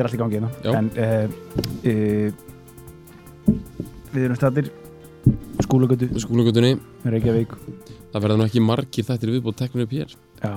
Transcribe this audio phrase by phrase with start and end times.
[0.00, 0.48] Þetta er allt í gangi hérna.
[0.78, 1.28] En uh,
[1.84, 2.28] uh,
[4.14, 4.70] við erum stættir
[5.60, 6.70] skólagötu, Skólagötunni,
[7.04, 7.52] Reykjavík.
[8.14, 10.54] það verða nú ekki margir þættir viðbútt teknir upp hér Já.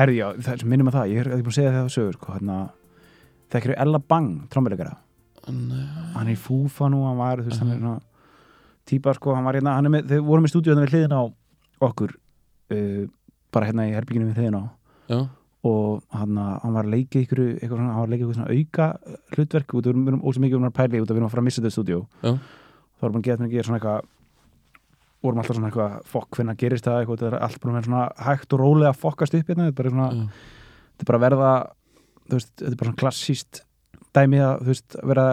[0.00, 2.18] Herði, já, það minnum að það, ég er ekki búin að segja það á sögur,
[2.18, 2.58] sko, hérna,
[3.54, 4.98] þekkir Ella Bang, trommuleikara.
[5.54, 5.86] Nei.
[6.16, 7.96] Hann er í fúfa nú, hann var, þú veist, hann er svona
[8.90, 11.14] típa, sko, hann var hérna, hann er með, þau vorum í stúdíu hérna við hliðin
[11.14, 11.22] á
[11.88, 12.14] okkur,
[12.74, 13.02] uh,
[13.54, 14.64] bara hérna í herbygginu við hliðin á.
[15.14, 15.20] Já,
[15.68, 18.86] og hann, hann var að leika ykkur hann var að leika ykkur svona auka
[19.34, 21.34] hlutverk út af við erum ósum mikið um að pæli út af við erum að
[21.34, 24.14] fara að missa þetta stúdíu þá við að geta með að gera svona eitthvað
[25.18, 27.00] vorum alltaf svona eitthvað fokk hvernig gerist það?
[27.02, 29.68] eitthvað, þetta er allt búin að vera svona hægt og rólega að fokkast upp hérna,
[29.68, 30.10] þetta er bara svona
[30.98, 31.52] þetta er bara að verða,
[32.34, 33.62] veist, þetta er bara svona klassíst
[34.14, 35.28] dæmi að, veist, að vera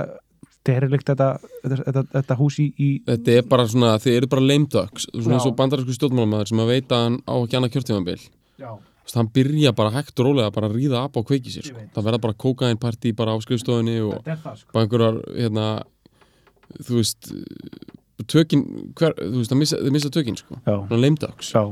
[0.66, 1.30] derilikt þetta,
[1.64, 5.38] þetta, þetta, þetta hús í, í Þetta er bara svona, þið eru bara ducks Svona
[5.38, 8.18] eins og bandarísku stjórnmálamæður sem að veita að hann á ekki annað kjörtímabil.
[8.62, 8.72] Já,
[9.14, 11.84] Hann byrja bara hægt og rólega bara að ríða upp á kveiki sér sko.
[11.94, 14.72] Það verða bara kókainpartí bara á skrifstofunni og sko.
[14.74, 15.66] bara einhverjar, hérna
[16.82, 17.30] þú veist
[18.32, 18.64] tökin,
[18.98, 20.58] hver, þú veist, það missa, missa tökin sko.
[20.66, 20.76] Já,
[21.22, 21.52] ducks.
[21.54, 21.64] Já.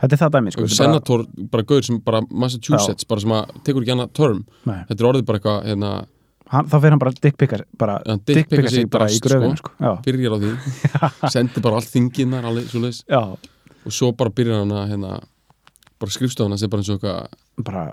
[0.00, 0.64] Þetta er það dæmi, sko.
[0.64, 4.44] Er bara- senator, bara gaur sem bara Massachusetts, bara sem að tekur ekki annað törm
[4.66, 4.84] Nei.
[4.88, 6.06] þetta er orðið bara eitthvað hérna,
[6.48, 9.70] hann, þá fer hann bara dickpikka bara, Ja, dickpikka sig bara í drast, gröfinu sko.
[9.80, 10.52] Já, byrjar á því.
[11.34, 13.22] Sendir bara allt þinginnar alveg, svoleiðis, já,
[13.86, 15.22] og svo bara byrjar hann að hérna,
[16.04, 17.84] bara skrifstofana sem bara eins og eitthvað bara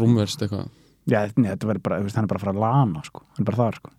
[0.00, 0.68] rúmverst eitthvað,
[1.08, 3.24] já, nei, þetta verður bara, hann er bara að fara að lana sko.
[3.36, 3.94] hann er bara þar sko.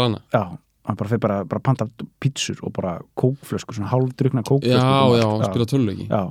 [0.00, 0.22] lana?
[0.34, 0.44] Já,
[0.88, 5.20] hann bara fer bara, bara að panta pítsur og bara kókflösku svona hálfdrukna já, kókflösku
[5.20, 6.22] já, og spila töluleiki já,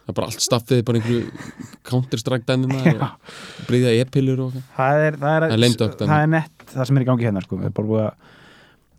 [0.00, 1.50] það er bara allt staffið bara einhverju
[1.90, 6.66] counter-strike dæmina og breyða e-pillur og það er það er, Það er það er nett
[6.72, 7.58] það sem er í gangi hérna sko.
[7.60, 8.36] Við erum bara búið að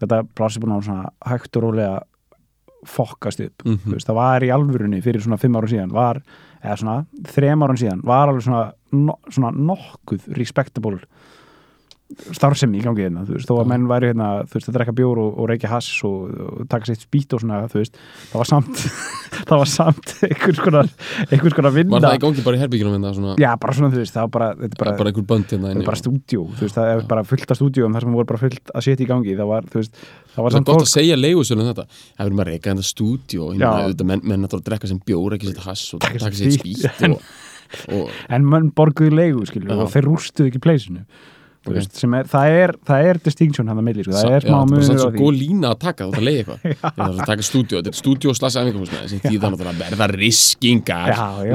[0.01, 1.99] þetta plási búin á svona hægt og rólega
[2.87, 3.77] fokkast upp Mhm.
[3.85, 6.21] Þú veist, það var í alvörunni fyrir svona fimm árum síðan var,
[6.63, 10.99] eða svona þrem árum síðan var alveg svona, no, svona nokkuð respectable
[12.35, 14.95] starfsemi í gangi hérna, þú veist, þó að menn væri hérna, þú veist, að drekka
[14.97, 17.99] bjór og, og reykja hass og, og taka sitt spýt og svona, þú veist
[18.31, 18.83] það var samt,
[19.49, 20.91] það var samt einhvers konar,
[21.27, 23.91] einhvers konar vinna var það í gangi bara í herbyggjunum hérna svona, já, bara svona,
[23.93, 26.01] þú veist, það var bara þetta er bara, bara, einhver bönd hérna þetta er bara
[26.01, 28.87] stúdíó, þú veist, það er bara fullt af stúdíóum þar sem voru bara fullt að
[28.87, 31.69] setja í gangi, það var, þú veist það var Það samt gott að segja leigusölum
[31.71, 33.71] þetta Það verður maður að reyka stúdíu og Já.
[34.07, 36.85] menn, menn, að drekka sem bjór, ekki setja hass og Taka sér sér spýt.
[36.85, 37.21] spýt og,
[37.97, 39.77] og en menn skilju, Já.
[39.77, 41.05] og þeir rústuðu ekki pleysinu,
[41.61, 41.75] þú Ok.
[41.77, 44.57] veist, sem er það er, það er distinction hann að milli, sko, það er smá
[44.57, 46.59] já, það er svo góð lína að taka að leiða eitthvað.
[46.71, 49.81] Ég þarf að taka stúdíu, þetta er stúdíu og slasa æfingahúsnaði sem því þannig að
[49.83, 51.09] verða riskingar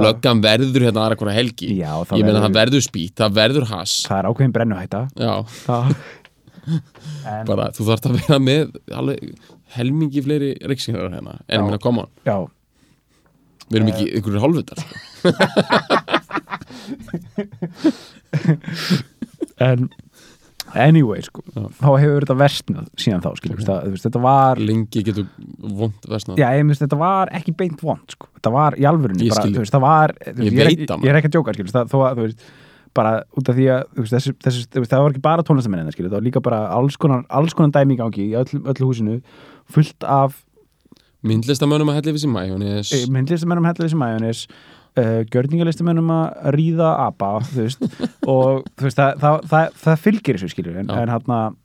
[0.06, 1.68] löggan verður hérna aðra hvora helgi.
[1.80, 5.00] Já, það ég meina það verður spýt, það verður hass það er ákveðin brennuhætta.
[5.66, 5.84] Það,
[7.50, 9.18] bara þú þarf að vera með alveg
[9.76, 12.36] helmingi fleiri rikskingar hérna, en meina koma já,
[13.66, 14.94] við erum ekki einhverjur hálfutar sko.
[19.64, 19.88] en
[20.74, 21.62] anyway, sko, Já.
[21.78, 23.90] þá hefur þetta versnað síðan þá, skilju, okay.
[23.92, 25.26] veist, þetta var lengi getur
[25.62, 28.30] vond versnað Já, ég þetta var ekki beint vond sko.
[28.38, 31.30] þetta var í alvörunni Ég bara, veist, það var, Ég ég, er það, er ekki
[31.30, 32.48] að djóka skilur, það, þó að, þú veist,
[32.96, 36.26] bara út af því að veist, þessi, þessi, það var ekki bara tónlistamennin það var
[36.26, 39.18] líka bara alls konar, alls konar dæmi í gangi í öllu, öllu húsinu
[39.72, 40.40] fullt af
[41.26, 44.46] myndlistamönnum að hella yfir sér mæjónis e, myndlistamennum hellið sem majónis
[44.98, 47.82] uh, gjörningalistamenum að ríða apa, veist
[48.32, 51.56] og veist, það, það, það, það fylgir þessu skilur en, en hann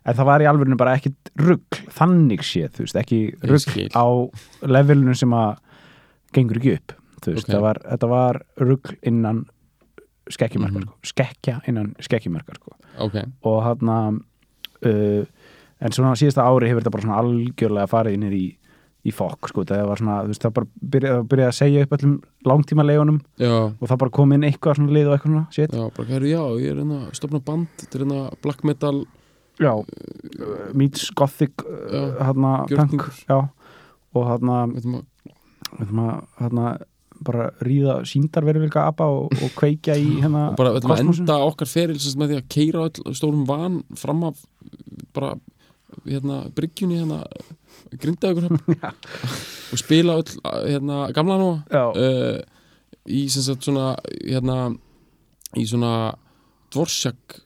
[0.00, 3.88] en það var í alvörinu bara ekkit rugg þannig séð, veist, ekki Ég rugg skil.
[3.92, 4.06] á
[4.64, 5.58] levelinu sem að
[6.32, 7.52] gengur ekki upp þú veist, Ok.
[7.52, 9.42] það var, þetta var rugg innan
[10.30, 10.88] skekkjumarkar, Mhm.
[10.88, 14.20] sko, skekkja innan skekkjumarkar, sko ok, og hann
[14.86, 15.24] uh,
[15.80, 18.56] en svona síðasta ári hefur þetta bara svona algjörlega farið inn í
[19.00, 21.94] í fokk, sko, það var svona þú veist, það bara byrjaði byrja að segja upp
[21.96, 22.16] öllum
[22.48, 23.54] langtíma leigunum já.
[23.70, 25.72] og það bara kom inn eitthvað svona lið og eitthvað svona, shit.
[25.72, 28.98] Já, bara, heru, já, ég er hérna að stopna band Þetta er hérna black metal.
[29.60, 33.38] Já, uh, meets gothic uh, hérna, punk já,
[34.16, 34.62] og hérna
[35.78, 36.66] hérna,
[37.20, 41.98] bara ríða síndarverfylga apa og, og kveikja í hérna og bara veitum enda okkar feril
[41.98, 44.40] sem sagt með því að keira stórum van fram af
[45.16, 45.34] bara
[46.06, 47.24] hérna bryggjunni hérna
[47.98, 48.46] grinda ykkur
[49.72, 50.34] og spila öll
[50.68, 51.50] hérna gamla nú.
[51.70, 52.38] Uh,
[53.10, 54.58] í sem sagt svona hérna
[55.58, 56.12] í svona
[56.70, 57.40] dvorsjak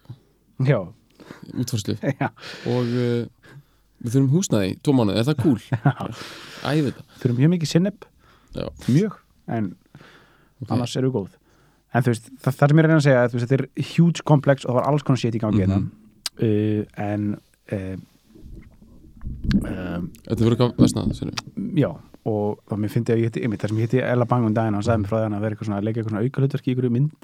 [2.21, 2.29] já,
[2.69, 3.25] og uh,
[4.05, 5.61] við þurfum húsnæði í tvo mánuði, er það cool?
[6.69, 7.07] Æði þetta.
[7.23, 8.05] Þurfum mjög mikið sinneb
[8.55, 8.69] Já.
[8.89, 9.17] mjög,
[9.49, 9.73] en
[10.65, 10.71] Ok.
[10.71, 11.33] annars eru góð.
[11.95, 14.65] En þú veist, það, það sem ég reyna að segja veist, þetta er huge complex
[14.65, 15.85] og það var alls konar shit í gangi mm
[16.43, 17.27] uh, en
[17.73, 17.97] uh,
[19.63, 21.09] uh, Þetta verður eitthvað vestnað,
[21.79, 21.91] já
[22.25, 24.55] og þá mér fyndi að ég hitti ymmið þar sem ég hitti Ella Bang um
[24.57, 26.25] daginn og hann sagði mér frá hann að vera eitthvað svona að leika eitthvað svona
[26.25, 27.21] aukalutverk í einhverju mynd.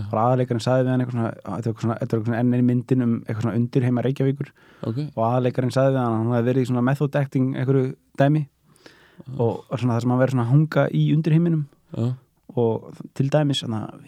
[0.00, 3.04] Og aðleikarinn sagði við hann eitthvað svona þetta var eitthvað eitthvað svona enn einn myndin
[3.04, 4.48] um eitthvað svona undir heima Reykjavíkur.
[4.88, 7.84] Ok, og aðleikarinn sagði við hann að hann hefði verið í svona method acting einhverju
[8.20, 8.42] dæmi.
[9.36, 12.06] Og svona það sem hann verið svona að hanga í undir heiminum já,
[12.56, 12.72] og
[13.18, 14.00] til dæmis þannig að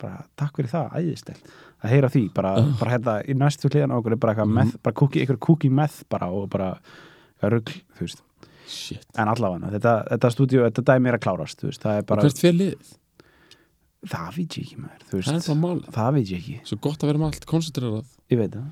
[0.00, 1.50] bara takk fyrir það æðistelt,
[1.84, 2.66] að heyra því bara, Já.
[2.80, 4.58] bara hérna í næstu hliðan okkur er bara eitthvað Mhm.
[4.60, 6.70] meth, bara kúki, eitthvað kúki meth bara og bara
[7.42, 8.22] rugl, þú veist.
[8.70, 9.04] Shit.
[9.18, 12.38] En allavega, þetta, þetta stúdíu, þetta dæmi er að klárast veist, það er bara, hvert
[12.38, 12.96] fer liðið?
[14.10, 15.88] það veit ég ekki maður Það veist, bara málið.
[15.92, 16.60] Það veit ég ekki.
[16.64, 18.68] Svo gott að vera með allt koncentrerað ég veit það.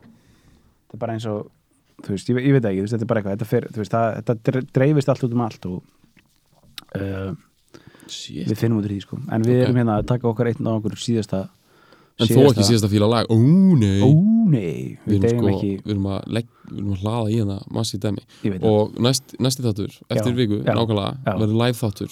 [0.00, 1.50] Þetta er bara eins og
[2.00, 3.92] þú veist, ég, ég veit það ekki, veist, þetta er bara eitthvað þetta, fer, veist,
[3.92, 5.82] það, þetta dre- dreifist allt út um allt og
[6.96, 7.34] uh,
[8.10, 8.46] Shit.
[8.50, 9.18] Við finnum út úr því sko.
[9.30, 9.68] En við Ok.
[9.68, 11.48] erum hérna að taka okkar einn á okkur síðasta
[12.20, 13.26] En þó ekki síðasta fíla lag.
[13.32, 13.36] Ó,
[13.80, 14.00] nei.
[14.04, 14.10] Ó
[14.50, 15.70] nei, Við við erum sko, ekki.
[15.86, 18.24] við erum legg, við erum að hlaða í hana massi dæmi
[18.60, 22.10] og næst, næsti þáttur, eftir Já, viku, já, nákvæmlega verður live þáttur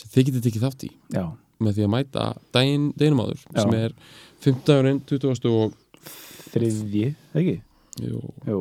[0.00, 0.90] sem þið getið tekið þátt í.
[1.12, 1.24] Já,
[1.60, 2.24] með því að mæta
[2.56, 3.92] daginn, deginum áður sem er
[4.40, 5.00] 15.
[5.10, 5.50] 20.
[5.50, 5.74] og
[6.54, 7.60] þriðji, ekki?
[8.00, 8.60] jú, Jú,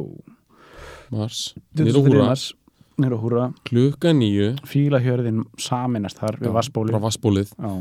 [1.12, 1.54] mars.
[1.78, 2.28] Nýra húra,
[3.00, 7.72] mars Nýra húra, klukka nýju fílahjörðin saminast þar við vassbólið, Já,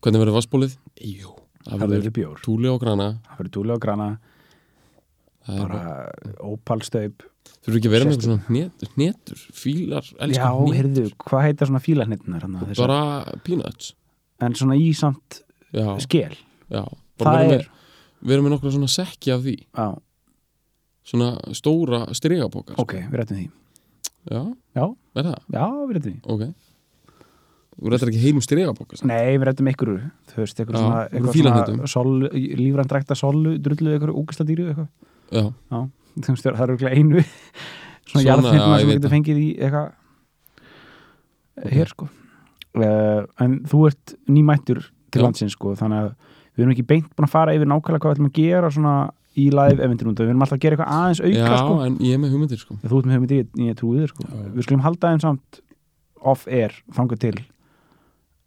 [0.00, 0.76] hvernig verður vassbólið?
[1.02, 1.34] jú,
[1.66, 3.08] það verður verður túli og grana.
[3.26, 4.08] Það verður dúlega og grana,
[5.48, 5.94] bara bara,
[6.44, 7.26] ópalstaup.
[7.64, 10.78] Þurfum ekki að vera með svona hnet, hnetur fílar, Já, elskar hnetur.
[10.78, 12.98] heyrðu, hvað heita svona fílahnitnar hann bara
[13.44, 13.92] peanuts.
[14.44, 15.42] En svona í samt
[15.72, 16.34] já, skel.
[16.72, 16.82] Já,
[17.20, 17.68] bara vera er,
[18.20, 19.56] með, með nokkra svona sekki af því.
[19.76, 19.88] Já,
[21.04, 23.50] svona stóra strigapokar ok, við rættum því
[24.30, 24.40] já,
[24.74, 24.84] Já,
[25.20, 25.40] er það?
[25.54, 26.44] já, við rættum því ok
[27.74, 29.08] þú rættir ekki heim strigapokar samt?
[29.10, 29.92] Nei, við rættum ykkur,
[30.30, 32.12] þú veist, eitthvað Já, svona, svona sol,
[32.60, 34.88] lífrændrækta solu, drullu, eitthvað úkasta dýru, eitthvað
[35.34, 35.80] já, Já,
[36.28, 37.24] veist, það er örugglega einu
[38.08, 39.14] svona ég sem veit getur það.
[39.18, 39.92] fengið í eitthvað
[41.54, 41.70] Ok.
[41.70, 42.06] hér sko
[42.82, 44.80] uh, en þú ert nýmættur
[45.14, 45.24] til Já.
[45.28, 46.08] landsins sko, þannig að
[46.54, 48.94] við erum ekki beint búin að fara yfir nákvæmlega hvað við ætlum að gera svona
[49.34, 51.96] í live eventin út, við erum alltaf að gera eitthvað aðeins auka já sko, en
[52.04, 52.76] ég er með hugmyndir sko.
[52.84, 54.28] Þú ert með hugmyndi, ég, ég trúi þér sko.
[54.28, 54.44] Já.
[54.54, 55.60] við skulum halda þeim samt
[56.34, 57.34] off-air þangað til.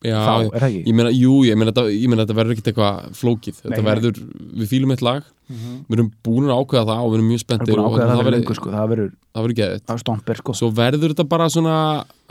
[0.06, 0.82] Já, þá, er það ekki?
[0.86, 3.62] ég meina, jú, ég meina þetta, verður ekkert eitthvað flókið.
[3.64, 4.20] Þetta Nei, verður,
[4.62, 5.26] við fýlum eitt lag.
[5.48, 7.88] Við erum búin að ákveða það og við erum mjög Það er spenntir búin að
[7.88, 10.56] ákveða það verður, lengur sko, það verður það verður geðið það er stomper sko.
[10.60, 11.76] Svo verður þetta bara svona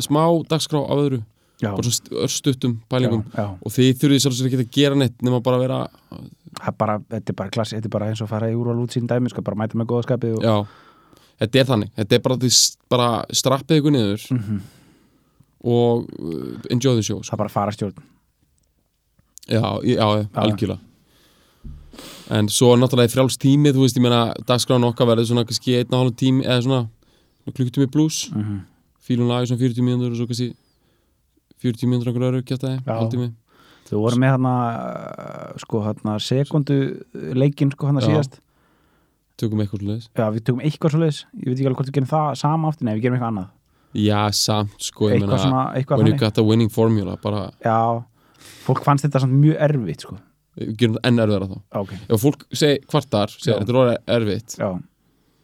[0.06, 1.20] smá dagskrá af öðru,
[1.62, 3.22] já, bara svona örstuttum pælingum.
[3.32, 3.46] Já, já.
[3.56, 5.80] og þið þurfið ekki að gera neitt nema bara að vera,
[6.12, 6.45] er
[6.78, 9.06] bara, þetta er bara klassi, þetta er bara eins og fara í úrval út sín
[9.06, 10.56] dæmi sko, bara mæta með góðaskapið og já
[11.40, 12.50] þetta er þannig, þetta er bara því
[12.90, 14.60] bara strappið ykkur niður Mhm.
[15.64, 17.30] og uh, enjoy the show sko.
[17.30, 17.94] það er bara fara stjórn
[19.48, 20.80] já, já, já, algjörlega
[22.30, 25.92] en svo náttúrulega frjáls tími þú veist, ég meina, dagskráin okkar verður svona kannski einn
[25.94, 26.88] og hálf tími, eða svona
[27.46, 28.60] klukkutími pluss, mm -hmm.
[29.00, 30.54] fílum lagi svona 40 mínútur og svo kannski
[31.62, 32.92] 40 mínútur einhver öru kjátaði, Já.
[32.98, 33.32] hálftími
[33.86, 34.52] Þú voru með hérna
[35.62, 36.76] sko hérna sekundu
[37.38, 38.08] leikinn sko hérna Já.
[38.10, 38.40] síðast.
[39.36, 41.96] Tökum eitthvað leðis Já, við tökum eitthvað svo leiðis Ég veit ekki alveg hvort við
[41.98, 42.86] gerum það sama aftur.
[42.88, 43.50] Nei, við gerum eitthvað annað.
[43.96, 47.76] Já, samt, sko, Eitthvað meina svona, eitthvað when you got the winning formula, bara Já,
[48.66, 50.16] fólk fannst þetta samt mjög erfitt sko.
[50.56, 51.56] Við gerum það enn erfiðara þá.
[51.82, 53.58] Ok, ef fólk segi kvartar, segir Já.
[53.60, 54.68] þetta er orðið erfitt já,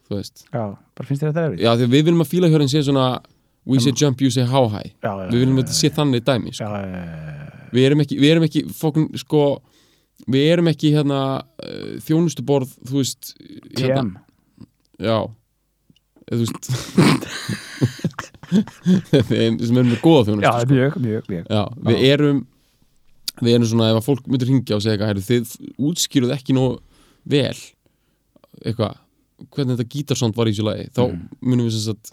[0.09, 1.61] þú veist, já Bara finnst þetta erfitt?
[1.63, 3.07] já, því að við viljum að fílahjörðin sé svona
[3.69, 4.89] we say jump, you say how high.
[5.05, 7.42] Já, já, við viljum að þetta sé þannig dæmi, Já, sko já, já,
[7.73, 9.43] við erum ekki, við erum ekki fókun, sko,
[10.31, 13.33] við erum ekki hérna uh, þjónustuborð, þú veist
[13.79, 15.19] hérna, TM já.
[16.33, 16.71] Þú veist.
[19.33, 21.47] Þeim sem erum með góða þjónustu Já, mjög, mjög, mjög.
[21.49, 22.41] Já, við erum
[23.43, 26.75] við erum svona, ef að fólk myndir hringja og segja eitthvað, þið útskýruð ekki nóg
[27.33, 27.57] vel
[28.63, 28.99] eitthvað,
[29.57, 31.23] hvernig þetta gítarsond var í þessu lagi, þá Mhm.
[31.41, 32.13] munum við sem sagt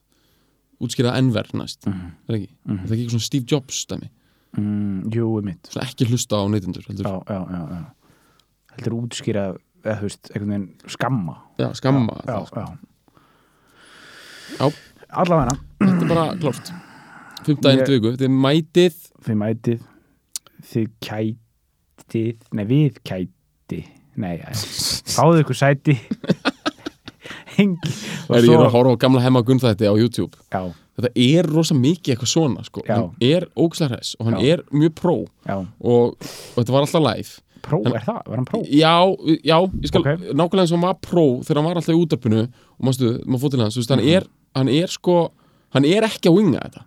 [0.80, 1.84] útskýra ennver næst.
[1.86, 2.08] Mhm.
[2.30, 2.80] er ekki, Mhm.
[2.80, 4.10] er það ekki eitthvað svona Steve Jobs dæmi,
[4.58, 7.82] mm, Jú, mitt svona ekki hlusta á neytundur heldur, Já, já, já, já.
[8.76, 9.44] Heldur útskýra,
[9.84, 11.36] eða þú veist, einhvern veginn skamma.
[11.60, 12.60] Já, skamma Já, það, sko.
[14.60, 14.70] já.
[15.10, 15.56] Allavega.
[15.80, 16.26] Þetta er bara
[17.80, 18.96] Ég- til viku, þið mætið.
[19.26, 19.80] Þið mætið.
[20.70, 22.38] Þið kætið.
[22.54, 23.80] Nei við kæti
[24.20, 24.38] nei,
[25.16, 25.96] fáðu ykkur sæti.
[27.60, 27.92] Hengi
[28.30, 30.36] og er ég að horfa á gamla hemma gunnþætti á YouTube?
[30.52, 32.82] Já, þetta er rosa mikið eitthvað svona sko.
[32.88, 34.54] Hann er ógislega hress og hann Já.
[34.54, 36.18] er mjög pró og, og
[36.58, 38.62] þetta var alltaf live pró, er það, var hann pró?
[38.72, 38.94] já,
[39.44, 40.22] já, ég skal Ok.
[40.32, 43.42] nákvæmlega eins og hann var pró þegar hann var alltaf í útarpinu og mástu, maður
[43.44, 44.16] fótt til hans, veist, hann Mhm.
[44.16, 44.24] er
[44.56, 45.32] hann er sko,
[45.74, 46.84] hann er ekki að winga þetta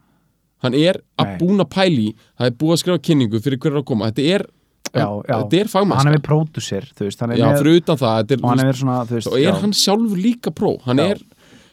[0.62, 1.38] hann er að Nei.
[1.38, 4.46] búna pæli það er búið að skrifa kynningu fyrir hver er að koma þetta er,
[4.92, 5.36] Já, já.
[5.52, 6.84] er hann er við pródusir,
[7.32, 9.72] er já, með fyrir utan það, er, og er veist, svona, veist og er hann
[9.72, 11.10] sjálfur líka pró hann Já.
[11.10, 11.18] er,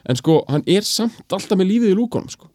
[0.08, 2.48] en sko, hann er samt alltaf með lífið í lúkonum, sko.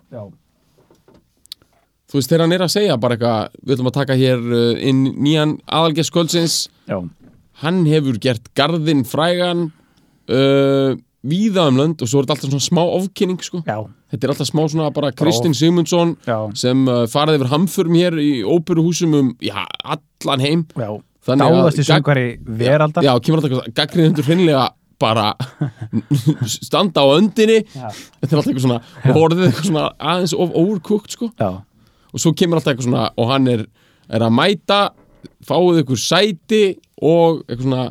[2.10, 4.82] Þú veist, þegar hann er að segja bara eitthvað, við ætlum að taka hér uh,
[4.90, 6.98] inn nýjan aðalgess kvöldsins já,
[7.64, 9.64] hann hefur gert garðinn frægan
[10.30, 13.62] uh, víða um lönd og svo er þetta alltaf svona smá ofkynning sko.
[13.64, 18.18] þetta er alltaf smá svona bara Kristinn Sigmundsson já, sem uh, farið yfir hamförum hér
[18.22, 20.64] í óperuhúsum um, já, allan heim.
[21.24, 23.02] Dáðasti gag- söngvari veraldar.
[23.08, 24.68] já, kemur alltaf gaggrindur hreinlega
[25.00, 25.32] bara
[26.48, 27.62] standa á öndinni.
[27.74, 27.88] Já.
[28.20, 31.30] þetta er alltaf eitthvað svona og orðið eitthvað svona aðeins of overcooked sko.
[31.40, 31.50] Já,
[32.12, 33.66] og svo kemur alltaf eitthvað svona og hann er,
[34.08, 34.80] er að mæta
[35.44, 36.62] fáið ykkur sæti
[37.02, 37.84] og eitthvað svona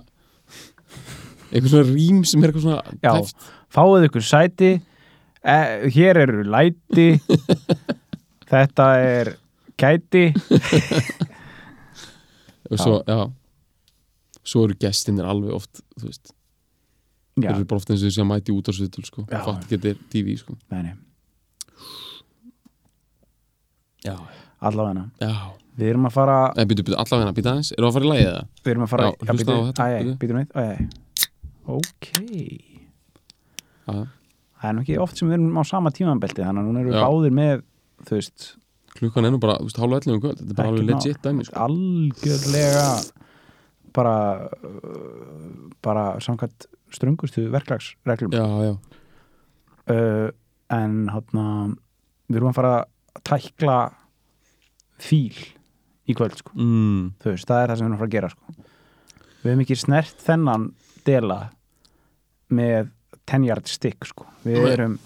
[1.51, 3.12] eitthvað svona rím sem er eitthvað svona já.
[3.12, 3.51] tæft.
[3.74, 4.74] fáið ykkur sæti.
[5.43, 7.07] Eh, hér eru læti.
[8.53, 9.33] Þetta er
[9.79, 10.27] gæti
[12.69, 13.31] og svo, já.
[14.43, 16.33] svo eru gestinir alveg oft þú veist,
[17.42, 19.98] já, eru bara oft eins og þessi að mæti út á svitul sko, fatt er
[20.13, 20.54] TV sko.
[24.04, 24.18] Já.
[25.74, 26.36] Við erum að fara
[27.02, 28.44] allavega, býtu aðeins, eru að fara í lagið það?
[28.63, 29.06] við erum að fara
[29.40, 29.54] bíddu.
[30.22, 30.66] býtum við æ, æ.
[31.74, 32.10] ok.
[34.62, 36.94] Það er nú ekki oft sem við erum á sama tímanbelti þannig að núna erum
[36.94, 37.63] við báðir með
[38.08, 38.46] þú veist,
[38.94, 40.38] klukkan er nú bara, þú veist, hálfa 11 um kvöld.
[40.44, 41.56] Þetta er bara alveg legit dæmi sko.
[41.66, 42.88] algjörlega
[43.94, 44.16] bara
[45.84, 48.33] bara samkvæmt ströngustu verklagsreglum.
[48.33, 48.73] Já, já,
[49.93, 50.29] uh,
[50.73, 51.47] en hátna
[52.29, 53.77] við erum að fara að tækla
[55.03, 55.35] fíl
[56.09, 56.53] í kvöld sko.
[56.55, 58.55] mm, þú veist, það er það sem við erum að fara að gera sko.
[59.43, 60.67] við hefum ekki snert þennan
[61.07, 61.39] dela
[62.53, 62.91] með
[63.29, 64.27] 10 yard stick sko.
[64.43, 64.97] við erum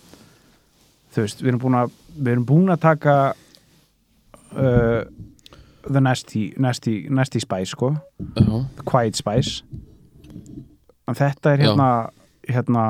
[1.13, 3.17] þú veist, við erum búin að við erum búin að taka
[4.53, 5.03] uh,
[5.88, 7.94] the nasty, nasty, nasty spice sko,
[8.36, 9.63] já, the quiet spice
[11.08, 11.90] en þetta er hérna
[12.48, 12.84] hérna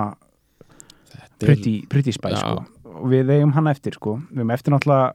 [1.12, 2.39] þetta er- pretty, pretty spice Já.
[2.39, 2.65] sko.
[2.97, 4.17] og við eigum hann eftir sko.
[4.31, 5.13] við eigum eftir náttúrulega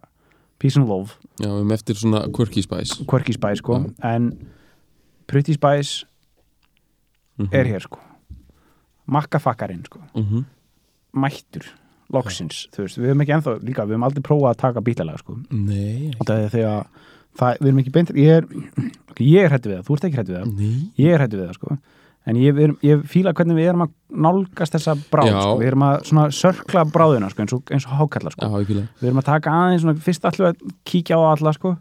[0.59, 3.05] peace and love, Já, við erum eftir svona quirky spice.
[3.11, 3.81] Quirky spice sko.
[4.03, 4.29] en
[5.27, 6.05] pretty spice
[7.39, 7.49] Mhm.
[7.53, 7.99] er hér sko.
[9.07, 10.01] Makkafakkarinn sko.
[10.15, 10.45] Mhm.
[11.15, 11.65] mættur,
[12.13, 15.19] loksins þú veist, við höfum ekki ennþá, líka, við höfum aldrei prófað að taka bílalega
[15.19, 15.35] sko.
[15.51, 16.87] Nei, þegar
[17.37, 18.45] það, við erum ekki beint ég er,
[19.11, 20.55] ok, ég er hættu við það, þú ert ekki hættu við það.
[20.57, 20.93] Nei.
[20.97, 21.79] Ég er hættu við það sko
[22.27, 23.95] en ég, erum, ég fíla hvernig við erum að
[24.27, 25.55] nálgast þessa bráð, sko.
[25.59, 28.51] við erum að sörkla bráðina sko, eins og, og hákalla sko.
[28.63, 31.77] Við erum að taka aðeins svona, fyrst allir að kíkja á alla sko.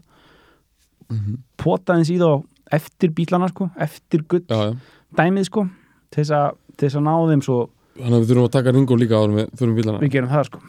[1.12, 1.36] Mhm.
[1.60, 4.76] pota aðeins í þá eftir bílana sko, eftir gull Já, já.
[5.18, 5.66] dæmið sko
[6.10, 7.58] til þess að, ná þeim svo
[7.92, 9.98] Þannig að við þurfum að taka ringo líka áður við þurfum bílana.
[10.00, 10.60] Við gerum það sko.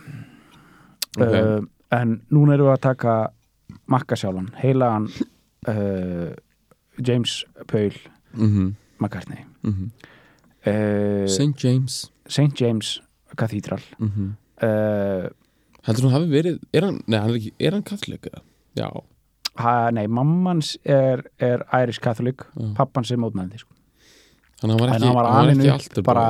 [1.14, 1.30] Ok.
[1.32, 1.62] uh,
[1.96, 3.14] en núna erum við að taka
[3.88, 5.06] makka sjálfan, heilagan
[5.72, 6.34] uh,
[7.00, 7.94] James Paul
[8.34, 9.92] Mhm, McCartney mhm.
[10.68, 11.56] uh, St.
[11.64, 12.54] James St.
[12.60, 13.00] James
[13.38, 14.36] Cathedral Mhm.
[14.62, 15.30] uh,
[15.84, 18.40] Heldur hann hafi verið, er hann, nei, hann er ekki, er hann kathlik eða?
[18.80, 18.88] Já,
[19.60, 22.74] ha, nei, mammans er, er Irish Catholic Já.
[22.78, 23.74] pappans er mótmældi sko.
[24.62, 26.28] þannig að hann var upp allt bara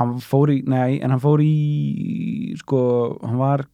[0.00, 2.80] hann fór í, nei, en hann fór í sko,
[3.22, 3.66] hann var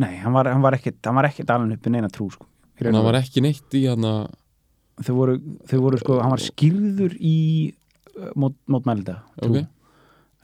[0.00, 2.48] nei, hann var, hann var ekkit hann var ekkit alveg upp í neina trú sko.
[2.82, 4.32] Hann var ekki neitt í hann að.
[5.02, 5.38] Þau voru,
[5.70, 7.36] þau voru sko, hann var skýrður í
[8.18, 9.64] uh, mót, mótmælda trú.
[9.64, 9.66] Ok.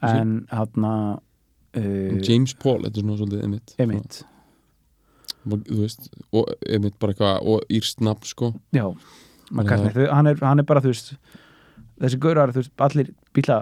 [0.01, 0.95] en hann
[1.77, 3.75] uh, James Paul, þetta er svona svolítið Emmett
[5.81, 8.51] veist, og einmitt bara eitthvað og írst nafn sko.
[8.75, 11.15] Já, þau, hann, er, hann er bara þú veist
[12.01, 13.57] þessi gaurar, þú veist, allir bíla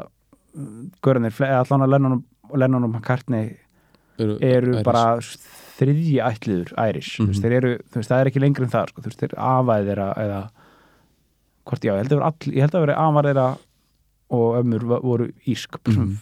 [1.05, 2.17] gaurarnir, allan að Lennon
[2.49, 3.53] og Lennon og McCartney
[4.19, 5.19] Eru, eru bara
[5.79, 7.43] þriðji ætliður Irish, þú veist, Mhm.
[7.45, 9.87] þeir eru þú veist, það er ekki lengri en það, sko, þú veist, þeir afaði
[9.89, 10.41] þeirra eða
[11.69, 13.45] hvort já, ég held að vera all, ég held að vera afar þeirra
[14.39, 15.79] og ömmur va- voru írsk.
[15.87, 16.17] Mhm.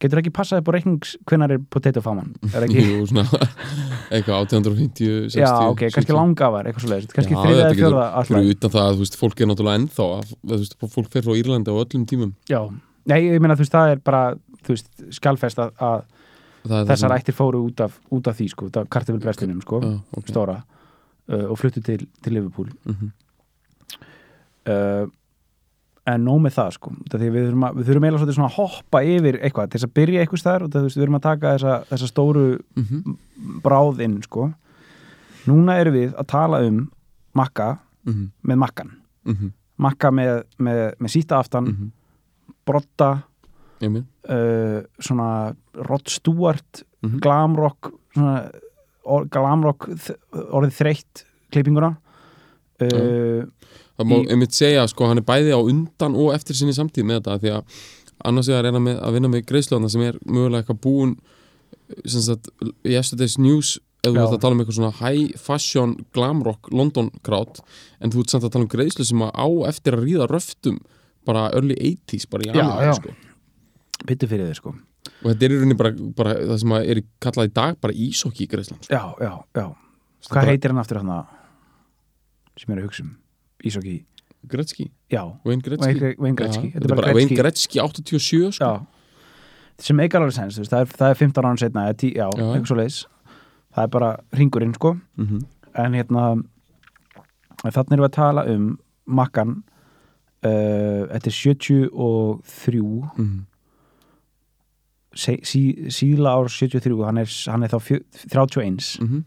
[0.00, 3.24] getur ekki passað upp á reiknings hvenær er er ekki, Jú, svona
[4.14, 6.16] eitthvað 1850, 60 já, ok, kannski 70.
[6.16, 9.18] langafar eitthvað svo leiðist, kannski þetta eða fjörða alltaf, Fyrir utan það að þú veist,
[9.20, 12.32] fólk er náttúrulega ennþá að, þú veist, fólk fer frá Írlandi á öllum tímum.
[12.48, 12.60] Já,
[13.12, 14.24] nei, ég meina þú veist, það er bara
[14.64, 19.60] þú veist, skjálfest að, að þessar ættir fóru út af, út af því, sko, kartöfilverslunum,
[19.66, 19.84] sko,
[20.16, 20.32] okay.
[20.32, 20.62] stóra
[21.28, 22.72] uh, og fluttu til, til Liverpool.
[22.88, 23.10] Mm
[24.68, 25.06] uh,
[26.10, 28.20] en nóg með það sko Út af því að við þurfum, að, við þurfum eiginlega
[28.22, 31.18] svolítið svona að hoppa yfir eitthvað til þess að byrja eitthvað staðar og við þurfum
[31.18, 33.16] að taka þessa, þessa stóru mm
[33.64, 34.50] bráð inn sko
[35.48, 36.90] núna erum við að tala um
[37.34, 38.28] makka -hmm.
[38.42, 38.90] með makkan
[39.24, 39.50] Mm -hmm.
[39.76, 41.90] makka með, með, með síta aftan Mhm.
[42.66, 43.22] brotta
[44.28, 47.18] uh, svona Rod Stewart Mhm.
[47.20, 48.50] glamrock svona,
[49.04, 49.88] or, glamrock
[50.52, 51.96] orðið þreytt klippinguna
[52.88, 53.44] uh,
[54.00, 57.04] Það má Í- einmitt segja sko hann er bæði á undan og eftir sinni samtíð
[57.04, 57.80] með þetta því að
[58.30, 61.14] annars er að með að vinna með greiðslöðna sem er mögulega eitthvað búin
[62.08, 62.48] sem sagt
[62.86, 67.60] yesterday's news ef þú ert að tala um eitthvað svona high fashion glamrock London crowd
[68.00, 70.78] en þú ert samt að tala um greiðslu sem að á eftir að ríða röftum
[71.28, 72.92] bara early 80s bara í já.
[72.96, 73.12] sko.
[74.08, 74.72] Byttu fyrir þið sko.
[75.20, 77.98] Og þetta er í rauninni bara, bara það sem að er kallað í dag bara
[78.06, 78.94] ísokki greiðslan sko.
[78.94, 79.66] já, já, já.
[80.30, 81.12] Hvað bara- heitir hann aftur hann
[82.60, 83.14] sem er að hugsa um.
[83.64, 83.96] Ísokki,
[84.50, 85.22] Gretzky, já.
[85.44, 86.14] Wayne Gretzky?
[86.20, 88.70] Wayne Gretzky, þetta er bara Wayne Gretzky 87 sko.
[89.80, 92.46] Sem meikar alveg sens, það er, það er 15 án setna eða 10, já, Já.
[93.76, 94.94] það er bara ringurinn sko.
[95.16, 95.40] Mhm.
[95.80, 96.22] en hérna
[97.62, 98.64] þannig erum við að tala um
[99.06, 99.52] makkan
[100.42, 102.80] uh, þetta er 73
[103.16, 103.46] Mhm.
[105.14, 109.24] sí, sí, síla ár 73 hann er, hann er þá fjö, 31 Mhm.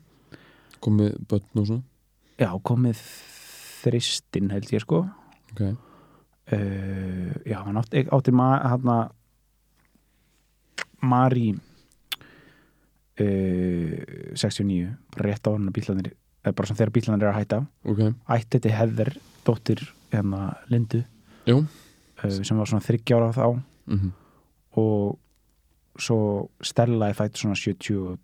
[0.81, 1.83] komið börn og svona
[2.39, 3.01] já, komið
[3.83, 5.03] þristinn held ég sko.
[5.53, 8.89] Ok, uh, já, hann átti, átti ma, hann
[11.03, 11.49] Mari
[13.19, 16.13] uh, 69 bara rétt á hann að bílarnir
[16.43, 17.59] eða bara sem þegar bílarnir er að hætta.
[17.87, 18.01] Ok,
[18.35, 19.11] ætti þetta Heather,
[19.47, 21.63] dóttir hérna Lindu uh,
[22.23, 23.47] sem var svona þryggjára þá.
[23.91, 24.09] Mhm.
[24.79, 25.19] Og
[26.01, 28.17] svo Stella er fætt svona 72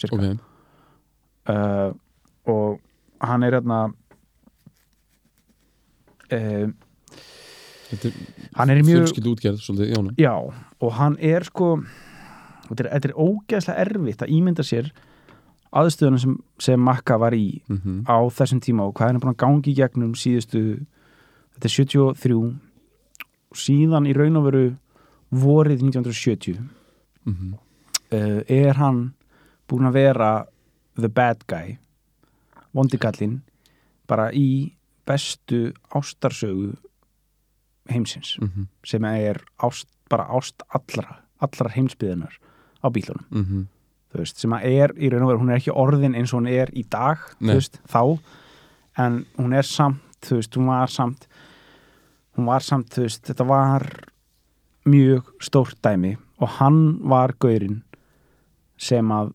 [0.00, 0.16] cirka.
[0.16, 0.22] Ok,
[1.52, 1.90] uh,
[2.48, 2.80] og
[3.20, 3.80] hann er hérna
[6.30, 6.70] er
[8.54, 10.34] hann er mjög fjölskyld útgerð svolítið, já,
[10.80, 11.78] og hann er sko
[12.68, 14.90] þetta er, þetta er ógeðslega erfitt að ímynda sér
[15.78, 19.34] aðstöðunum sem, sem Makka var í mhm, á þessum tíma og hvað hann er búin
[19.34, 20.62] að gangi í gegnum síðustu
[21.56, 22.38] þetta er 73
[23.48, 24.66] og síðan í raun og veru
[25.30, 26.60] vorið 1970
[27.24, 27.56] mhm.
[28.08, 29.10] Uh, er hann
[29.68, 30.28] búin að vera
[30.96, 31.74] the bad guy
[32.78, 33.40] vondikallinn
[34.08, 34.74] bara í
[35.08, 36.74] bestu ástarsögu
[37.88, 42.34] heimsins mhm, sem er ást, bara ást allra allra heimsbyðunar
[42.82, 43.26] á bílunum.
[43.30, 43.66] Mhm.
[44.08, 46.40] Þú veist, sem að er í raun og veru, hún er ekki orðin eins og
[46.40, 48.18] hún er í dag, veist, þá
[48.98, 51.28] en hún er samt, þú veist, hún var samt
[52.38, 53.84] hún var samt, þú veist, þetta var
[54.88, 57.82] mjög stórt dæmi og hann var gaurinn
[58.78, 59.32] sem að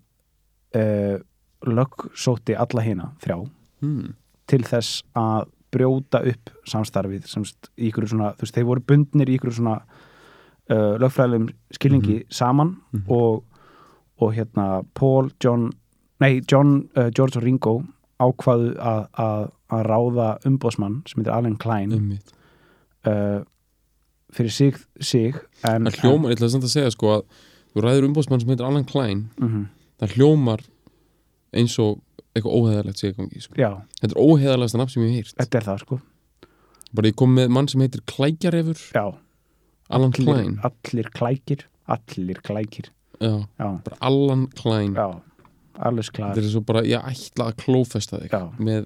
[0.79, 1.19] uh,
[1.67, 3.37] lögsótti alla hina þrjá
[3.81, 4.13] hmm.
[4.51, 8.83] til þess að brjóta upp samstarfið sem sagt, í ykkur svona, þú veist, þeir voru
[8.91, 9.77] bundnir í ykkur svona
[10.69, 13.05] uh, lögfræðilegum skilningi saman Mhm.
[13.09, 13.43] og,
[14.21, 15.71] og hérna Paul, John
[16.21, 17.83] nei, John, uh, George og Ringo
[18.21, 22.29] ákvaðu að, að, að ráða umbóðsmann sem heitir Alan Klein einmitt
[23.09, 23.41] uh,
[24.33, 25.33] fyrir sig, sig
[25.65, 27.25] en, það hljómar, ég ætla samt að segja sko að
[27.73, 29.65] þú ræður umbóðsmann sem heitir Alan Klein en, mm
[30.03, 30.63] það hljómar
[31.53, 31.99] eins og
[32.33, 33.53] eitthvað óheðalegt sé í gangi sko.
[34.01, 35.99] þetta er óheðalegasta nafn sem ég hef hýrt þetta er það sko.
[36.93, 38.81] Bara ég kom með mann sem heitir Klækjarefur.
[38.93, 39.05] Já,
[39.89, 40.59] Alan allir, Klein.
[40.63, 41.63] allir klækir.
[41.89, 42.89] Allir klækir.
[43.19, 44.93] Já, já, bara Alan Klein.
[45.73, 48.43] Þetta er svo bara, ég ætla að klófesta þig Já.
[48.61, 48.85] með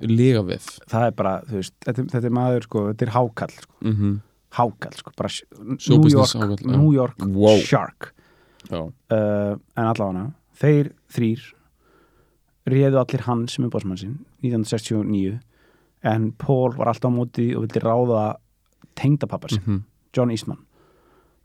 [0.00, 3.78] legavef það er bara, þú veist, þetta, þetta er maður sko, þetta er hákall, sko,
[3.84, 4.18] mm
[4.50, 5.28] hákall sko, bara
[5.62, 6.70] New York, hákarl, já.
[6.74, 7.60] New York Wow.
[7.62, 8.08] Shark.
[8.70, 10.24] Uh, en allavega
[10.58, 11.44] þeir þrýr
[12.72, 15.38] réðu allir hann sem er bósmann sinn 1969
[16.10, 18.24] en Paul var alltaf á móti og vildi ráða
[18.98, 20.58] tengdapappa sinn, mm John Eastman.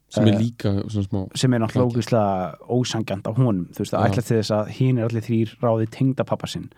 [0.09, 4.05] Sem er Eh, líka smá sem er náttúrulega ógeðslega ósangjant á honum, þú veist, að
[4.09, 6.69] ætla til þess að hinn er allir þrýr ráði tengdapappa sinn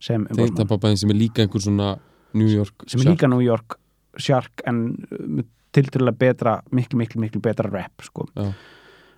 [0.00, 0.56] sem umboðsmann.
[0.56, 1.98] Tengdapappaðin sem er líka einhver svona
[2.34, 3.78] New York sem er líka New York
[4.16, 5.42] Shark en uh,
[5.72, 8.26] tilturlega betra miklu, miklu, miklu betra rap sko.
[8.34, 8.52] Já.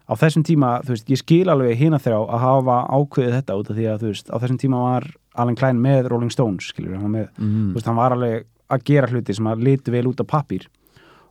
[0.09, 3.71] Á þessum tíma, þú veist, ég skil alveg hina þrjá að hafa ákveðið þetta út
[3.71, 6.97] af því að þú veist, á þessum tíma var Alan Klein með Rolling Stones, skilur
[6.97, 7.67] hann, með, þú mm.
[7.77, 10.65] veist, hann var alveg að gera hluti sem að litu vel út af pappír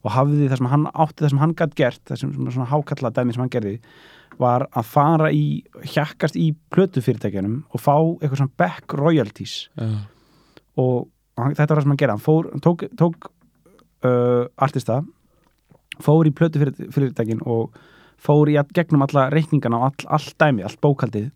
[0.05, 3.11] og hafði það sem hann átti það sem hann gætt gert, það sem svona hákalla
[3.13, 3.73] dæmi sem hann gerði,
[4.37, 5.43] var að fara í,
[5.95, 9.89] hjakkast í plötufyrirtækjanum og fá eitthvað svona back royalties já,
[10.77, 11.07] og
[11.39, 13.29] hann, þetta var það sem hann gerði hann fór, hann tók, tók
[14.05, 15.01] uh, artista
[16.03, 16.61] fór í plötu
[16.93, 17.73] fyrirtækin og
[18.17, 21.30] fór í að, gegnum alla reikningana og all, all dæmi, allt bókaldið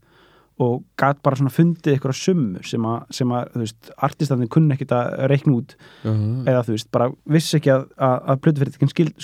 [0.62, 4.76] og gat bara svona fundið eitthvað summu sem að, sem að þú veist, artistandi kunni
[4.76, 6.44] ekkit að reikna út Jaha.
[6.52, 8.20] eða þú veist, bara vissi ekki að, að,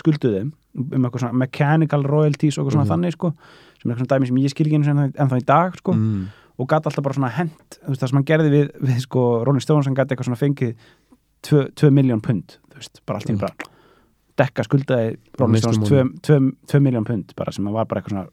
[0.01, 2.91] skulduðu þeim um eitthvað svona mechanical royalties og eitthvað svona Mhm.
[2.93, 3.33] þannig sko,
[3.77, 4.79] sem er eitthvað svona dæmi sem ég skil ekki
[5.19, 6.25] en það í dag sko, mm.
[6.57, 9.43] og gat alltaf bara svona hent þú veist, það sem hann gerði við, við sko
[9.45, 10.75] Rolling Stones hann gæti eitthvað svona fengið
[11.47, 13.39] 2 miljón pund, þú veist, bara allt í Já.
[13.45, 13.76] bara
[14.37, 16.51] dekka skuldaði Rolling Stones Neyslumálum.
[16.71, 18.27] 2 miljón pund bara sem var bara eitthvað svona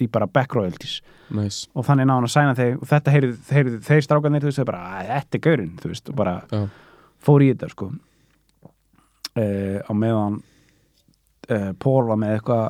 [0.00, 1.00] í bara back royalties.
[1.30, 1.68] Nice.
[1.78, 4.80] og þannig náðan að sæna þeir og þetta heyrðu, þeir strákanir þú veist, þau bara,
[4.82, 6.62] "Æ, þetta er gaurinn þú veist, og bara Já.
[7.22, 7.90] fór í þetta sko.
[9.38, 10.40] Uh, á meðan
[11.50, 12.64] uh, Paul var með eitthvað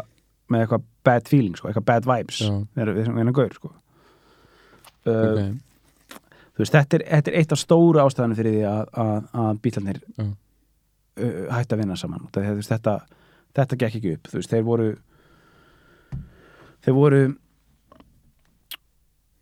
[0.53, 2.43] með eitthvað bad feeling, sko, eitthvað bad vibes.
[2.77, 3.71] Við erum gaur sko.
[5.07, 6.19] Uh, ok,
[6.53, 9.61] þú veist, þetta er, þetta er eitt af stóru ástæðanum fyrir því að, að, að
[9.65, 10.01] bílarnir
[11.51, 12.99] hætti að vinna saman veist, þetta,
[13.57, 14.91] þetta gekk ekki upp veist, þeir voru
[16.85, 17.23] þeir voru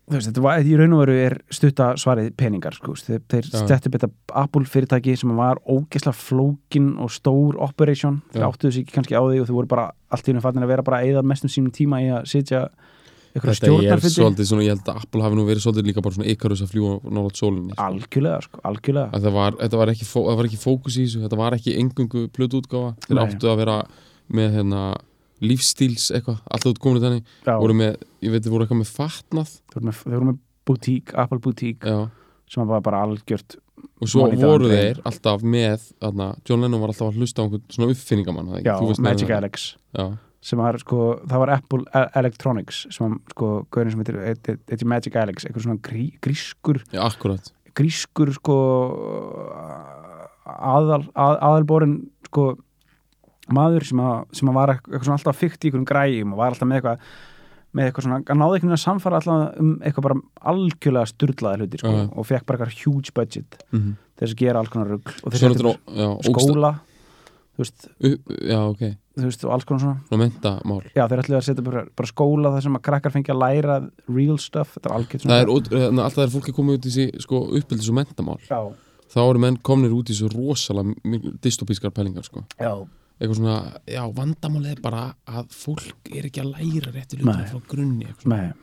[0.09, 3.57] veist, þetta var, í raun og veru er stutta svarið peningar, sko, þeir, þeir Já.
[3.63, 4.09] stettu betta
[4.41, 8.49] Apple fyrirtæki sem var ógeðslega flókin og stór operation, þeir Já.
[8.49, 10.73] áttuðu sig ekki kannski á því og þeir voru bara allt í raun fannir að
[10.73, 12.65] vera bara að eyða mestum sínum tíma í að sitja
[13.39, 14.13] eitthvað þetta er stjórnarfundi?
[14.15, 16.73] svolítið svona, ég held að Apple hafi nú verið svolítið líka bara svona Icarus að
[16.73, 17.85] fljúa nálat sólinni sko.
[17.85, 19.21] algjörlega, sko, algjörlega.
[19.23, 21.77] Það var, þetta var ekki, fó, það var ekki fókus í þessu þetta var ekki
[21.79, 22.91] engungu plötuútgáfa.
[23.07, 23.77] Þeir áttu að vera
[24.39, 24.83] með hérna,
[25.39, 27.33] lífstíls eitthvað, alltaf út komin þannig.
[27.47, 29.55] Voru með, ég veit, þið voru eitthvað með fatnað.
[29.71, 32.05] Þeir voru með, þeir voru með boutique, Apple boutique já,
[32.49, 33.57] sem var bara algjört
[33.99, 37.63] og svo voru þeir alltaf með, þarna, John Lennon var alltaf að hlusta á einhvern
[37.71, 38.73] svona uppfinningamann já,
[39.03, 39.31] Magic.
[39.35, 39.67] Alex.
[39.95, 40.05] Já,
[40.41, 44.87] sem var sko, það var Apple E- Electronics sem sko, gaurin sem heitir heitir- heitir
[44.87, 48.55] Magic Alex, eitthvað svona grí, grískur já, akkurat grískur sko
[50.49, 51.97] aðal, að, aðalborin
[52.29, 52.45] sko
[53.53, 56.53] maður sem að, sem að var eitthvað svona alltaf fykt í einhverjum græjum og var
[56.53, 57.03] alltaf með eitthvað
[57.77, 60.19] með eitthvað svona, hann náði einhvern veginn að samfara alltaf um eitthvað bara
[60.51, 62.07] algjörlega sturlaði hluti sko, Já, já.
[62.17, 63.93] og fekk bara eitthvað huge budget mm -hmm.
[64.17, 65.33] til þess að gera alls konar rugl og
[65.93, 66.71] já, ógsta- skóla
[67.53, 68.81] þú veist, já, ok,
[69.23, 69.97] þú veist, og alls konar svona.
[70.09, 73.33] Svona mentamál Já, þeir ætluðu að setja bara, bara skóla þar sem að krakkar fengi
[73.33, 73.77] að læra
[74.07, 76.85] real stuff, þetta er algjört það er, ót- hérna, alltaf þegar fólk er komið út
[76.89, 78.61] í sko, uppbyldis og mentamál, Já,
[79.13, 82.43] þá eru menn komnir út í svo rosalega dystopískar pælingar sko.
[82.59, 82.71] já,
[83.19, 83.55] eitthvað svona,
[83.87, 88.53] já, vandamálið er bara að fólk er ekki að læra réttu hlutum frá grunni svona.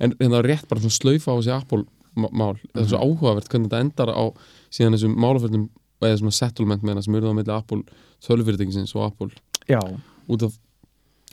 [0.00, 1.84] en hérna rétt bara svona slaufa á þessi Apple
[2.16, 3.06] ma- mál, það er svo Mhm.
[3.18, 4.24] áhugavert hvernig þetta endar á
[4.70, 5.68] síðan þessum málaförnum
[6.02, 7.82] eða svona settlement með það sem eruð á milli Apple
[8.22, 9.30] tölvfyrirtækinsins og Apple
[9.68, 9.80] já,
[10.28, 10.56] út af,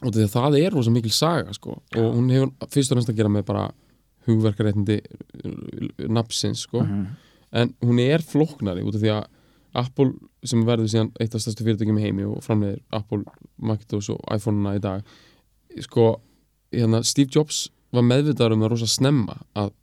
[0.01, 1.79] út af því að það er rosa mikil saga sko.
[1.95, 3.69] Og hún hefur fyrst og næst að gera með bara
[4.25, 6.83] hugverkaréttindi uh, nafnsins sko.
[6.83, 7.05] Mhm,
[7.55, 9.31] en hún er flóknari út af því að
[9.75, 10.13] Apple
[10.47, 13.25] sem verður síðan eitt af stærstu fyrirtækjum í heimi og framleiðir Apple,
[13.59, 15.03] Macintosh og iPhone-una í dag
[15.83, 16.15] sko,
[16.71, 19.73] hérna Steve Jobs var meðvitaður um það rosa snemma að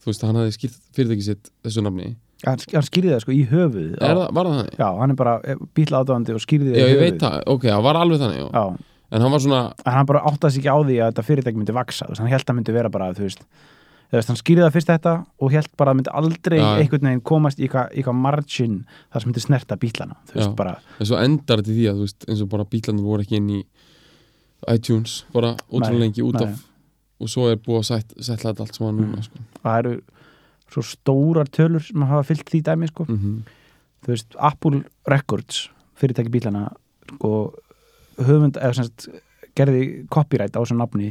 [0.00, 2.12] þú veist, hann hafði skýrt fyrirtæki sitt þessu nafni
[2.46, 4.78] hann, hann skýrði það sko í höfuð er það, var það þannig?
[4.80, 5.34] Já, hann er bara
[5.76, 8.22] bíla átöfandi og skýrði það Já, í ég höfuð veit það, ok, það var alveg
[8.24, 8.46] þannig já.
[8.54, 8.64] Já,
[9.10, 11.60] en hann var svona, en hann bara áttaði sig ekki á því að þetta fyrirtæki
[11.60, 13.42] myndi vaksa, þú veist, hann held að myndi vera bara, þú veist,
[14.10, 16.68] þú veist, hann skýrði það fyrst þetta og held bara að myndi aldrei Já.
[16.80, 18.78] einhvern veginn komast í eitthvað- eitthvað margin
[19.12, 20.56] þar sem myndi snerta bílana, þú veist, Já.
[20.56, 23.22] bara en svo endar þetta í því að þú veist, eins og bara bílarnir voru
[23.26, 23.60] ekki inn í
[24.70, 26.48] iTunes, bara ótrúlega Nei, lengi út nei.
[26.50, 26.66] af
[27.20, 29.40] og svo er búið að sætt, sætla þetta allt saman núna sko.
[29.64, 29.94] það eru
[30.70, 33.04] svo stórar tölur sem hafa fyllt því dæmi, sko.
[33.08, 33.42] Mm
[34.00, 34.78] þú veist, Apple
[35.12, 35.68] Records
[36.00, 36.70] fyrirtæki bílana
[37.10, 37.52] sko,
[38.16, 39.08] höfund, eða sem sagt
[39.58, 41.10] gerði copyright á þessu nafni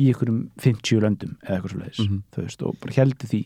[0.00, 2.22] í einhverjum 50 löndum eða eitthvað svo leiðis, Mhm.
[2.32, 3.42] þú veist, og bara heldur því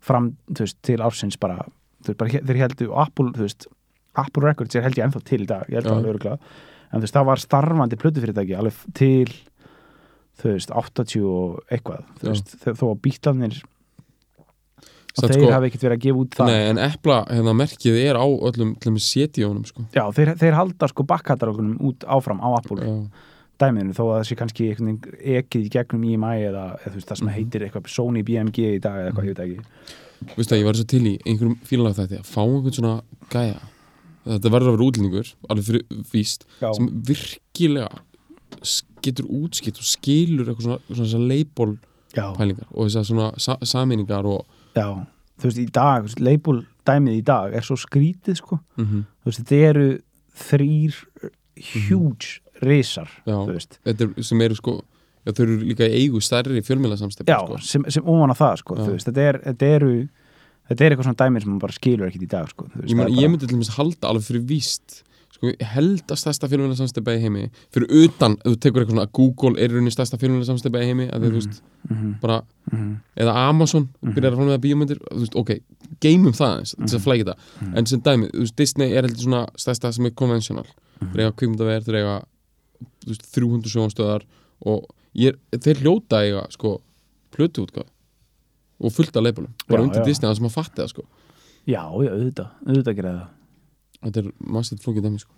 [0.00, 1.56] fram, þú veist, til ársins bara,
[2.04, 3.66] þú veist, bara þeir heldur og Apple, þú veist,
[4.14, 6.38] Apple Records er held ég ennþá til í dag, ég held það alveg öruglega
[6.92, 9.26] en þú veist, það var starfandi plötufyrirtæki alveg til
[10.38, 13.62] þú veist, 80 og eitthvað þú veist, þó að bílarnir
[15.16, 16.46] og Samt þeir sko- hafi ekkert verið að gefa út það.
[16.52, 19.82] Nei, en epla, hérna, merkið er á öllum dæmis setjónum, sko.
[19.96, 22.78] Já, þeir, þeir halda sko bakkatalogunum út áfram á Apple.
[22.84, 23.10] Já,
[23.58, 24.68] dæminu þó að það sé kannski
[25.38, 27.34] ekið í gegnum IMI eða, eða þú veist, það sem Mhm.
[27.34, 29.64] heitir eitthvað Sony BMG í dag eða eitthvað, ég veit ekki.
[30.36, 33.58] Veistu að ég var svo til í einhverjum fílalag þetta að fá einhvern svona gæja.
[34.28, 37.88] Þetta verður að vera útlendingur alveg fyrir víst Já, sem virkilega
[39.02, 41.78] getur útskipt og skilur eitthvað svona, svona, svona leipól
[42.16, 44.44] já, pælingar og þessar svona sa sameiningar og
[44.76, 44.88] já
[45.38, 48.58] þú veist, í dag, label dæmið í dag er svo skrítið sko.
[48.76, 49.88] Mm þú veist, þetta eru
[50.38, 50.94] þrýr
[51.56, 52.40] huge
[54.06, 54.76] er, sem eru sko
[55.26, 57.58] já, þau eru líka eigu stærri fjölmiðlasamstefni já, sko.
[57.62, 59.92] sem, sem ofan á það sko, veist, þetta er, þetta eru
[60.68, 62.96] þetta er eitthvað svona dæmið sem maður bara skilur ekkit í dag sko, veist, ég,
[62.98, 65.02] man, er ég bara- myndi til dæmis halda alveg fyrir víst
[65.38, 68.94] sko, ég held að stærsta fjölmjöla samstæpa í heimi fyrir utan, ef þú tekur eitthvað
[68.96, 72.08] svona að Google er rauninni stærsta fjölmjöla samstæpa í heimi að því, þú veist, Mhm,
[72.20, 75.50] bara, mhm, eða Amazon byrjar að framlega bíómyndir, þú veist, ok
[76.02, 77.38] geymum það eins, þess að flækja það.
[77.78, 80.66] En sem dæmi, þú veist, Disney er heldur svona stærsta sem er konvensjonal,
[81.00, 82.16] þeir eiga kvikmyndaver þeir eiga,
[83.06, 84.26] þú veist, 300 sjónstöðar
[84.66, 86.80] og ég, þeir hljóta eiga, sko,
[87.32, 87.86] plötu útgáð
[88.80, 90.04] og fullt af leifbólum, bara Já, undir já.
[90.04, 91.02] Disney að sem að fatti það, sko.
[91.66, 93.26] Já, já, auðvitað, auðvitað það
[94.02, 95.32] þetta er massið flókið dæmi, sko.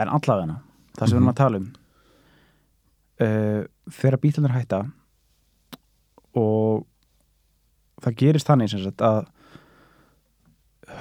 [0.00, 0.60] En allavegna
[0.96, 1.22] það sem við Mhm.
[1.22, 1.72] erum að tala um
[3.22, 4.78] uh, þegar bílarnir hætta
[6.34, 6.86] og
[8.02, 9.26] það gerist þannig sem sagt að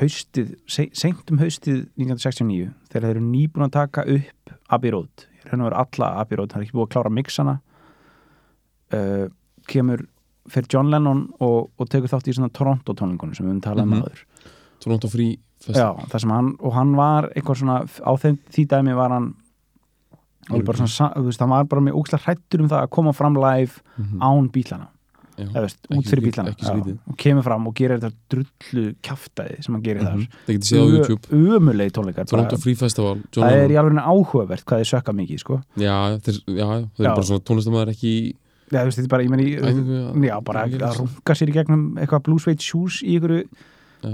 [0.02, 5.26] haustið, se- seint um haustið 1969 þegar þeir eru nýbúin að taka upp Abbey Road,
[5.46, 7.56] hérna verður alla Abbey Road, það er ekki búið að klára mixana.
[8.92, 9.28] Uh,
[9.68, 10.06] kemur
[10.50, 13.84] fyrir John Lennon og, og tekur þátt í svona Toronto tónlingunum sem við höfum talað
[13.84, 14.02] um Mhm.
[14.02, 14.26] aður
[14.82, 18.68] Toronto Free Já, Festival það sem hann, og hann var eitthvað svona, á þeim því
[18.68, 19.36] dæmi var hann
[20.66, 23.78] bara svona, veist, hann var bara með ógslag hrættur um það að koma fram live
[23.98, 24.18] Mhm.
[24.20, 24.88] án bílana,
[25.38, 25.46] Já.
[25.46, 26.98] eða veist, út fyrir bílana skrítið.
[27.08, 30.28] og kemur fram og gerir þetta drullu kjaftaði sem hann gerir Mhm.
[30.82, 32.26] á YouTube þar tónleikar
[32.64, 36.42] Free Festival John það er í alveg áhugavert hvað þið sökka mikið, sko já, þeir,
[36.48, 37.06] já, já, þeir Já.
[37.06, 38.34] eru bara svona tónlistamæður ekki
[38.72, 41.56] Já, þú veist, þetta er bara, ég æfingu að- já, bara að runga sér í
[41.58, 43.34] gegnum eitthvað Blue Suede Shoes í ykkur
[44.04, 44.14] Já.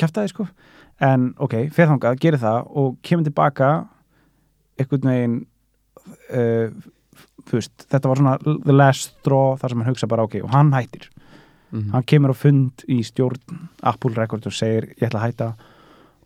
[0.00, 0.48] kjaftaði sko.
[1.00, 3.68] En ok, fer þangað, gerir það og kemur tilbaka
[4.80, 5.36] einhvern veginn
[6.32, 6.70] uh,
[7.48, 10.72] fyrst, þetta var svona the last straw þar sem hann hugsa bara ok og hann
[10.72, 11.08] hættir,
[11.70, 11.90] Mhm.
[11.92, 15.48] hann kemur á fund í stjórn Apple Records og segir ég ætla að hætta.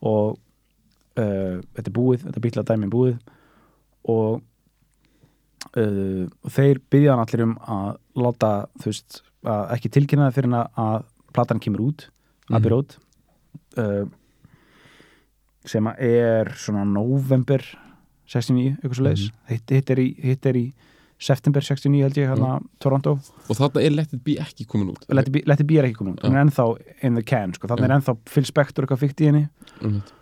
[0.03, 0.39] Og
[1.19, 3.19] uh, þetta er búið, þetta er búið.
[4.09, 4.41] Og
[5.77, 8.51] uh, þeir byggja hann allir um að láta
[8.83, 12.09] þú veist, að ekki tilkynna það fyrir hann að- platan kemur út
[12.51, 12.57] Mhm.
[12.59, 12.97] Abbey Road
[13.79, 14.05] uh,
[15.65, 17.63] sem er svona november
[18.33, 20.65] 69, eitthvað svo leiðis hitt, hitt, er í- hitt er í
[21.23, 23.13] september 69 held ég, hérna Toronto.
[23.49, 25.79] Og þarna er Let It Be ekki komin út Let it be, Let it be
[25.79, 26.67] er ekki komin út, hún er ennþá
[27.07, 27.91] in the can, sko, þannig Já.
[27.91, 29.45] er ennþá Phil Spector eitthvað fyrkt í henni.
[29.83, 30.13] Einmitt.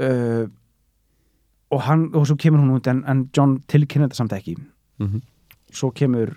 [0.00, 0.46] uh,
[1.70, 4.56] og hann, og svo kemur hún út en, en John tilkynna þetta samt ekki
[4.98, 5.20] Mhm.
[5.72, 6.36] svo kemur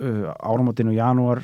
[0.00, 1.42] uh, áramótin og janúar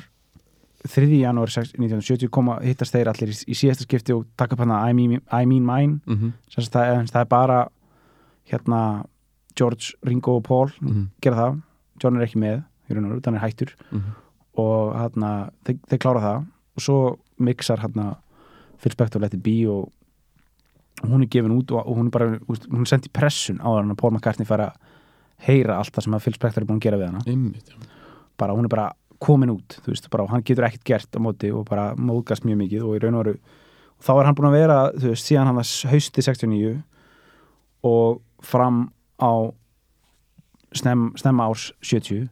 [0.87, 1.07] 3.
[1.19, 4.93] janúar 1970 koma hittast þeir allir í, í síðasta skipti og taka upp hana I
[4.93, 6.33] mean, I mean Mine Mhm.
[6.49, 7.67] sem sagt það, það er bara
[8.49, 9.05] hérna
[9.55, 11.09] George, Ringo og Paul Mhm.
[11.21, 11.61] gera það,
[12.03, 14.03] John er ekki með og veru, þannig er hættur Mhm.
[14.57, 16.45] og hérna, þeir, þeir klára það
[16.77, 18.17] og svo mixar hérna
[18.79, 19.91] Phil Spector Let It Be og og
[21.03, 23.93] hún er gefin út og, hún er bara hún er sendt í pressun á hann
[23.93, 24.95] að Paul McCartney fara að
[25.47, 27.21] heyra allt það sem að Phil Spector er búin að gera við hana.
[27.29, 27.73] Einmitt,
[28.39, 28.87] bara hún er bara
[29.21, 32.61] komin út þú veist, bara, hann getur ekkert gert á móti og bara móðgast mjög
[32.63, 33.35] mikið og í raun og veru
[34.03, 36.73] þá er hann búin að vera, þú veist, síðan hann var hausti 69
[37.87, 38.81] og fram
[39.17, 39.33] á
[40.77, 42.27] snem, snemma árs 70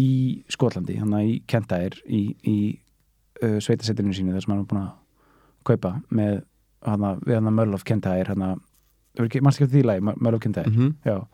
[0.00, 0.10] í
[0.50, 2.56] Skotlandi, hann í Kentair í, í
[3.42, 4.96] uh, sveitasettinu sínu þar sem hann er búin að
[5.70, 6.40] kaupa með
[6.86, 8.60] hana, við hann að Merl of Kentair hann að,
[9.42, 10.94] mannst ekki því lagi Merl of Kentair, Mhm.
[11.04, 11.26] já.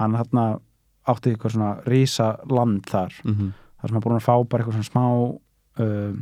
[0.00, 0.60] Hann hann
[1.08, 3.12] átti eitthvað svona rísa land þar.
[3.24, 3.52] Mhm.
[3.80, 5.04] þar sem hann búin að fá bara eitthvað svona smá
[5.80, 6.14] uh,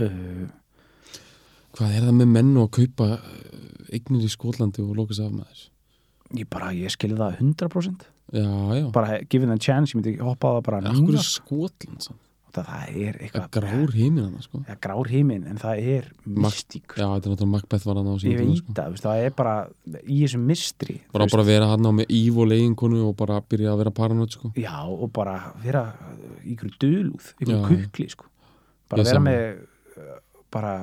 [0.00, 0.46] uh,
[1.76, 3.08] hvað er það með menn og að kaupa
[3.94, 5.68] eignir í Skotlandi og loka sig af þess?
[6.36, 8.44] Ég bara, ég skilði það 100% já,
[8.76, 12.02] já, bara given the chance, ég myndi hoppa á það bara en akkur er Skotland
[12.04, 12.20] samt?
[12.54, 14.60] Það, það er eitthvað grár hann sko.
[14.68, 18.14] ja, grár heiminn, en það er mystík, já, þetta er náttúrulega Macbeth var hann á
[18.14, 18.76] ég sínum tíma, veit sko.
[18.78, 19.54] það, veist, það er bara
[20.04, 23.74] í þessum mistri bara bara vera hann á með Ív og leiginkonu og bara byrja
[23.74, 24.52] að vera paranoid sko.
[24.56, 25.84] já, og bara vera
[26.44, 27.62] ykkur dulúð, ykkur Já.
[27.68, 28.30] kukli sko.
[28.88, 29.30] bara Ég vera sama.
[29.30, 29.62] með
[29.98, 30.74] uh, bara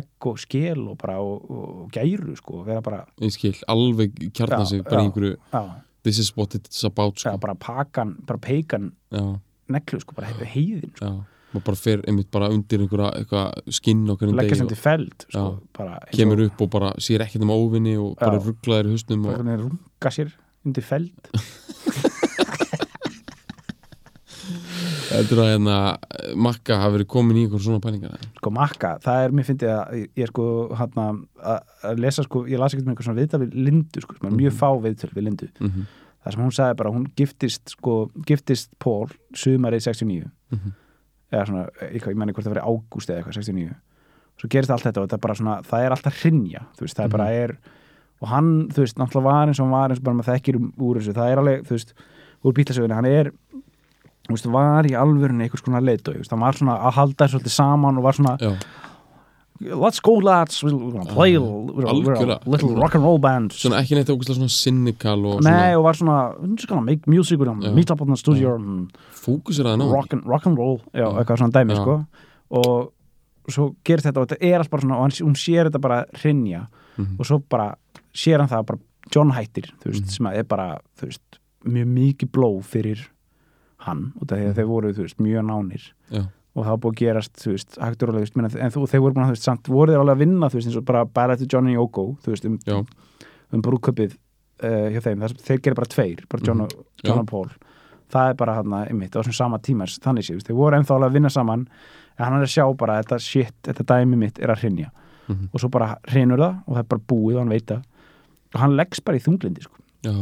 [0.00, 4.64] egg og skel og bara og, og gæru sko, vera bara ég skil, alveg kjarna
[4.66, 5.62] sig bara já,
[6.02, 7.36] this is what it's about sko.
[7.38, 11.12] bara pakan, bara peikan já, neglu, sko, bara he- heiðin sko.
[11.52, 15.60] maður bara fer einmitt bara undir einhverja skinn og hvernig leggja sem til feld sko,
[16.16, 18.46] kemur upp og bara sér ekkert um óvinni og bara Já.
[18.48, 20.32] rugglaðir í hausnum bara og, hvernig runga sér
[20.64, 21.12] undir feld.
[25.12, 25.74] Heldur að hérna
[26.40, 29.96] Makka hafi verið komin í einhver svona pælingar sko makka, það er, mér fyndið að
[30.00, 30.46] ég, ég er sko
[30.78, 34.28] hann að lesa sko, ég las ekkert með eitthvað svona viðtal við Lindu sko, sem
[34.30, 35.48] er mjög fá viðtöl við Lindu.
[35.60, 35.84] Mhm,
[36.22, 37.96] það sem hún sagði bara, hún giftist sko,
[38.28, 40.74] giftist Paul sumarið 69 mhm,
[41.32, 43.76] eða svona, eitthvað, ég menni hvort það verið ágúst eða eitthvað 69,
[44.40, 46.98] svo gerist allt þetta og þetta er bara svona, það er alltaf hrinja þú veist,
[46.98, 47.56] það er bara er
[48.22, 50.58] og hann, þú veist, náttúrulega var eins og hann var eins og bara maður þekkir
[50.60, 51.94] um- úr þessu, það er alveg, þú veist
[52.42, 53.32] úr bílasögunni, hann er
[54.28, 57.24] þú veist, var í alvörunni einhvers konar leitói, þú veist, hann var svona að halda
[57.24, 58.52] þessu svolítið saman og var svona já,
[59.62, 63.52] let's go lads we're gonna play Já, we're, we're a little rock and roll band.
[63.52, 67.06] Svona ekki neitt ógæslega svona cynical og Nei, og var svona, we're just gonna make
[67.06, 68.56] music we're gonna meet up on the studio
[69.22, 71.98] fókusir að ná rock and, rock and roll já, eitthvað svona dæmi sko.
[72.50, 72.92] Og
[73.50, 76.04] svo gerist þetta og þetta er allt bara svona og hann, hún sér þetta bara
[76.22, 76.66] hrinja
[76.98, 77.16] Mhm.
[77.18, 77.74] og svo bara
[78.14, 78.78] sér hann það bara
[79.14, 80.10] John hættir, þú veist, Mhm.
[80.10, 82.98] sem er bara þú veist, mjög mikið blóð fyrir
[83.78, 84.54] hann, því að Mhm.
[84.54, 85.82] þeir voru þú veist, mjög nánir.
[86.10, 89.00] Já, og það var búið að gerast, þú veist, hægt og minna, en þú, þeir
[89.00, 90.84] voru búin að, þú veist, samt voru þeir alveg að vinna, þú veist, eins og
[90.84, 92.58] bara bara eftir Johnny Yoko, þú veist, um,
[93.52, 94.16] um brúköpið
[94.62, 96.64] uh, hjá þeim, þess, þeir gerir bara tveir, bara John, Mhm.
[96.64, 97.48] og, John og Paul.
[98.12, 100.94] Það er bara hann að, einmitt, á þessum sama tímars þannig sé, þeir voru ennþá
[100.98, 101.66] alveg að vinna saman
[102.18, 104.90] en hann er að sjá bara, þetta shit, þetta dæmi mitt er að hrinja
[105.28, 105.48] Mhm.
[105.54, 107.82] og svo bara hrinur það og það er bara búið og hann veit það.
[108.54, 109.76] Og hann leggst bara í þunglindi, sko.
[110.04, 110.12] Já,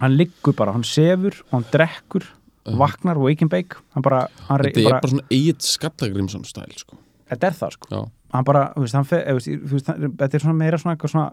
[0.00, 2.24] hann liggur bara, hann sefur og hann drekkur.
[2.64, 6.72] Vaknar, wake and bake hann bara, hann Þetta er bara, bara svona Egil Skallagrimsson stæl
[6.78, 6.96] sko.
[7.30, 7.88] þetta er það, sko.
[7.90, 9.86] Já, hann bara, þú veist, hann fe, þú veist,
[10.18, 11.30] þetta er svona meira svona eitthvað svona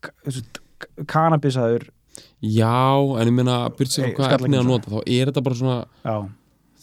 [0.00, 1.88] k- þú veist, k- kannabisaður
[2.42, 2.70] já
[3.20, 5.54] en ég meina byrja sig Nei, á hvað efni að nota þá er þetta bara
[5.60, 6.16] svona já,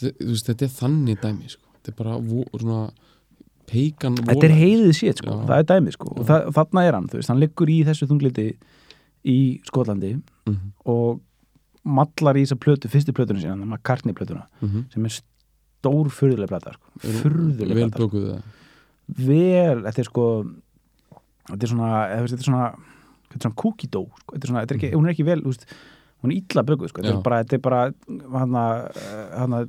[0.02, 1.64] þi- þú veist, þetta er þannig dæmi sko.
[1.78, 2.82] þetta er bara vo, svona
[3.68, 5.46] peikan þetta er heiðið sétt sko, Já.
[5.50, 6.08] það er dæmið sko.
[6.16, 8.46] Og, það, þarna er hann, þú veist, hann liggur í þessu þungliti
[9.28, 10.14] í Skotlandi
[10.48, 11.20] mm og
[11.88, 14.86] mallar í þessa plötu, fyrstu plötuna sína, McCartney plötuna -hmm.
[14.94, 16.92] sem er stór furðuleg plata sko.
[17.22, 18.40] furðuleg vel plata, sko.
[19.28, 20.26] vel, þetta er sko
[21.48, 21.92] þetta er svona,
[22.26, 22.66] þetta er svona
[23.28, 24.36] þetta er svona cookie dough, sko.
[24.36, 25.66] þetta er svona, þetta er ekki, hún er ekki vel, veist
[26.24, 27.82] hún er illa bökuð, sko, þetta er bara, þetta er bara
[28.42, 28.64] hana,
[29.38, 29.64] hana,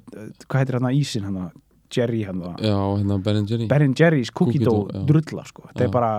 [0.48, 1.50] hvað heitir hana ísin hana,
[1.94, 5.06] Jerry hana, já, hérna Ben Jerry Ben Jerry's cookie Cookie dough dough, já.
[5.06, 5.68] drulla sko.
[5.70, 5.88] þetta Já.
[5.88, 6.12] er bara,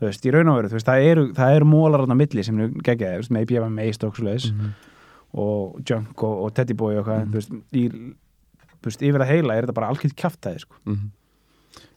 [0.00, 2.44] þú veist, í raun og veru þú veist, það eru, það eru mólar á milli
[2.44, 4.74] sem eru geggjaði, þú veist, með IBM Ace og svoleiðis Mhm.
[5.34, 7.30] Og Junk og, og Teddy Boy og hvað, Mhm.
[7.30, 8.14] þú veist, í
[8.84, 10.74] veist, yfir að heila er þetta bara algjörð kjaftaði sko.
[10.86, 11.10] mm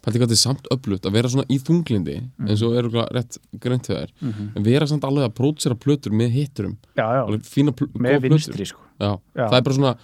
[0.01, 2.47] Pælti hvað þetta er samt öflugt að vera svona í þunglindi Mhm.
[2.49, 6.31] eins og eru rétt greint þær mm en vera samt alveg að prótsera plötur með
[6.31, 8.79] hitturum já, já, alveg fína pl með vinstri sko.
[8.99, 9.19] já.
[9.35, 9.47] Já.
[9.49, 9.97] það er bara svona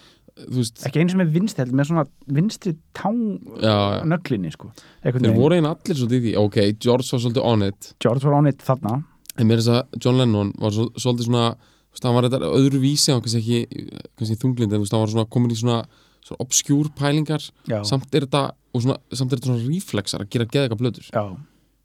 [0.50, 4.04] veist, ekki eins og með vinstri, heldur með svona vinstri tán Já, já.
[4.06, 4.72] nöglinni sko.
[5.04, 8.34] Þeir voru einn allir svolítið í því ok, George var svolítið on it George var
[8.42, 9.04] áneitt þarna
[9.38, 11.56] en mér er þess að John Lennon var svo, svolítið svona
[12.04, 15.60] hann var þetta öðru vísi hann kannski ekki, þunglind en hann var svona komin í
[15.60, 15.82] svona,
[16.22, 17.46] svona obskjúr pælingar.
[17.70, 21.08] Já, samt er þetta og svona, samt er þetta svona reflexar að gera eitthvað blöður.
[21.10, 21.24] Já,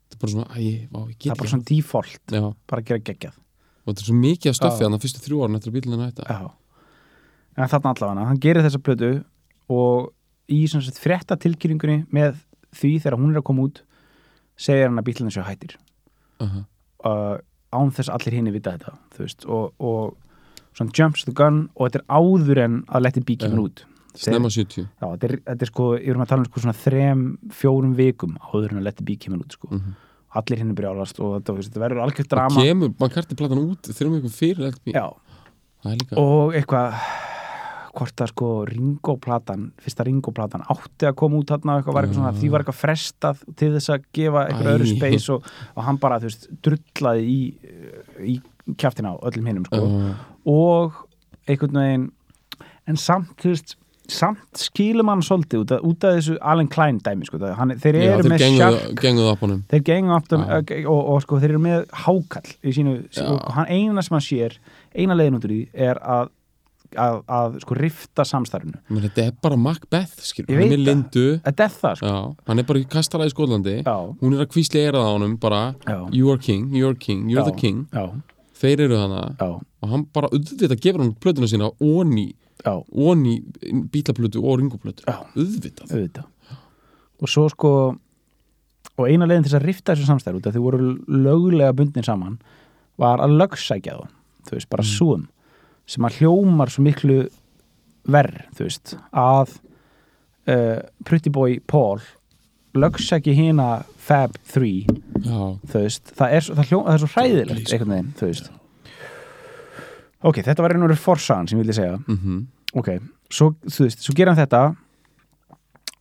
[0.09, 0.61] þetta er bara svona, æ,
[0.93, 1.53] vá, ég það get er bara ekki.
[1.55, 3.39] svona default já, bara að gera geggjað.
[3.83, 4.87] Og þetta er svo mikið af stöfið Já.
[4.87, 6.27] þannig að fyrstu þrjú árin eftir að bílunum hætta.
[6.29, 6.51] Já.
[7.53, 9.13] En þarna allavega, hann gerir þessa plötu
[9.73, 10.13] og
[10.53, 12.37] í svona sett frétta tilkynningunni með
[12.79, 13.83] því þegar hún er að koma út
[14.61, 15.75] segir hann að bílunum séu hættir.
[16.43, 16.65] Uh -huh.
[17.09, 17.37] uh,
[17.73, 20.15] án þess að allir hinni vita þetta veist, og, og
[20.77, 23.65] svona jumps the gun og þetta er áður en að leti bí kemur Já.
[23.67, 23.85] út
[24.23, 26.77] snemma 70 Já, þetta er, þetta er sko, ég erum að tala um sko svona
[26.77, 27.27] þrem,
[27.63, 29.69] fjórum vikum áður en að leti bí kemur út sko.
[29.71, 29.99] mm -hmm.
[30.41, 33.65] allir hinni brjálast og þetta, veist, þetta verður algjört og drama kemur, mann karti platan
[33.65, 35.07] út þrjum ykkur fyrir LP Já,
[36.17, 36.95] og eitthvað
[37.93, 42.21] hvort að sko Ringo-platan fyrsta Ringo-platan átti að koma út þarna og eitthvað var eitthvað
[42.21, 42.41] svona, Já.
[42.41, 46.19] því var eitthvað frestað til þess að gefa eitthvað öðru space og, og hann bara,
[46.23, 47.39] þú veist, drullaði í,
[48.33, 48.39] í
[48.81, 49.85] kjaftina á öllum hinnum sko.
[49.85, 50.99] uh, og
[51.51, 52.11] einhvern veginn
[52.89, 53.77] en samt, þú veist
[54.13, 57.99] samt skilum hann svolítið út af, út af þessu Alan Klein dæmi, sko, hann, þeir
[58.01, 59.03] já, eru þeir með sjark
[59.71, 60.61] þeir gengu aftur Já.
[60.91, 63.27] og, og sko, þeir eru með hákall sínu, Já.
[63.29, 64.57] og hann eina sem hann sér
[64.97, 66.33] eina leiðin út úr því er að
[66.99, 68.79] að, að sko rifta samstarfinu.
[68.89, 71.25] Men þetta er bara Macbeth, skilur Ég hann er lindu.
[71.45, 72.07] Þetta er það sko.
[72.13, 72.19] Já,
[72.51, 75.39] hann er bara í kastala í Skólandi já, hún er að kvísli eirað á honum
[75.41, 77.87] bara já, you are king, you are king, you're the king.
[77.93, 78.09] Já,
[78.63, 79.49] þeir eru þannig já,
[79.83, 82.29] og hann bara auðvitað gefur hann plötuna sína onni,
[82.63, 83.39] já, onni
[83.93, 85.19] bílaplötu og ringuplötu Já.
[85.35, 85.91] auðvitað.
[85.91, 86.29] Auðvitað.
[87.23, 87.73] Og svo sko
[88.99, 90.79] og eina leiðin til þess að rifta þessu samstæður út að þau voru
[91.09, 92.35] löglega bundin saman
[93.01, 94.11] var að lögsækja þá.
[94.47, 94.91] Þú veist, bara Mm.
[94.99, 95.23] súum
[95.93, 97.19] sem að hljómar svo miklu
[98.13, 99.55] verð, þú veist, að
[100.51, 102.01] uh, Pretty Boy Paul
[102.73, 107.75] lögsæki hina Fab 3 já, þú veist, það er, það hljó, það er svo hræðilegt
[107.77, 108.51] einhvern veginn, þú veist.
[110.23, 111.99] Ok, þetta var einu orðið forsagan sem ég vildi segja.
[112.07, 112.41] Mhm.
[112.79, 112.89] Ok,
[113.29, 114.63] svo, þú veist, svo gera hann þetta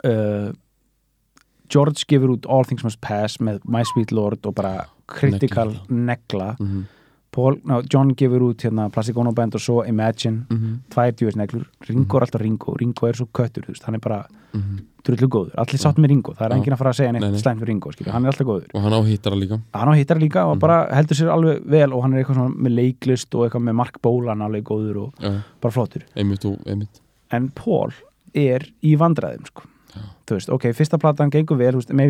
[0.08, 0.48] uh,
[1.72, 6.54] George gefur út All Things Must Pass með My Sweet Lord og bara critical negla.
[6.58, 6.88] Mhm
[7.32, 10.72] Paul, no, John gefur út hérna Plastic Ono Band og svo Imagine mhm.
[10.92, 12.74] tvær djúvis neglur, Ringo er alltaf Ringo.
[12.76, 14.18] Ringo er svo köttur, þú veist, hann er bara
[14.52, 14.82] mhm.
[15.06, 17.32] drullu góður, allir sátt með Ringo, það er enginn að fara að segja neitt Nei,
[17.32, 17.40] nei.
[17.40, 18.68] slæmt fyrir Ringo, skilur, hann er alltaf góður.
[18.76, 19.60] Og hann á hittara líka.
[19.72, 20.60] Hann á hittar líka og Mhm.
[20.60, 23.74] bara heldur sér alveg vel og hann er eitthvað svona með leiklist og eitthvað með
[23.80, 26.02] Mark Bólan alveg góður og já, bara flottur.
[26.14, 27.00] Einmitt og einmitt.
[27.32, 27.92] En Paul
[28.34, 29.62] er í vandræðum sko.
[30.26, 32.08] þú veist, ok, fyrsta platan gengur vel, þú veist, með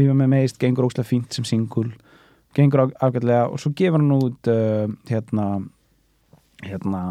[2.57, 5.47] gengur ágætlega og svo gefur hann út uh, hérna
[6.63, 7.03] hérna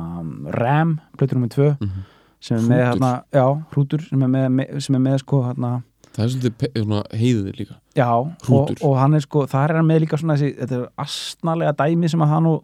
[0.55, 2.03] Ram, plötur nummer 2 Mhm.
[2.41, 5.71] sem er með hérna, já, hrútur sem er með, með, sem er með sko hérna
[6.15, 7.75] það er svolítið heiðið líka.
[7.95, 8.07] Já,
[8.51, 11.75] og, og hann er sko, það er hann með líka svona þessi, þetta er astnalega
[11.79, 12.63] dæmi sem að hann og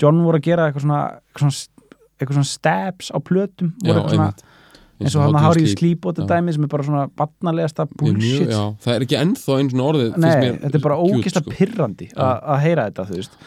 [0.00, 1.00] John voru að gera eitthvað svona,
[1.32, 4.44] eitthvað svona, eitthvað svona stabs á plötum, já, einmitt
[5.00, 7.02] eins og hann að hárið slíp og þetta dæmi sem er bara svona
[7.84, 8.48] er bullshit.
[8.48, 10.30] já, það er ekki ennþá einn svona orðið Nei,
[10.62, 11.54] þetta er bara cute, ógeðslega sko.
[11.58, 13.38] pirrandi að heyra þetta, þú veist.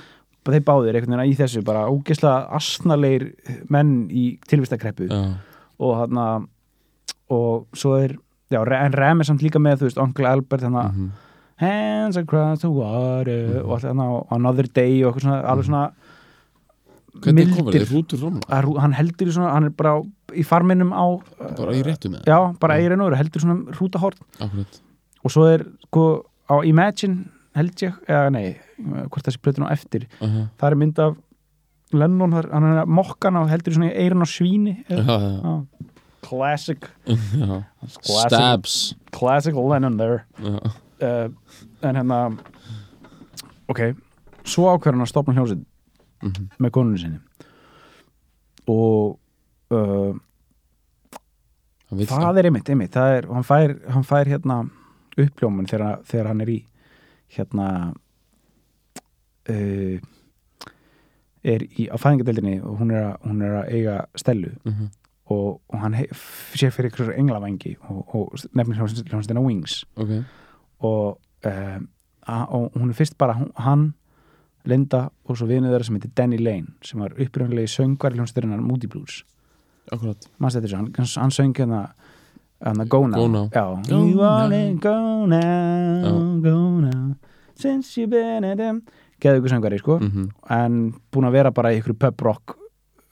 [0.49, 3.25] Þeir báðir einhvern veginn í þessu, bara ógeðslega asnalegir
[3.69, 5.09] menn í tilvistakreppu.
[5.79, 6.21] Og hann
[7.29, 8.15] og svo er,
[8.49, 11.09] já, en Rem er samt líka með, þú veist, Uncle Albert þannig mhm,
[11.59, 15.81] Hands across the water og allt þarna, og Another Day og eitthvað svona, alveg svona
[17.19, 19.97] hvernig komur það, rútur fram að rú- hann heldur í svona, hann er bara
[20.36, 21.05] í farminum á
[21.57, 22.27] bara í réttu með.
[22.30, 24.80] Já, bara eigin og heldur svona hrútahort akkurat,
[25.23, 26.05] og svo er, sko,
[26.49, 27.25] á Imagine
[27.57, 28.45] held ég, eða nei
[29.09, 31.17] hvort þessi plötun á eftir, aha, það er mynd af
[31.91, 35.53] Lennon, hann er mokkan og heldur svona eirin á svíni já, já, Já.
[36.21, 36.86] classic.
[38.05, 38.75] Classic, stabs.
[39.11, 40.25] Classic Lennon there.
[41.01, 41.30] Uh,
[41.82, 42.19] en hérna
[43.71, 43.95] ok,
[44.43, 45.63] svo ákveður hann að stopna hljómsveit
[46.21, 47.19] mhm, með konunni sinni.
[48.69, 49.18] Og
[49.72, 50.13] uh,
[52.11, 54.59] það er einmitt, einmitt það er, hann, fær, hann fær hérna
[55.20, 56.59] uppljómun þegar, þegar hann er í
[57.36, 57.67] hérna
[59.49, 59.99] uh,
[61.49, 64.89] er í, á fæðingadeldinni og hún er að, hún er að eiga stelu mhm,
[65.30, 65.95] og, og hann
[66.57, 69.84] sé fyrir ykkur englavangi og, og nefnir hljómsveitina Wings.
[70.01, 70.15] Ok,
[70.89, 71.88] og, um,
[72.30, 73.91] og hún er fyrst bara hún- hann,
[74.67, 79.22] Linda og svo þeirra sem heitir Danny Lane sem var uppröndilegi söngvar hljómsveitina Moody Blues
[79.91, 81.93] hann, hann söng hérna
[82.63, 83.49] hérna Go Now, Go Now.
[83.49, 86.41] Já, Go You wanna go now, Já.
[86.43, 87.15] go now
[87.55, 88.83] Since you've been at them.
[89.19, 89.97] Geðu ykkur söngvari sko.
[89.99, 92.55] Mhm, en búin að vera bara í ykkur pub rock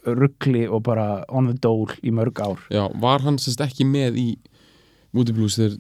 [0.08, 2.58] ruggli og bara on the dole í mörg ár.
[2.72, 4.38] Já, var hann sérst ekki með í
[5.12, 5.78] Moody Blues þegar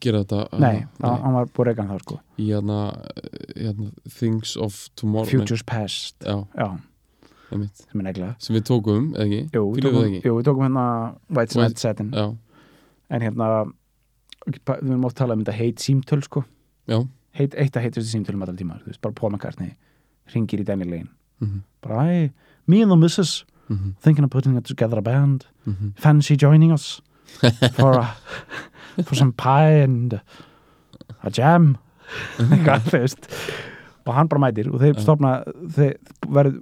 [0.00, 0.58] gera þetta?
[0.60, 2.18] Nei, það, hann var búin regan þá sko.
[2.38, 2.78] Í hérna,
[3.56, 6.16] hérna Things of Tomorrow Futures Past.
[6.20, 6.68] Já, Já,
[7.52, 9.40] sem er neglega sem við tókum, eða ekki?
[9.56, 10.20] Jú, við tókum, ekki?
[10.26, 10.84] jú, við tókum hérna
[11.38, 12.10] White Satin.
[12.16, 12.26] Já,
[13.12, 13.48] en hérna
[14.46, 16.44] við erum oft talað um þetta heit símtöl sko.
[17.38, 19.74] Heit, eitt að heitustu símtölum allra tíma, veist, bara Paul McCartney
[20.34, 21.08] ringir í Danny Lane.
[21.40, 22.32] Mhm, bara, hey,
[22.66, 25.46] me and the missus mhm, thinking of putting together a band.
[25.66, 25.94] Mhm.
[25.96, 27.00] fancy joining us
[27.78, 28.16] for a,
[29.04, 30.20] for some pie and
[31.22, 31.78] a jam.
[32.38, 33.28] Eitthvað, þú veist
[34.06, 35.02] og hann bara mætir og þeir Já.
[35.04, 35.32] stopna
[35.76, 35.96] þeir
[36.26, 36.58] verður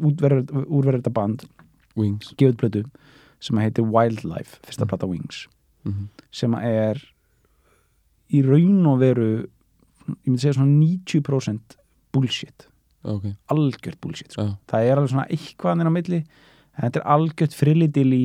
[0.67, 1.47] úrverður þetta band
[1.97, 2.83] Wings gefið plötu
[3.41, 4.89] sem heitir Wildlife, fyrsta Mm.
[4.93, 5.47] plata Wings
[5.85, 7.01] mhm, sem er
[8.31, 9.31] í raun og veru
[10.11, 11.77] ég myndi segja svona 90%
[12.13, 12.67] bullshit,
[13.05, 14.43] ok, algjört bullshit sko.
[14.43, 18.25] já, það er alveg svona eitthvað á milli en þetta er algjört frillidil í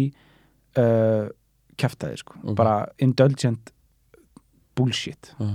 [0.77, 1.29] uh,
[1.77, 2.37] kæftæði sko.
[2.43, 2.55] Ok.
[2.57, 3.71] bara indulgent
[4.75, 5.49] bullshit já,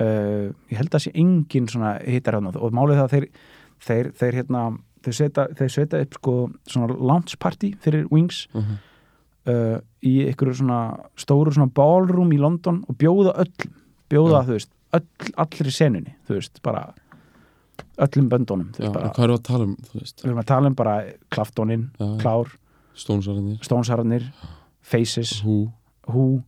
[0.00, 3.28] uh, ég held að sé engin svona hittar hann og málið það að þeir
[3.84, 4.64] þeir, þeir hérna
[5.04, 6.34] þeir setja, þeir setja upp sko
[6.70, 8.80] svona launch party fyrir Wings mhm,
[9.50, 10.80] uh, í einhverju svona
[11.20, 13.80] stóru svona ballroom í London og bjóða öllum
[14.12, 14.46] bjóða, Já.
[14.46, 16.84] þú veist, öll, allri senunni þú veist, bara
[18.04, 20.20] öllum böndunum, já, bara hvað eru að tala um, þú veist?
[20.20, 20.94] Við erum að tala um bara
[21.34, 22.52] Klaftónin, já, Klár,
[22.94, 24.26] Stónsarðinir,
[24.84, 25.70] Faces, Who,
[26.10, 26.42] Who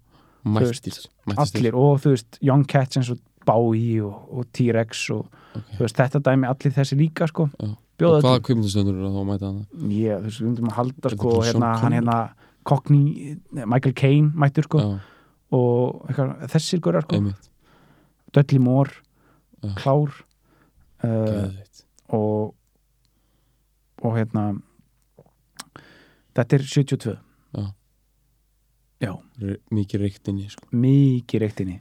[0.47, 1.01] Mættir.
[1.27, 1.43] Mættir.
[1.43, 5.27] allir og þú veist, Young Cats eins og Bowie og, og T-Rex og
[5.57, 5.71] Ok.
[5.79, 7.69] þú veist, þetta dæmi allir þessi líka sko, Já.
[7.99, 9.67] bjóða Og hvaða öllum kvipmyndastöndur eru að þá að mæta hana?
[9.97, 12.17] ég, þú veist, við myndum að halda sko, hérna, hann hérna
[12.67, 14.79] Cockney, Michael Caine mættur sko.
[14.83, 14.99] Já,
[15.57, 17.23] og eitthvað, þessir górar sko.
[18.35, 18.91] Dudley Moore,
[19.63, 19.73] Já.
[19.81, 20.13] Klár
[21.05, 21.51] uh,
[22.13, 22.55] og
[24.05, 24.61] og hérna
[26.37, 27.17] þetta er 72
[27.57, 27.65] Já.
[29.01, 29.13] já,
[29.73, 30.69] Mikið reykt inni, sko.
[30.77, 31.79] Mikið reyktinni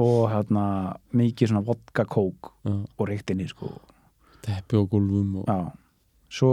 [0.00, 3.72] og hérna mikið svona vodka kók Já, og reyktinni sko.
[4.42, 5.72] Teppi á gólfum og já,
[6.32, 6.52] svo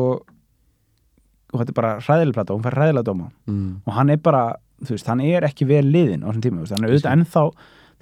[1.50, 3.30] og þetta er bara hræðileg plata, hún fær hræðilega dóma.
[3.50, 4.44] Mm, og hann er bara,
[4.86, 7.16] þú veist, hann er ekki vel liðin á þessum tíma, þú veist, hann er auðvitað
[7.18, 7.44] ennþá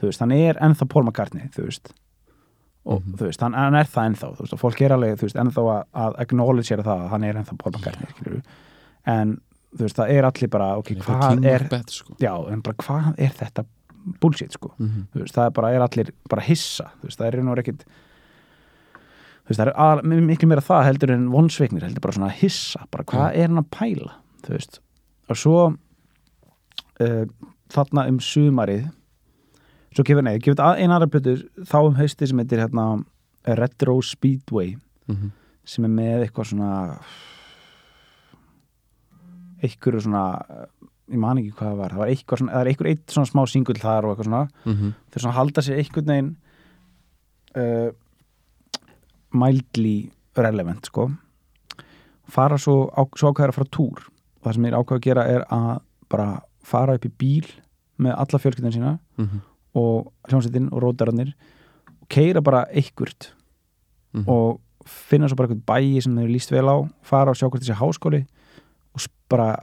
[0.01, 1.93] þú veist, hann er ennþá Paul McCartney þú veist,
[2.88, 3.15] og Mhm.
[3.17, 5.35] þú veist, hann, hann er það ennþá, þú veist, og fólk er alveg, þú veist,
[5.45, 8.41] ennþá að, að acknowledge það að hann er ennþá Paul McCartney, skilur
[9.05, 9.41] en
[9.77, 12.15] þú veist, það er allir bara, ok, hvað er bet, sko.
[12.19, 12.33] Já,
[12.63, 13.65] bara hvað er þetta
[14.21, 17.43] bullshit, sko, Mhm, þú veist, það er bara, er allir bara hissa, veist, það er
[17.43, 22.17] nú ekkit þú veist, það er að, miklu meira það heldur en vonsveiknir, heldur bara
[22.17, 24.13] svona hissa, bara hvað er hann að pæla,
[24.45, 24.79] þú veist?
[25.29, 25.57] Og svo
[27.01, 27.25] uh,
[27.69, 28.87] þarna um sumarið
[29.95, 31.35] svo gefur, nei, gefur þetta eina aðra plötu
[31.65, 33.03] þá um hausti sem heitir hérna
[33.57, 34.75] Retro Speedway
[35.07, 35.31] mm
[35.67, 36.99] sem er með eitthvað svona
[39.63, 40.21] eitthvað svona
[41.11, 43.29] ég man ekki hvað það var, það var eitthvað svona það er eitthvað eitt svona
[43.31, 44.93] smá singull þar og eitthvað svona -hmm.
[45.11, 46.35] þeir svona halda sér einhvern veginn
[47.57, 47.91] uh,
[49.33, 49.95] mildly
[50.37, 51.07] relevant sko
[52.31, 55.05] fara svo, á, svo ákveður að fara túr og það sem ég er ákveð að
[55.07, 55.79] gera er að
[56.11, 56.27] bara
[56.67, 57.47] fara upp í bíl
[58.03, 59.41] með alla fjölskyldin sína Mhm.
[59.77, 61.33] og hljómsveitin og rótararnir
[62.01, 63.31] og keira bara einhvert
[64.13, 64.27] Mhm.
[64.27, 67.61] og finna svo bara eitthvað bæi sem þeir líst vel á fara og sjá hvort
[67.63, 68.25] þessi háskóli
[68.95, 69.57] og bara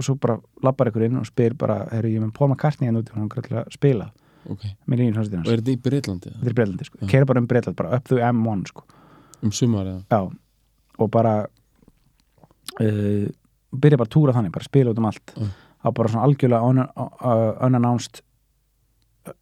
[0.00, 2.88] og svo bara lappar ykkur inn og spyr bara herru ég er með Paul McCartney
[2.88, 4.08] hérna úti og hann er til að spila.
[4.50, 5.48] Ok, með hljómsveitin hans.
[5.48, 7.08] Og er þetta í Breitlandi þetta er Breitlandi sko, Já.
[7.12, 8.84] keira bara um Breitland bara up the M1 sko,
[9.44, 10.02] um sumar eða?
[10.08, 10.20] Já.
[11.00, 13.26] Og bara uh,
[13.70, 15.34] byrja bara að túra þannig, bara spila út um allt.
[15.36, 15.50] Já.
[15.80, 18.22] á bara svona algjörlega uh, unannounced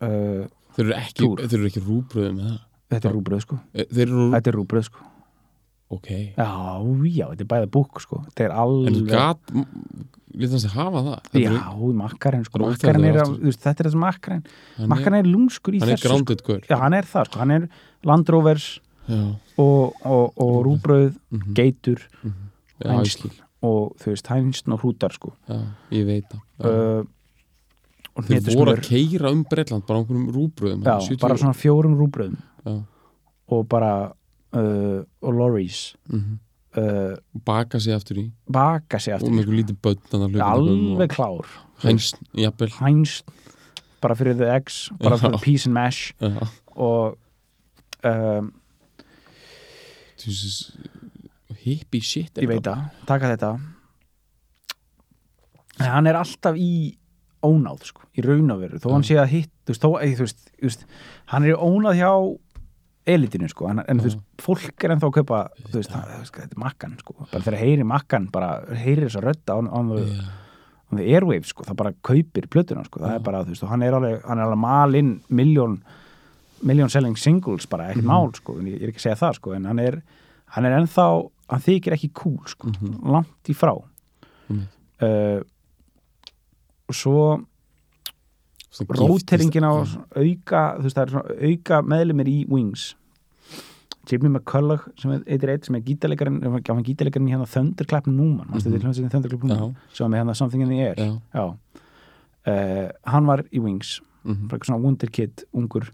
[0.02, 1.30] uh, þeir eru ekki,
[1.70, 2.58] ekki rúbröðum með það?
[2.88, 3.56] Þetta er rúbröð sko.
[3.74, 5.06] Eh, þeir eru, þetta er rúbröð sko
[5.94, 6.08] ok.
[6.36, 6.48] Já,
[7.08, 8.20] já, þetta er bæða búk sko.
[8.28, 9.54] Þetta er en þú alveg gat
[10.38, 11.18] lítið hans að hafa það?
[11.28, 12.58] Þetta já, eru- makkarinn sko.
[12.58, 14.44] er makkarinn er, þú veist, þetta er þessi makkarinn.
[14.76, 16.12] Hann er, makkarinn er lúmskur í hann er þessu sko.
[16.12, 17.68] grounded gaur já, hann er það sko, hann er
[18.08, 18.68] Land Rovers
[19.08, 19.20] já,
[19.64, 22.48] og, og, og rúbröð mhm, geitur mhm.
[22.78, 23.30] já, ég hænsl
[23.68, 25.32] og þú veist, hænsn og hrútar sko.
[25.48, 25.62] Já,
[25.96, 26.42] ég veit það.
[26.58, 26.68] Já.
[26.68, 27.14] uh,
[28.28, 31.58] þeir voru að keira um Breitland bara á einhverjum rúbröðum já, þarna, 70 bara svona
[31.58, 32.78] fjórum rúbröðum já,
[33.56, 33.92] og bara
[34.52, 35.96] uh, og lorries.
[36.08, 36.38] Mhm.
[36.76, 38.30] uh, og baka sig aftur í.
[38.52, 41.46] Baka sig og aftur með einhver lítið að alveg klár.
[41.82, 42.72] Hæns, jafnvel.
[42.80, 43.24] Hænsn
[44.00, 45.20] bara fyrir the eggs, bara Já.
[45.26, 46.12] fyrir peas and mash.
[46.20, 46.46] Já,
[46.76, 47.18] og
[48.04, 48.52] um,
[51.58, 53.52] hippie shit ég veit það, taka þetta.
[55.78, 56.96] En hann er alltaf í
[57.46, 58.80] ónáð sko, í raun og veru.
[58.82, 59.90] Þó hann sé að hitt, þú veist, þó,
[60.58, 60.86] þú veist
[61.32, 62.12] hann er í ónáð hjá
[63.08, 65.38] elitinu sko, en, en þú veist, fólk er ennþá að kaupa,
[65.68, 68.50] þú veist, það, þetta er makkan sko, bara þegar heyri makkan, bara
[68.82, 70.28] heyri þess að on, the, Já,
[70.92, 73.14] on the airwaves sko, það bara kaupir plötuna sko, það Já.
[73.20, 75.80] er bara, þú veist, og hann er alveg hann er alveg malinn miljón
[76.66, 78.10] miljón selling singles bara, ekkert Mhm.
[78.10, 80.02] mál sko, en ég, er ekki að segja það sko, en hann er
[80.56, 81.04] hann er ennþá,
[81.50, 83.04] hann þykir ekki cool sko, Mhm.
[83.12, 83.74] langt í frá.
[84.48, 84.66] Mhm.
[85.02, 85.40] uh,
[86.88, 87.44] og svo
[88.78, 92.94] róteringin á auka, þú veist, það er svona auka meðlumir í Wings
[94.08, 96.40] Jimmy McCullough sem er- heitir eitt sem er gítalegarinn,
[96.86, 98.04] gítalegarinn hérna Thunderclap
[98.62, 98.84] stæði Mhm.
[98.84, 99.42] hljómsveitin Thunderclap.
[99.44, 100.94] Núman, sem með hérna Something in the Air.
[100.96, 101.54] Já, Já.
[102.48, 104.48] Uh, hann var í Wings mhm.
[104.48, 105.90] bara eitthvað svona wonder kid, ungur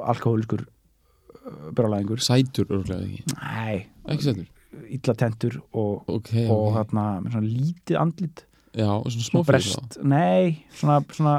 [0.00, 3.36] alkohóliskur uh, brálaðingur sætur örglega ekki?
[3.36, 4.46] Nei, ekki sætur,
[4.88, 6.78] illa tentur og, ok, og ok.
[6.78, 8.44] þarna með svona lítið andlit.
[8.74, 11.34] Já, og svona svona brest, nei svona, svona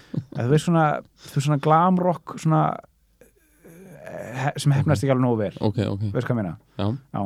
[0.34, 0.86] eða þú veist svona,
[1.36, 2.86] svona glamrock svona eh,
[4.60, 5.52] sem hefnast ekki alveg nógu vel.
[5.60, 6.54] Ok, ok, veist hvað ég meina?
[6.80, 6.86] já.
[7.14, 7.22] Já,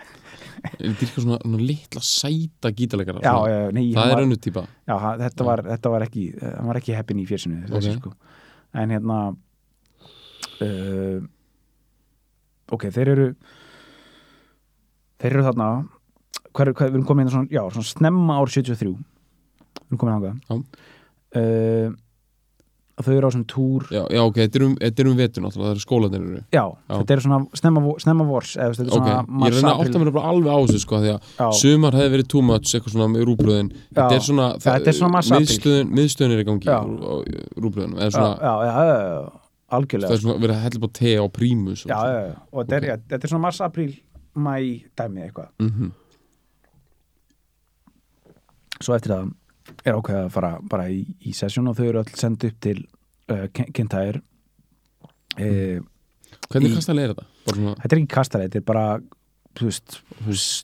[0.80, 3.52] er þetta svona, svona litla sæta gítalegara já, svona.
[3.54, 4.36] já, nei, það er önnu
[5.04, 6.24] hann- þetta, var, þetta var ekki
[6.68, 8.12] var ekki heppin í fjörsinu þessi sko.
[8.80, 9.20] En hérna
[10.60, 11.22] uh,
[12.76, 13.28] ok, þeir eru
[15.20, 15.70] þeir eru þarna.
[16.50, 20.14] Hver, hver, við erum komin hérna svona, já, svona snemma ár 73 við erum komin
[20.40, 20.50] Já.
[20.50, 20.64] hanga
[21.38, 21.92] uh,
[23.00, 23.86] og þau eru á þessum túr.
[23.94, 26.40] Já, já, ok, þetta er um, þetta er um vetur náttúrulega, það eru skólanir eru.
[26.52, 29.82] Já, þetta eru svona snemma, snemma vors eða þetta ok, er svona ég reyna að
[29.86, 32.74] átta mér bara alveg á þessu sko, því að já, sumar hefði verið too much
[32.76, 35.46] eitthvað svona með rúbröðin þetta er svona, Já, þetta er svona massa-apríl.
[35.48, 36.78] miðstöðun, miðstöðun er í gangi Já.
[37.64, 39.18] rúbröðin, eða já, svona, já, já, já, já,
[39.70, 42.58] það algjörlega er svona verið að hella på te á prímus já, já, já, og
[42.60, 43.90] þetta er, já, þetta er svona mars, apríl,
[44.34, 44.54] mæ
[44.98, 45.50] dæmi eitthvað.
[45.58, 45.90] -hmm.
[48.80, 49.32] svo eftir það
[49.84, 52.76] er ákveða að fara bara í, í sessjón og þau eru öll sendt upp til
[53.32, 55.80] uh, Kintæðir uh,
[56.50, 57.26] hvernig Í- kastalega er þetta?
[57.46, 58.86] Bara svona, þetta er ekki kastari, þetta er bara
[59.60, 60.00] veist,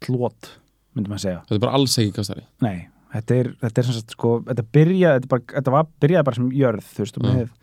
[0.04, 0.50] slót
[0.96, 2.76] myndum að segja, þetta er bara alls ekki kastari nei
[3.16, 6.38] þetta er, þetta er sem sagt sko, þetta byrjaði þetta, bara, þetta var, byrjaði bara
[6.40, 7.32] sem jörð þú veist, og Já.
[7.36, 7.54] með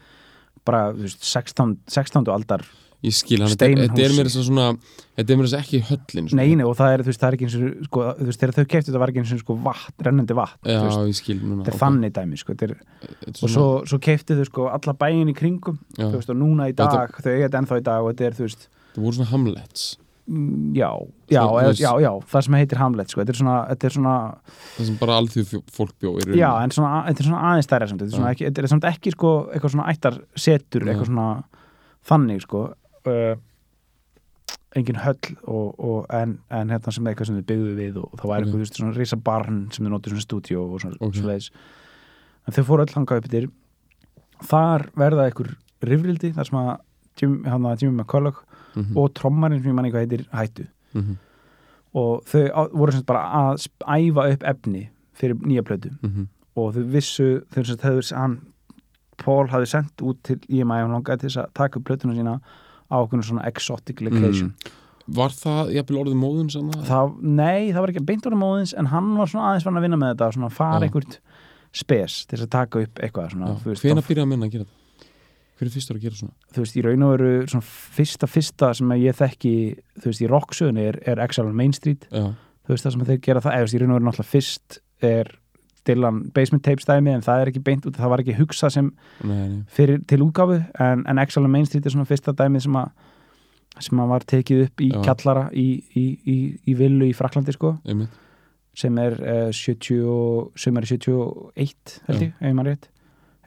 [0.70, 2.32] bara, þú veist, 16, 16.
[2.34, 2.66] aldar
[3.04, 4.66] ég skil hann, þetta þetta er mér þess að svona
[5.18, 6.38] þetta er mér þess ekki höllin sko.
[6.40, 8.88] Nei, nei, og það er, veist, það er ekki eins og sko, þegar þau keftu
[8.92, 11.74] þetta var ekki eins og sko vatn, rennandi vatn, já, veist, ég skil núna þetta
[11.76, 12.78] er þannig dæmi, sko, þetta er,
[13.24, 16.74] Þetta og svo, svo keftu þau sko alla bæin í kringum, veist, og núna í
[16.78, 19.20] Þetta- dag, þau eiga þetta ennþá í dag og þetta er, þú veist, það voru
[19.20, 19.86] svona hamlets.
[20.24, 20.88] Mm, já,
[21.28, 23.94] já, þú eða, já, já, það sem heitir Hamlet, sko, þetta er svona, þetta er
[23.98, 24.14] svona,
[24.78, 26.40] það sem bara alþjóð fólk bjó í rauninni.
[26.40, 28.38] Já, en svona, þetta er svona aðeins stærra samt, þetta er svona Já.
[28.38, 30.94] ekki, þetta samt ekki, sko, eitthvað svona ættar setur, Nei.
[30.94, 31.28] eitthvað svona
[32.08, 32.62] þannig, sko,
[33.08, 33.36] uh,
[34.76, 38.30] engin höll og, og en, en hérna sem eitthvað sem þau byggðu við og, það
[38.30, 38.46] var Ok.
[38.46, 41.20] eitthvað, þú veist, svona risa barn sem þau notu svona stúdíó og svona, Ok.
[41.20, 41.50] okay.
[42.48, 43.50] en þau fóru öll hanga upp yfir
[44.50, 45.52] þar verða einhver
[45.84, 48.42] rifrildi þar sem að að Jimmy McCulloch
[48.74, 48.98] Mhm.
[48.98, 50.64] og trommarinn sem ég manni hvað heitir hættu
[50.96, 51.18] Mhm.
[51.94, 56.28] og þau á, voru sagt bara að æfa upp efni fyrir nýja plötu Mhm.
[56.58, 58.42] og þau vissu þau sem sagt hefur hann
[59.18, 62.16] Paul hafði sendt út til EMI og hann langaði til þess að taka upp plötuna
[62.18, 62.42] sína
[62.94, 64.54] á okkur svona exotic location.
[65.14, 68.88] Var það jafnvel orðið móðun sann það, nei, það var ekki beint orðið móðins en
[68.94, 71.18] hann var svona aðeins fann að vinna með þetta svona fara einhvert
[71.76, 74.80] spes til þess að taka upp eitthvað svona, Hvena byrjaði menna að gera þetta?
[75.54, 76.34] Hver er fyrstur að gera svona?
[76.54, 77.68] þú veist, í raun og veru svona
[77.98, 79.54] fyrsta fyrsta sem að ég þekki
[80.00, 82.08] þú veist, í rocksöðunni er, er Exile on Main Street.
[82.10, 82.26] Já,
[82.64, 84.32] þú veist, það sem þeir gera það, eða þú veist, í raun og veru náttúrulega
[84.32, 85.34] fyrst er
[85.88, 88.92] Dylan Basement Tapes dæmi en það er ekki beint út, það var ekki hugsað sem
[89.24, 92.66] nei, nei fyrir til útgáfu en, en Exile on Main Street er svona fyrsta dæmið
[92.68, 92.92] sem að
[93.82, 95.00] sem að var tekið upp í Já.
[95.08, 95.68] kjallara í,
[95.98, 96.38] í, í,
[96.70, 97.72] í villu í Fraklandi sko.
[97.90, 98.20] Einmitt.
[98.78, 102.88] sem er uh, 70 og- sem er 71 held ég, ef maður rétt.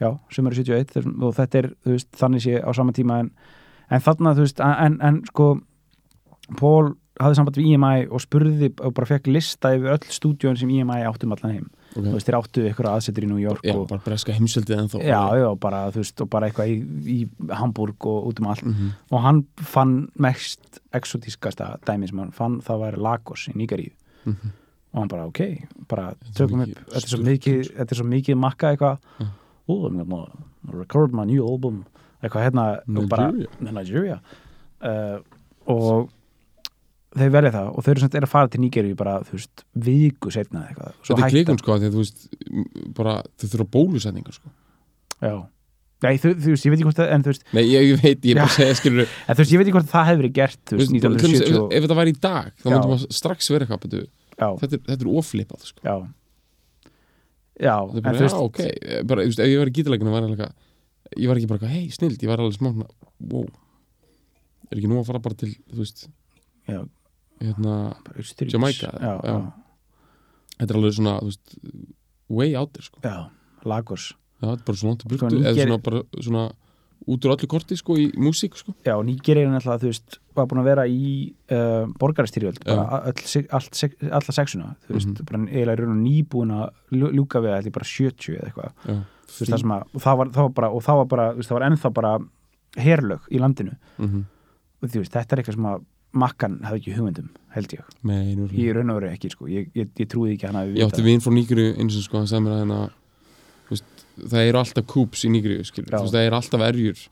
[0.03, 3.31] Já, sem er 71 þessum- og þetta er, veist, þannig sé á sama tíma en,
[3.89, 5.47] en þarna, þú veist, en, en sko
[6.59, 10.69] Paul hafði samband við EMI og spurði og bara fekk lista yfir öll stúdíun sem
[10.69, 12.05] EMI áttum allan heim Ok.
[12.05, 15.01] þú veist, þeir áttu ykkur aðsetur í New York Já, og, bara breska heimsveldið ennþá
[15.03, 16.77] já, já, bara, þú veist, og bara eitthvað í,
[17.17, 18.91] í Hamburg og út um allt Mhm.
[19.11, 23.91] og hann fann mest exotískasta dæmi sem hann fann, það væri Lagos í Nígaríu
[24.25, 24.51] Mhm.
[24.93, 28.37] og hann bara, ok, bara tökum upp, þetta er svo mikið þetta er svo mikið
[28.37, 29.25] makka eitthvað Ja.
[29.69, 30.27] ó, I'm gonna
[30.71, 31.85] record my new album
[32.23, 33.71] eitthvað hérna og bara, Nigeria.
[33.71, 34.19] Nigeria
[34.81, 35.19] uh,
[35.67, 36.09] og
[37.21, 39.63] þeir velja það og þau eru samt er að fara til Nígeríu bara, þú veist,
[39.87, 42.25] viku setna eitthvað Þetta er klikun sko, því að þú veist
[42.97, 44.53] bara, þau þurfa bólusetningar sko.
[45.21, 45.35] Já.
[46.05, 48.01] Nei, þú, þú veist, ég veit ekki hvort það, en þú veist, Nei, ég, ég
[48.03, 50.35] veit, ég bara segja, skilur en, þú veist, ég veit ekki hvort það hefur verið
[50.35, 53.49] gert, þú veist, ef, 1970 og, ef þetta væri í dag, þá myndum maður strax
[53.49, 53.95] vera eitthvað
[54.61, 55.81] þetta er, er oflipað sko.
[55.81, 55.95] já.
[57.57, 60.11] Já, Þetta er bara, já, ok, eh, bara, þú veist, ef ég var í gítaleginu
[60.13, 60.67] var ég alveg eitthvað,
[61.17, 62.89] ég var ekki bara eitthvað, hei, snild ég var alveg smá, svona,
[63.31, 63.47] wow.
[64.67, 66.03] Er ekki nú að fara bara til, þú veist
[66.69, 66.83] já,
[67.41, 67.95] hérna.
[68.51, 69.35] Jamaica, já, já.
[70.59, 71.57] þetta er alveg svona, veist
[72.29, 73.01] way out there, sko,
[73.67, 74.13] Lagos.
[74.41, 76.45] Þetta er bara svona langt í burtu, Sko, eða svona bara, svona
[77.07, 78.73] út úr öllu korti, sko, í músík, sko.
[78.85, 83.21] Já, Níger er náttúrulega, þú veist, var búin að vera í uh, borgarastyrjöld, bara öll,
[83.25, 85.25] se- allt, se- alla sexuna, þú veist, Mhm.
[85.29, 88.71] bara eiginlega í raun og nýbúin að ljú- ljúka við ætli bara 70 eða eitthvað,
[88.83, 91.27] þú veist, það sem að, og það var, það var bara, og það var bara,
[91.33, 92.13] þú veist, það var ennþá bara
[92.77, 94.25] herlög í landinu, mm
[94.77, 95.85] og þú veist, þetta er eitthvað sem að
[96.19, 99.91] makkan hefði ekki hugmyndum, held ég, Nei, ég raun og veru ekki, sko, ég, ég,
[99.97, 102.29] ég trúði ekki að hann hafi Ég átti vinn frá Nígriu eins og sko, hann
[102.29, 102.79] sagði mér að hérna,
[104.23, 107.03] það eru alltaf kúps í Nígriu, skilur, veist, það eru alltaf erjur.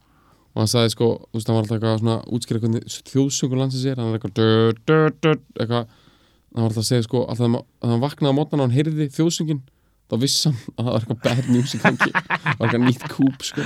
[0.56, 3.86] Og hann sagði sko, þú veist, hann var alltaf eitthvað svona útskýra hvernig þjóðsöngur landsins
[3.91, 4.49] er hann er eitthvað dö,
[4.88, 8.38] dö, dö, eitthvað hann var alltaf að segja sko, alltaf að að hann vaknaði á
[8.39, 9.64] mótnan og hann heyrði þjóðsöngin
[10.06, 12.12] þá vissi hann að það var eitthvað bad news gangi.
[12.56, 13.64] Var eitthvað nýtt kúp, sko.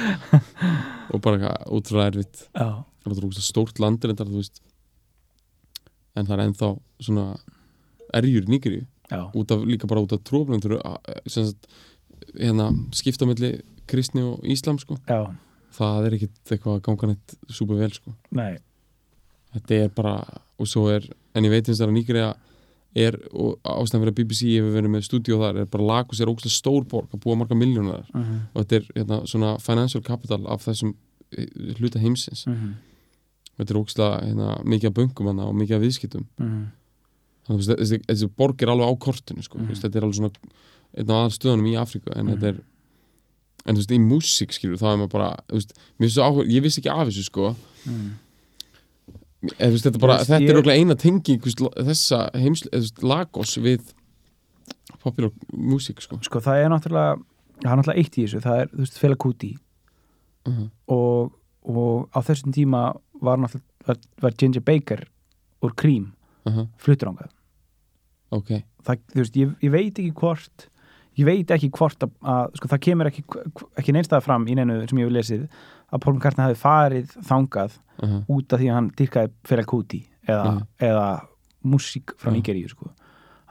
[1.13, 2.45] Og bara eitthvað útrúlega erfitt.
[2.55, 2.77] Það
[3.09, 4.61] ógeðslega stórt landir en það, þú veist
[6.15, 7.25] en það er ennþá svona
[8.13, 8.45] erjur
[9.09, 10.61] já, út af, líka bara út af tróflum
[11.27, 11.67] sagt,
[12.37, 14.97] hérna, skipta melli kristni og íslam sko.
[15.07, 15.33] já,
[15.73, 18.13] það er ekkit eitthvað að ganga neitt súpa vel sko.
[18.31, 18.57] nei,
[19.53, 20.19] þetta er bara,
[20.59, 22.29] og svo er en ég veit eins og það að Nígriða
[22.97, 26.31] er, og ástæðan fyrir að BBC hefur verið með stúdíu þar, er bara Lagos er
[26.31, 28.39] ógæslega stór borg að búa marga miljónar uh -huh.
[28.53, 30.95] og þetta er hérna, svona financial capital af þessum
[31.37, 31.47] eh,
[31.77, 32.73] hluta heimsins Uh -huh.
[33.59, 36.65] Þetta er ógæslega hérna, mikið af böngum og mikið af viðskiptum Uh -huh.
[37.47, 39.57] þannig að þessi, borg er alveg á kortinu sko.
[39.57, 39.67] Mhm.
[39.67, 39.75] mm.
[39.75, 40.31] þetta er alveg svona
[40.97, 42.33] einn af aðstöðunum í Afríku en Mhm.
[42.35, 42.61] þetta er
[43.65, 45.73] en þú veist, í músík skilur þá er maður bara, þú veist,
[46.17, 47.55] áhuga ég vissi ekki af þessu sko
[49.43, 52.79] eða, þú veist, þetta, bara, veist, þetta ég- er okkur eina tenging þessa heims, eða,
[52.79, 53.93] þú veist, Lagos við
[55.03, 56.19] popular músík sko.
[56.21, 57.19] Sko, það er náttúrulega
[57.63, 59.57] það er náttúrulega eitt í þessu, það er, þú veist, Fela Kuti
[60.45, 60.69] -huh.
[60.87, 61.31] og,
[61.63, 63.37] og á þessum tíma var
[63.87, 65.05] var, var Ginger Baker
[65.63, 66.13] úr Cream
[66.47, 66.67] Uh -huh.
[66.77, 67.29] fluttur ángað
[68.31, 68.49] ok,
[68.85, 70.69] það, þú veist, ég, ég veit ekki hvort
[71.17, 73.23] ég veit ekki hvort að, að sko, það kemur ekki,
[73.77, 75.47] ekki neinstæða fram í neinu sem ég hef lesið
[75.91, 77.71] að Paul McCartney hafi farið þangað
[78.03, 78.23] uh -huh.
[78.29, 80.63] út af því að hann dyrkaði Fela Kuti eða, Mhm.
[80.79, 81.21] eða
[81.65, 82.35] músík frá Já.
[82.37, 82.89] Nígeríu sko.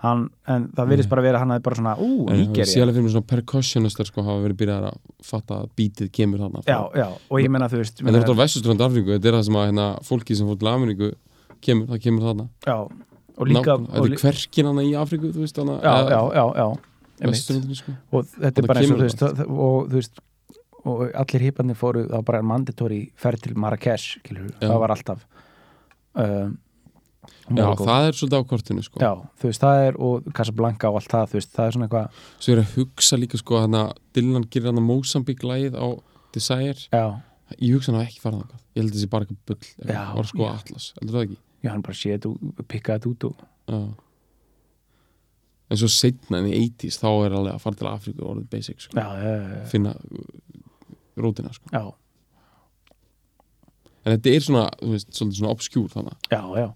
[0.03, 1.13] Hann, en það virðist Nei.
[1.15, 3.15] bara vera að hann hafi bara svona, ú, en ég Nígeríu sé alveg fyrir mig
[3.17, 6.71] svona percussionistar sko, hafa verið byrjað að fatta að bítið kemur þarna frá.
[6.71, 9.29] já, já, og ég menna þú veist en það er út á vestuströnd Afríku, þetta
[9.33, 11.11] er það sem að hérna, fólki sem fór til Ameríku
[11.67, 12.47] kemur, það kemur þarna.
[12.69, 12.77] Já,
[13.39, 16.45] og líka og, þetta er hverkin hana í Afríku þú veist hana já, já, já,
[16.63, 16.67] já
[17.19, 17.35] einmitt.
[17.35, 17.93] vesturlundinu sko.
[18.15, 20.25] Og þetta er bara eins og þú veist það- og þú veist
[20.89, 24.21] og allir hipparnir fóru, það var bara mandatory ferð til Marrakesh,
[24.63, 25.25] það var alltaf.
[26.15, 26.59] Um,
[27.29, 27.87] já, Marokko.
[27.89, 31.13] það er svolítið á kortinu sko já, þú veist, það er og Casablanca og allt
[31.15, 33.83] það, þú veist, það er svona eitthvað svo er að hugsa líka sko hana
[34.17, 35.87] Dylan gerir hana Mozambique lagið á
[36.35, 37.05] Desire já,
[37.59, 40.03] ég hugsa hann hafa ekki farað þangað ég held að þessi bara eitthvað bull Já,
[40.15, 40.59] var að skoða já.
[40.63, 42.35] Atlas, heldur það ekki já, hann bara sé þetta,
[42.69, 43.79] pikkaði þetta út og já.
[45.69, 48.51] en svo setna en í 80s þá er alveg að fara til Afríku og orðið
[48.53, 48.99] basic sko.
[48.99, 50.29] já, já, já, finna uh,
[51.19, 51.73] rótina sko.
[51.73, 51.83] já,
[54.05, 56.69] en þetta er svona, þú veist, svolítið svona obskjúr þannig já, já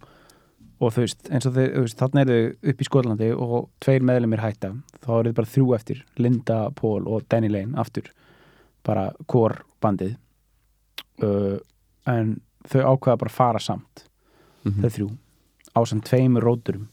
[0.82, 3.68] og þú veist, eins og þau, þú veist, þarna eru þau upp í Skotlandi og
[3.84, 4.72] tveir meðlemir hætta
[5.04, 8.08] þá eru þau bara þrjú eftir, Linda, Paul og Danny Lane aftur
[8.84, 10.16] bara kór bandið
[11.22, 11.58] uh,
[12.10, 14.06] en þau ákveða bara fara samt
[14.66, 15.08] mm þau þrjú
[15.74, 16.88] á samt tveimur róturum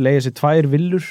[0.00, 1.06] leiði sér tvær villur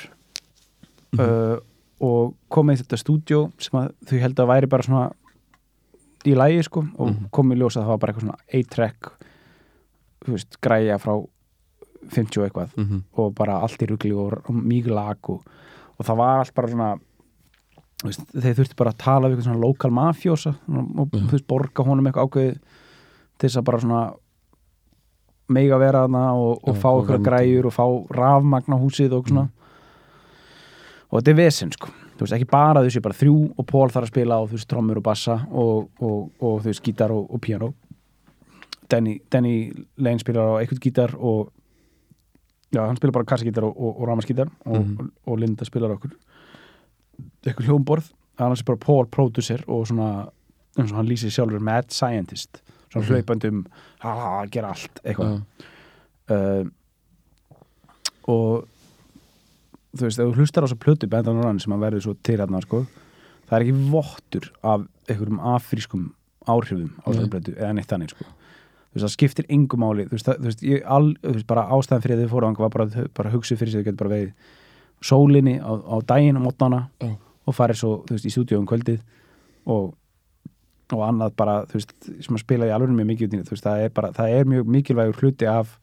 [1.10, 1.22] Mhm.
[1.26, 1.58] uh,
[2.06, 5.08] og komið þetta stúdjó sem að þau held að væri bara svona
[6.30, 7.30] í lægi sko og Mhm.
[7.34, 9.10] komið í ljós að það var bara eitthvað svona A-track
[10.30, 11.16] veist, græja frá
[12.08, 13.02] 50 og eitthvað -hmm.
[13.14, 15.44] og bara allt í rugli og, og mjög lag og,
[15.98, 16.98] og það var allt bara svona
[18.04, 21.84] veist, þeir þurfti bara að tala við eitthvað svona lokal mafjósa og þú veist, borga
[21.84, 22.58] honum eitthvað ákveðið
[23.40, 24.02] til þess að bara svona
[25.50, 27.86] mega vera þarna og, og Já, fá eitthvað græjur og fá
[28.16, 29.48] rafmagn á húsið og svona.
[31.10, 31.90] Og þetta er vesen sko.
[31.90, 34.70] Þú veist, ekki bara þessi bara þrjú og Pól þarf að spila á þú veist,
[34.70, 37.72] trommur og bassa og, og, og þú veist, gítar og, og piano
[38.90, 39.72] Danny, Danny
[40.02, 41.50] Lane spilar á eitthvað gítar og
[42.72, 45.00] já, hann spilar bara kassagítar og, og, og ramaskítar og, Mhm.
[45.00, 46.12] og, og Linda spilar okkur
[47.46, 50.30] eitthvað hljómborð annars er bara Paul producer og svona
[50.78, 52.62] eins og hann lýsir sjálfur mad scientist
[52.94, 53.12] svona Ok.
[53.12, 53.66] hlaupandum
[54.04, 55.42] að gera allt eitthvað Já.
[56.36, 56.66] uh,
[58.30, 58.68] og
[59.98, 62.38] þú veist, ef þú hlustar á þessa plötu Bendan Rann sem að verður svo til
[62.38, 62.84] hérna sko,
[63.50, 66.04] það er ekki vottur af einhverjum afrískum
[66.48, 67.26] áhrifum á Nei.
[67.34, 68.26] plötu eða neitt þannig sko.
[68.90, 71.48] Þú veist, það skiptir engu máli þú veist, það, þú veist, ég, all, þú veist
[71.48, 74.16] bara ástæðan fyrir þau fóru þangað var bara, bara hugsið fyrir sig þau getur bara
[74.16, 74.32] veið
[75.10, 77.12] sólinni á, á daginn á mótnana Já.
[77.48, 79.00] og farið svo, þú veist, í stúdíu um kvöldið
[79.70, 79.94] og,
[80.94, 81.94] og annað bara, þú veist,
[82.26, 84.34] sem að spila í alveg mjög mikið út í, þú veist, það er bara, það
[84.40, 85.76] er mjög mikilvægur hluti af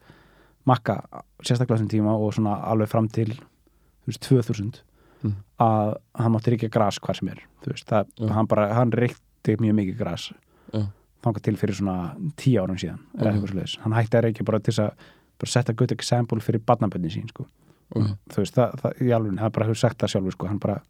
[0.67, 0.99] makka,
[1.47, 4.83] sérstaklega þessum tíma og svona alveg fram til þú veist, 2000
[5.25, 5.33] Mhm.
[5.65, 8.27] að hann mátti reykja gras hvar sem er þú veist, það, Já.
[8.37, 10.27] hann bara, hann reykti mjög mikið gras
[10.75, 10.83] Já.
[11.25, 11.97] Þangað til fyrir svona
[12.37, 13.35] tíu árum síðan eða Ok.
[13.35, 13.79] eitthvað svoleiðis.
[13.85, 14.91] hann hætti að reykja bara til að
[15.39, 17.47] bara setja good example fyrir barnabönni sín sko.
[17.95, 18.07] Ok.
[18.33, 20.47] þú veist, það, það, í alveg, hann bara hefur sagt það sjálfur sko.
[20.49, 20.81] hann bara,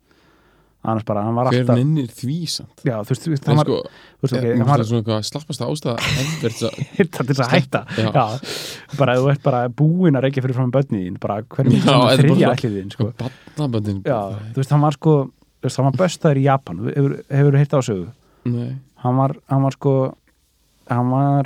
[0.86, 3.66] annars bara, hann var alltaf nennir því samt já, þú veist, þú veist, hann var,
[3.66, 3.78] sko,
[4.22, 8.10] okay, hann var svona eitthvað ástæða Everts að þetta til þess að hætta Já.
[8.14, 8.26] já,
[9.00, 12.04] bara þú ert bara búinn að reykja fyrir fram bönni þín, bara hvernig eða það
[12.06, 13.08] bara þriðja svona- ætlið þín, sko.
[19.04, 19.92] Hann var hann var sko
[20.90, 21.44] hann var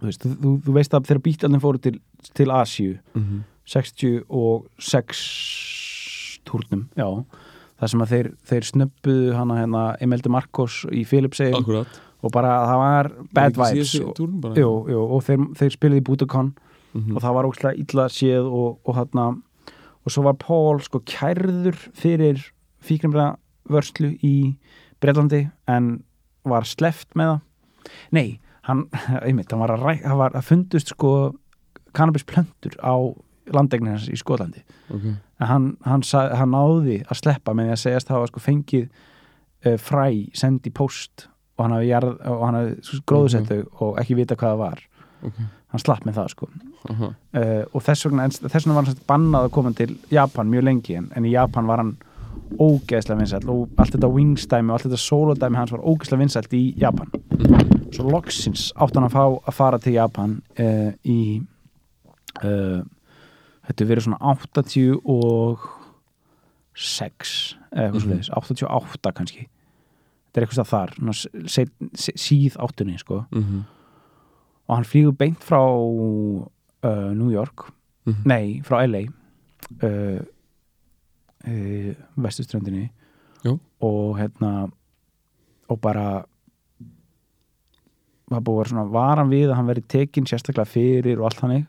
[0.00, 1.96] þú veist, þú, þú veist að þegar bílarnir fóru til,
[2.34, 5.20] til Asíu Mm 66
[6.44, 7.06] túrnum, já.
[7.80, 11.56] það sem að þeir, þeir snöbbuðu hana hérna Emeldi Marcos í Philipsheim
[12.24, 14.20] og bara það var bad vibes og,
[14.60, 16.52] jú, jú, og þeir, þeir spiluðu í Budokan
[16.94, 17.16] Mhm.
[17.16, 19.22] og það var óslega illa séð og, og hérna
[20.06, 22.38] og svo var Paul sko kærður fyrir
[22.86, 23.32] fíknumra
[23.66, 24.54] vörslu í
[25.02, 26.02] Breitlandi en
[26.44, 28.26] var sleft með það nei,
[28.68, 28.86] hann,
[29.26, 31.12] einmitt, hann var að, ræ, hann var að fundust sko
[31.94, 32.94] kannabisplöntur á
[33.54, 35.04] landegnir hans í Skotlandi Ok.
[35.40, 38.86] en hann, hann, hann náði að sleppa með því að segjast hafa sko fengið
[39.66, 41.26] uh, fræ sendi post
[41.56, 44.82] og hann hafi, jarð, og hann hafi gróðsett þau og ekki vita hvað það var
[45.24, 45.38] Ok.
[45.72, 46.48] hann slapp með það sko
[46.92, 47.08] Aha.
[47.12, 50.66] uh, og þess vegna, en þess vegna var hann bannað að koma til Japan mjög
[50.68, 51.94] lengi en, en í Japan var hann
[52.58, 56.62] ógeðslega vinsæll og allt þetta wingstæmi og allt þetta solodæmi hans var ógeðslega vinsælt í
[56.78, 57.10] Japan
[57.94, 61.42] svo loksins átt hann að fá að fara til Japan uh, í
[62.42, 62.82] uh,
[63.68, 65.58] þetta verið svona 80 og
[66.74, 68.02] 6 eða eitthvað Mhm.
[68.02, 69.46] svoleiðis, 88 kannski
[70.26, 70.90] þetta er eitthvað þar
[72.18, 73.64] síð áttunni sko Mhm.
[74.68, 77.70] og hann flýgur beint frá uh, New York
[78.06, 78.22] Mhm.
[78.26, 79.06] nei, frá LA
[79.82, 80.20] uh,
[82.16, 82.90] vestuströndinni
[83.80, 84.70] og hérna
[85.68, 86.24] og bara
[88.30, 91.66] var búið svona varan við að hann veri tekin sérstaklega fyrir og allt hannig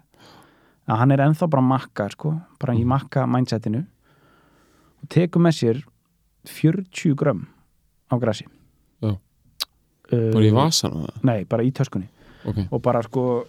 [0.87, 2.87] að hann er ennþá bara makka sko, bara í Mhm.
[2.87, 3.81] makka mindsetinu
[5.01, 5.83] og tekur með sér
[6.45, 7.47] 40 grömm
[8.11, 8.45] á grassi.
[9.01, 12.07] Uh, bara í vasan það nei, bara í töskunni.
[12.45, 13.45] Ok, og bara sko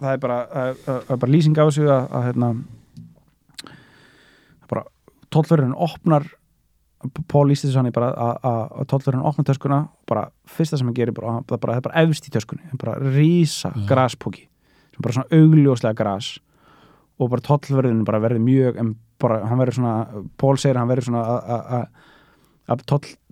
[0.00, 2.64] það er bara, það er- það er bara lýsing á þessu að, að hérna
[5.32, 6.28] bara tollverðurinn opnar
[7.26, 11.40] Pól lýsti þessu hann bara að, tollverðurinn opnar töskuna bara fyrsta sem hann gerir bara,
[11.42, 13.86] það, er bara, bara efst í töskunni bara rísa Já.
[13.88, 14.44] graspóki
[14.92, 16.38] sem bara svona augljóslega gras
[17.18, 21.08] og bara tollverðurinn bara verður mjög en bara hann verður svona, Pól segir hann verður
[21.10, 21.86] svona að- að-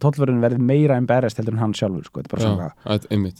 [0.02, 2.22] tollverðin verði meira embarrassed heldur en hann sjálfur sko.
[2.28, 2.70] bara svona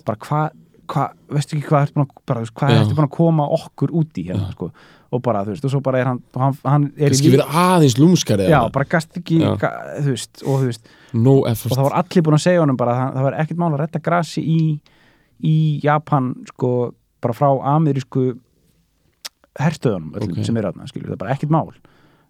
[0.06, 0.50] bara hvað
[0.90, 2.78] hva, veistu ekki hvað ertu búin að, hvað Já.
[2.80, 4.70] ertu búin að koma okkur út í hérna, sko.
[5.10, 7.98] og bara, þú veist, og svo bara er hann hann, hann er kannski verið aðeins
[7.98, 11.98] lúmskari já, bara gast ekki ga, þú veist, og þú veist, no og það var
[12.02, 14.44] allir búin að segja honum bara, að það, það var ekkert mál að retta grasi
[14.46, 14.60] í
[15.40, 16.72] í Japan, sko
[17.20, 18.26] bara frá amerísku
[19.60, 20.44] herstöðunum öllum Ok.
[20.46, 21.70] sem er aðna, það er bara ekkert mál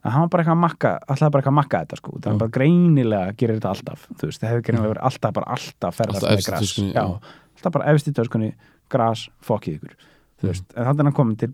[0.01, 2.31] að hann var bara eitthvað að makka, alltaf bara eitthvað að makka þetta sko, Já.
[2.31, 5.99] er bara greinilega gerir þetta alltaf, þú veist, það hefur greinilega verið alltaf bara alltaf
[5.99, 7.35] ferðast Alltaf með í já, já.
[7.61, 8.55] Alltaf bara efst í töskunni
[8.91, 9.99] gras, fokkið ykkur
[10.41, 10.49] Mm.
[10.49, 11.51] en þannig er hann komin til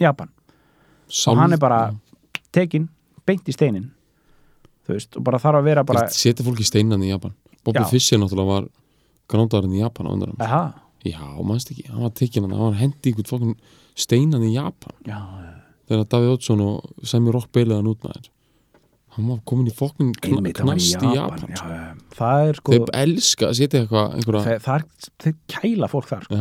[0.00, 0.28] Japan.
[1.08, 1.94] Sálf, og hann er bara
[2.50, 2.88] tekin,
[3.24, 3.92] beint í steinin
[4.88, 7.34] veist, og bara þarf að vera bara setja fólki steinan í Japan?
[7.64, 7.86] Bobby Já.
[7.90, 8.66] Fischer náttúrulega var
[9.30, 10.62] grandarinn í Japan á undan aha,
[11.04, 13.54] já, mannst ekki, hann var tekinn hann var hendi ykkur fólkin
[13.94, 14.92] steinan í Japan.
[15.06, 15.22] Já,
[15.88, 18.28] þegar Davíð Oddsson og Sammy Rock beilaði hann út með þér
[19.16, 21.72] hann var komin í var knast í Japan, já, sko.
[21.72, 24.86] já, það er sko þeir elska að setja eitthvað einhverja, þeir,
[25.24, 26.40] þeir kæla fólk þar sko.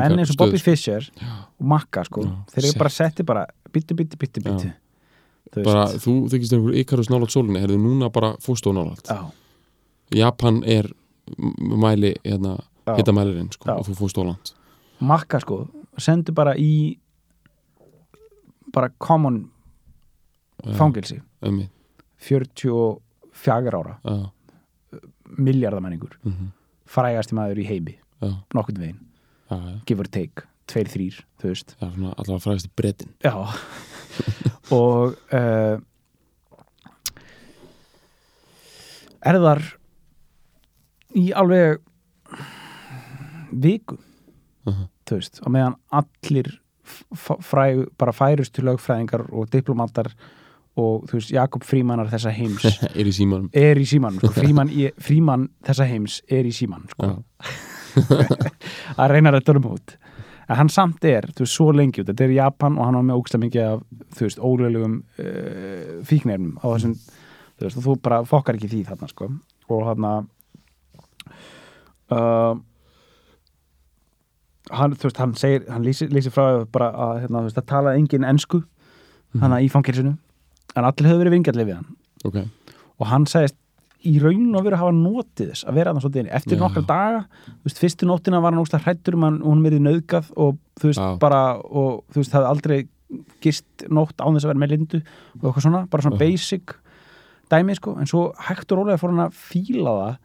[0.00, 0.70] menn eins og stöð, Bobby sko.
[0.70, 1.32] Fischer Já.
[1.60, 4.72] og Makka sko, Já, þeir eru bara setti bara byttu, byttu, byttu Já.
[5.54, 9.06] þú bara, veist þú þykist einhver Icarus nálat sólinni heyrðu núna bara fóstu á nálat
[9.06, 9.20] já,
[10.24, 10.90] Japan er
[11.38, 12.56] mæli hérna,
[12.86, 12.96] Já.
[12.98, 14.54] hitamælirinn sko, og þú fóstu á land
[15.00, 15.62] Makka sko,
[15.98, 16.98] sendu bara í
[18.74, 19.44] bara common
[20.76, 21.62] fangilsi um,
[22.18, 23.98] 44 ára.
[25.38, 26.48] Miljardamenningur, mhm,
[26.90, 27.94] frægasti maður í heimi.
[28.20, 28.98] Já, nokkurn veginn,
[29.86, 30.42] give or take.
[30.70, 31.72] Tveir, þrýr, þú veist.
[31.82, 33.08] Allavega fræðist í brettin
[34.76, 35.80] og uh,
[39.26, 39.62] erðar
[41.18, 41.80] í alveg
[43.50, 43.98] viku
[44.66, 44.84] Mhm.
[45.08, 46.50] þú veist, og meðan allir
[47.16, 50.12] fræ, bara færustu lögfræðingar og diplomatar
[50.78, 52.62] og þú veist, Jakob Frímanar þessa heims.
[53.00, 53.48] Er í símanum.
[53.56, 57.10] Er í símanum, sko, Fríman, í- Fríman þessa heims er í síman sko.
[59.00, 59.96] Að reyna að dörma út.
[60.50, 62.08] En hann samt er, þú veist, svo lengi út.
[62.10, 63.82] Þetta er Japan og hann var með ógstlega mikið af
[64.18, 66.94] þú veist, ólegum uh, fíknefnum á þessum,
[67.58, 69.28] þú veist, og þú bara fokkar ekki því þarna, sko.
[69.70, 70.10] Og þarna
[72.14, 72.56] uh,
[74.74, 78.02] hann, þú veist, hann segir hann lýsir, frá bara að, hérna, þú veist, það talaði
[78.04, 78.62] engin ensku
[79.40, 80.16] hann í fangilsinu
[80.76, 81.90] en allir höfðu verið vingjalli við hann.
[82.28, 82.38] Ok,
[83.00, 83.56] og hann segist
[84.06, 86.60] í raun og veru hafa notið þess að vera þarna svolítið eftir Já.
[86.62, 87.18] nokkra daga,
[87.50, 90.56] þú veist, fyrstu nóttina var hann óslega hrættur um hann og hún verið nauðgað og
[90.80, 91.18] þú veist, Já.
[91.20, 92.78] bara og þú veist, það hafði aldrei
[93.44, 96.22] gist nótt án þess að vera með lindu og eitthvað svona, bara svona Já.
[96.24, 96.74] basic
[97.50, 100.18] dæmi, sko, en svo hægt og rólega fór hann að fíla það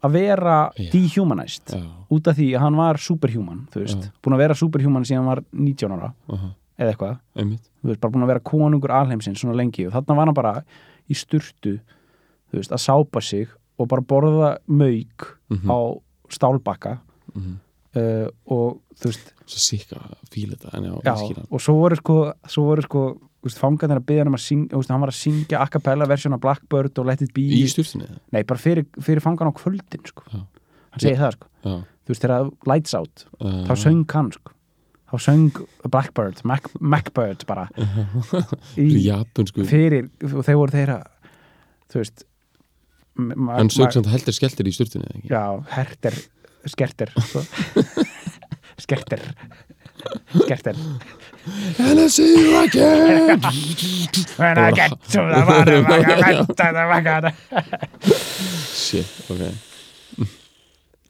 [0.00, 1.74] að vera dehumanized
[2.14, 5.32] út af því að hann var superhuman, þú veist, búin að vera superhuman síðan hann
[5.34, 6.12] var 19 ára.
[6.32, 7.18] Aha, eða eitthvað.
[7.36, 10.54] Þú veist, bara búin að vera konungur alheimsins svona lengi og þarna var hann bara
[11.10, 11.78] í sturtu
[12.50, 15.68] þú veist, að sápa sig og bara borða mauk Mhm.
[15.70, 15.78] á
[16.30, 16.98] stálbakka
[17.34, 17.56] Mhm.
[17.96, 20.70] uh, og þú veist, svo sikka að fíla þetta
[21.02, 22.34] já, já, og svo voru sko
[22.82, 23.16] sko,
[23.56, 26.34] fangarnir að byggja hann um að syngja, veist, hann var að syngja a cappella versjón
[26.34, 27.40] af Blackbird og Let It Be.
[27.40, 30.22] Í styrtinni nei, bara fyrir, fyrir fangan á kvöldin sko.
[30.30, 31.46] Hann segir það, sko.
[31.64, 34.52] Þú veist, þegar lights out, uh, þá söng hann sko
[35.10, 37.68] þá söng Blackbird, Mac, Macbird bara.
[38.78, 41.00] Í, japansku fyrir, og þeir voru þeirra
[41.90, 42.26] þú veist
[43.18, 45.32] hann sög samt heldur skeltir í styrtinni eða ekki?
[45.32, 45.44] já,
[45.74, 46.20] herter,
[46.70, 47.42] skerter sko.
[48.84, 49.20] skerter.
[50.32, 50.76] Skerter.
[51.78, 53.40] And I see you again
[54.36, 57.32] when I get to the bottom I get to the bottom
[58.72, 59.42] shit, ok.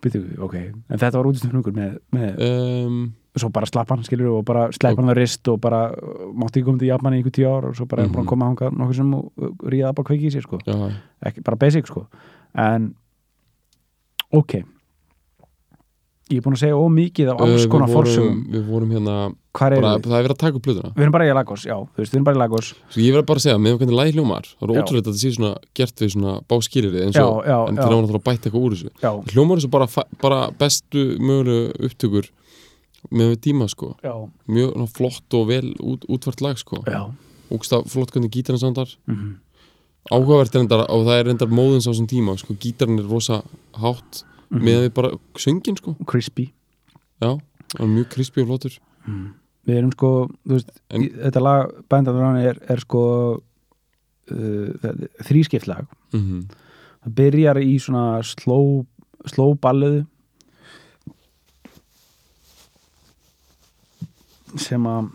[0.01, 3.01] Býtu, ok, en þetta var útistöfnungur með, með um,
[3.39, 6.59] svo bara slapp hann, skilur, og bara slepp hann á rist og bara uh, mátti
[6.61, 8.27] ekki koma til Japan í einhver tíu ár og svo bara er að Mhm.
[8.27, 9.23] koma hanga nokkuð sem uh,
[9.71, 10.59] ríða bara kveiki í sér, sko.
[10.67, 10.91] Já,
[11.27, 12.07] ekki, bara basic, sko.
[12.59, 12.95] En
[14.33, 14.63] ok.
[16.31, 18.45] Ég er búin að segja ómikið af alls konar forsögum.
[18.55, 19.15] við vorum hérna
[19.75, 20.05] er bara, við?
[20.07, 22.13] það er verið að taka upp plötuna Við erum bara í Lagos, já, þú veist,
[22.13, 22.69] við erum bara í Lagos.
[22.95, 25.33] Svo ég bara að segja, með hvernig lægi hljómar það er ótrúlega að þetta sé
[25.35, 26.35] svona gert við svona
[27.51, 28.93] já, en þegar maður þarf að bæta eitthvað úr þessu.
[29.35, 32.31] Hljómar þessu bara, fa- bara bestu mögulegu upptökur
[33.11, 33.95] með tíma sko.
[34.05, 34.13] Já,
[34.49, 36.83] mjög svona, flott og vel út, útvart lag sko.
[37.51, 39.39] Úksta flott hvernig gítarinn samtar mm
[40.11, 43.43] áhugavert er endar og það er endar móðins á þessum tíma sko, gítarinn er rosa
[43.77, 44.63] hátt Mhm.
[44.65, 45.93] með við bara söngin sko.
[46.07, 46.47] Crispy.
[47.21, 47.37] Já,
[47.79, 48.79] er mjög krispi og flottur.
[49.67, 53.43] Við erum sko, veist, En- í, þetta lag Bændarður er, er sko
[54.31, 54.69] uh,
[55.27, 55.87] þrískipt lag.
[56.15, 56.47] Mm
[57.05, 58.87] það byrjar í svona slow,
[59.27, 60.07] slow balluðu
[64.57, 65.11] sem að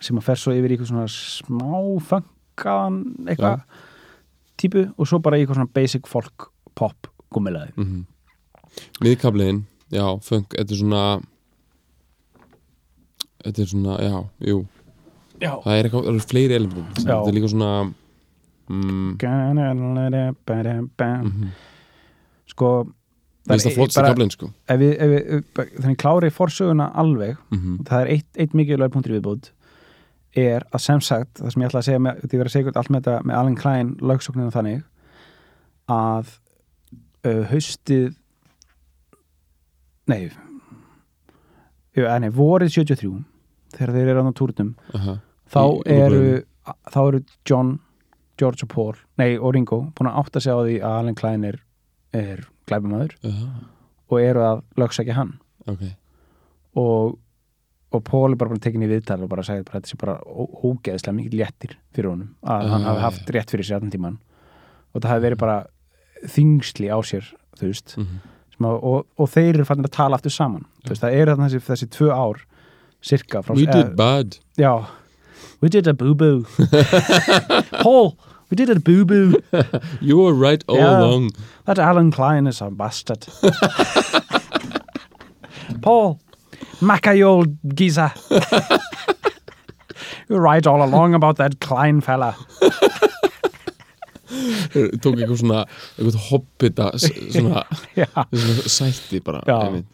[0.00, 1.72] sem að fer svo yfir í eitthvað svona smá
[2.08, 3.64] funkaðan eitthvað
[4.60, 8.04] típu og svo bara í eitthvað svona basic folk pop gummilaði mm -hmm.
[9.02, 11.20] Miðkabliðin, já, funk Þetta er svona
[13.44, 14.66] Þetta er svona, já, jú.
[15.40, 16.60] Já, Það er eitthvað, það eru fleiri Já.
[17.00, 17.92] Þetta er líka svona
[18.68, 19.16] mm,
[21.24, 21.52] mm
[22.50, 22.86] sko
[23.48, 24.50] Mér finnst það flott sér kablin, sko.
[24.68, 29.14] ef við, ef við, þannig klári forsöguna alveg mm það er eitt, eitt mikilvæg punktur
[29.14, 29.52] í viðbútt
[30.36, 32.90] er að sem sagt það sem ég ætla að segja með, því að segja allt
[32.90, 34.82] með þetta með Alan Klein lögsókninu þannig
[35.90, 36.36] að
[37.26, 38.14] uh, haustið
[40.10, 40.30] nei
[41.96, 43.10] jú, eh, vorið 73
[43.74, 45.16] þegar þeir eru á túrnum Aha.
[45.50, 46.22] þá Í eru
[46.90, 47.74] þá eru John,
[48.38, 51.46] George og Paul nei, og Ringo, búin að átta sig á því að Alan Klein
[51.48, 51.60] er,
[52.14, 53.48] er glæbumæður Aha.
[54.10, 55.34] og eru að lögsækja hann.
[55.70, 55.84] Ok,
[56.80, 57.18] og,
[57.92, 60.00] og Paul er bara búin að tekin í viðtal og bara segja bara þetta sé
[60.00, 63.92] bara ógeðslega mikið léttir fyrir honum að hann Ah, hafi haft rétt fyrir sér allan
[63.94, 64.18] tíman
[64.94, 65.58] og það hafi verið bara
[66.30, 67.96] þingsli á sér þú veist.
[67.98, 68.20] Mm
[68.60, 71.48] sem að, og, og þeir eru fannir að tala aftur saman veist, það eru þarna
[71.48, 72.42] þessi, þessi tvö ár
[73.00, 74.36] cirka frá, We eh, did bad.
[74.60, 74.72] Já,
[75.62, 76.44] we did a boo-boo.
[77.84, 78.12] Paul,
[78.50, 79.34] we did a boo-boo
[80.00, 80.98] You were right all Yeah.
[80.98, 81.30] along
[81.66, 83.26] that Alan Klein is a bastard
[85.82, 86.18] Paul
[86.80, 88.12] Macca you old geezer
[90.28, 92.34] You're right all along about that Klein fella
[95.02, 95.60] Tók eitthvað svona
[95.98, 98.22] eitthvað hobbita svona, svona
[98.70, 99.56] sætti bara Já.
[99.66, 99.86] einmitt.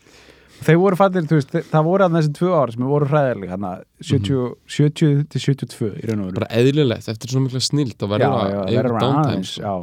[0.67, 3.73] Þeir voru fattir, þú veist, það voru að þessi tvö ár sem voru hræðilega, hérna
[4.03, 8.13] 70, 70 til 72 í raun og veru Bara eðlilegt, eftir svona mikla snilt að
[8.15, 9.63] verða að verður downtime sko.
[9.63, 9.75] já.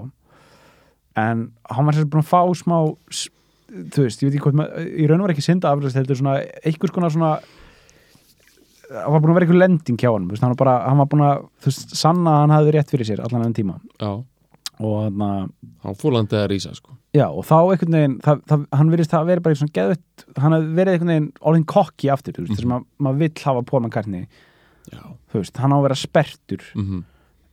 [1.24, 4.88] en hann var sér búin að fá smá þú veist, ég veit ekki hvort maður,
[4.92, 7.34] í raun og veru ekki synda afræðast heldur svona, einhvers konar svona
[8.94, 11.26] hann var búin að vera einhver lending hjá hann, hann var bara hann var búin
[11.26, 14.12] að, þú veist, sanna að hann hafði rétt fyrir sér allan enn tíma Já,
[14.84, 15.48] og þannig að
[15.88, 16.98] hann fór landið að rísa sko.
[17.14, 20.52] Já, og þá einhvern veginn, það, það, hann virðist að vera bara svona geðvett, hann
[20.56, 23.64] hafði verið einhvern veginn orðin kokki aftur, þú veist, þess að ma- maður vill hafa
[24.92, 25.02] Já
[25.34, 27.04] þú veist, hann á að vera spertur mm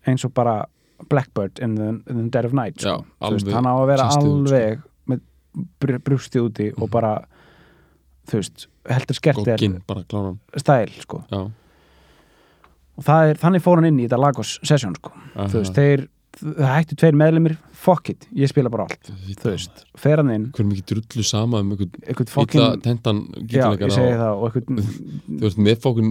[0.08, 0.54] eins og bara
[1.12, 3.30] Blackbird in the, in the Dead of Night, Já, sko.
[3.34, 4.20] Veist, hann á að vera sko.
[4.32, 4.80] alveg
[5.12, 5.20] með
[5.80, 6.90] br brústið úti og Mhm.
[6.90, 7.12] bara,
[8.26, 11.50] þú veist, heldur skert er Gogginn, bara kláran stæl, sko, Já,
[12.96, 15.46] og það er, þannig fór hann inn í þetta Lagos session, sko, aha.
[15.52, 16.08] þú veist, þeir,
[16.40, 19.10] hættu tveir meðlumir, fuck it, ég spila bara allt,
[19.40, 23.20] þú veist, fer hann inn, Hver mikið drullu sama um eitthvað fucking, tentan
[23.50, 24.84] já, ég segi það, og eitthvað
[25.30, 26.10] Þú veist, með fókun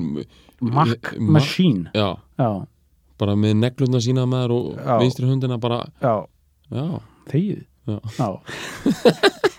[0.60, 1.90] Mac Ma- Machine.
[1.96, 2.10] Já,
[2.42, 2.50] já,
[3.20, 4.66] bara með negluna sína með þær og
[5.04, 6.14] vinstri hundina bara já,
[6.70, 6.86] Já,
[7.32, 7.62] þegið.
[7.90, 8.30] Já.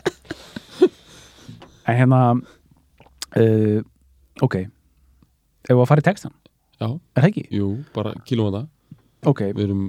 [1.91, 2.21] en hérna
[3.37, 3.81] uh,
[4.45, 4.57] ok.
[4.61, 6.33] Ef við að fara í textan,
[6.81, 7.43] já, er það ekki?
[7.59, 8.63] jú, bara kilómata
[9.27, 9.85] ok, Við erum,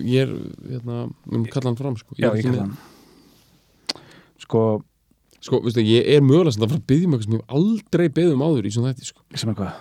[0.00, 0.34] ég er,
[0.70, 2.14] hérna, við erum kallan fram sko.
[2.16, 4.04] Já, ég ekki kalla með- hann
[4.44, 4.64] sko,
[5.44, 8.04] Sko, veistu, ég er mögulega sem það fara að byggja mig eitthvað sem ég aldrei
[8.16, 9.20] beðið um áður í svona þetta, sko.
[9.36, 9.74] Sem er hvað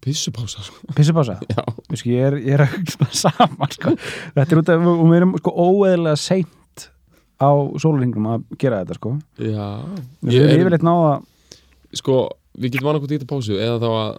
[0.00, 0.94] Pissupása, sko.
[0.96, 1.60] Pissupása, Já,
[1.92, 3.92] Vissu, ég er, ég er að saman sko.
[4.38, 6.86] þetta er út af, og við erum sko óeðlega seint
[7.40, 7.50] á
[7.84, 9.12] sólringum að gera þetta sko.
[9.36, 9.66] Já.
[10.24, 11.12] Við Ég erum er, yfirleitt náða
[12.00, 12.16] sko,
[12.56, 14.10] við getum annað hvort í þetta pásu eða þá að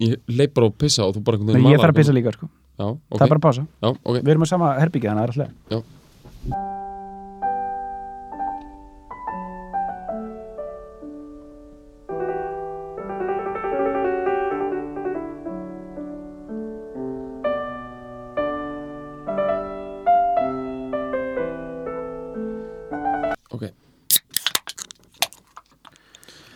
[0.00, 2.00] ég leip bara og pissa og þú bara einhvern Nei, veginn ég malar þarf að
[2.02, 2.48] pissa líka sko.
[2.76, 4.16] Já, ok, það er bara pása, já, ok.
[4.20, 6.76] Við erum á sama herbyggja þannig að það er alltaf Já.
[23.56, 23.70] Ok.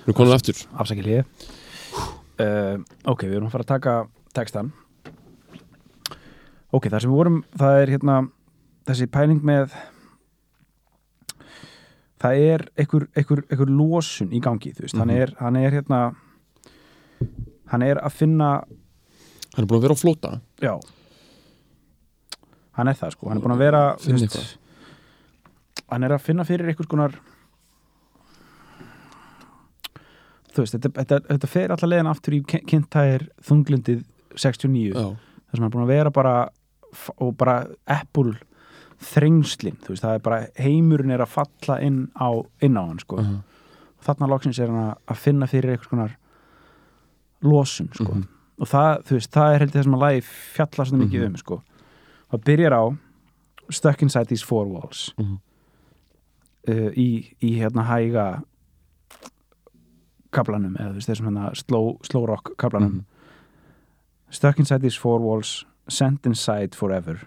[0.05, 0.61] Nú komum við aftur?
[0.83, 1.59] Afsækja hlið
[2.41, 2.77] uh,
[3.13, 3.95] ok, við erum að fara að taka
[4.37, 4.73] textan
[6.73, 8.19] ok, það sem við vorum það er hérna
[8.91, 9.75] þessi pæling með
[12.21, 15.21] það er einhver, einhver, einhver losun í gangi þú veist, hann, Mhm.
[15.25, 16.01] er, hann er hérna
[17.73, 18.51] hann er að finna
[19.51, 20.31] Hann er búin að vera á flóta
[20.63, 20.75] já.
[22.79, 24.37] Hann er það sko, hann er búin að vera veist,
[25.91, 27.17] hann er að finna fyrir einhvers konar
[30.61, 34.05] þú veist, þetta, þetta, þetta fer allar leiðin aftur í kynntæðir þunglindið
[34.37, 36.35] 69 Já, þar sem hann er búin að vera bara
[37.19, 37.57] og bara
[37.87, 38.35] Apple
[39.01, 42.29] þrengslin, þú veist, það er bara heimurinn er að falla inn á,
[42.61, 43.39] inn á hann sko, uh
[44.01, 46.15] og þarna loksins er hann að- finna fyrir einhvers konar
[47.45, 48.23] losun sko, Mhm.
[48.61, 51.27] og það, þú veist, það er heldur það sem að lagi fjalla svona mikið Mhm.
[51.27, 51.63] um sko
[52.33, 52.85] það byrjar á
[53.71, 55.39] Stuck Inside These Four Walls Mhm.
[56.69, 58.43] uh, í, í hérna hæga
[60.33, 63.05] kablanum, eða þú veist, þessum hérna slow, slow rock kablanum Mhm.
[64.31, 67.27] Stuck inside these four walls Sent inside forever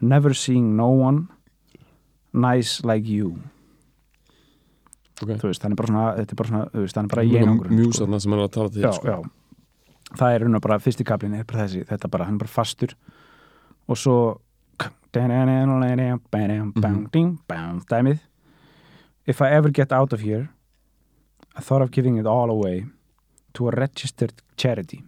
[0.00, 1.28] Never seeing no one
[2.32, 3.38] nice like you
[5.22, 5.28] Ok.
[5.40, 7.22] þú veist, hann er bara svona, þetta er bara svona þú veist, hann er bara
[7.24, 7.76] í Mjög einangrun sko.
[8.06, 9.24] Mjúsarna sem er að tala til já, sko.
[10.16, 12.94] það er og bara fyrsti kaplin er bara þessi, þetta bara, hann er bara fastur
[13.88, 14.16] og svo
[16.76, 17.10] Mhm.
[17.86, 18.18] dæmið
[19.26, 20.50] If I ever get out of here
[21.56, 22.84] I thought of giving it all away
[23.56, 25.00] to a registered charity.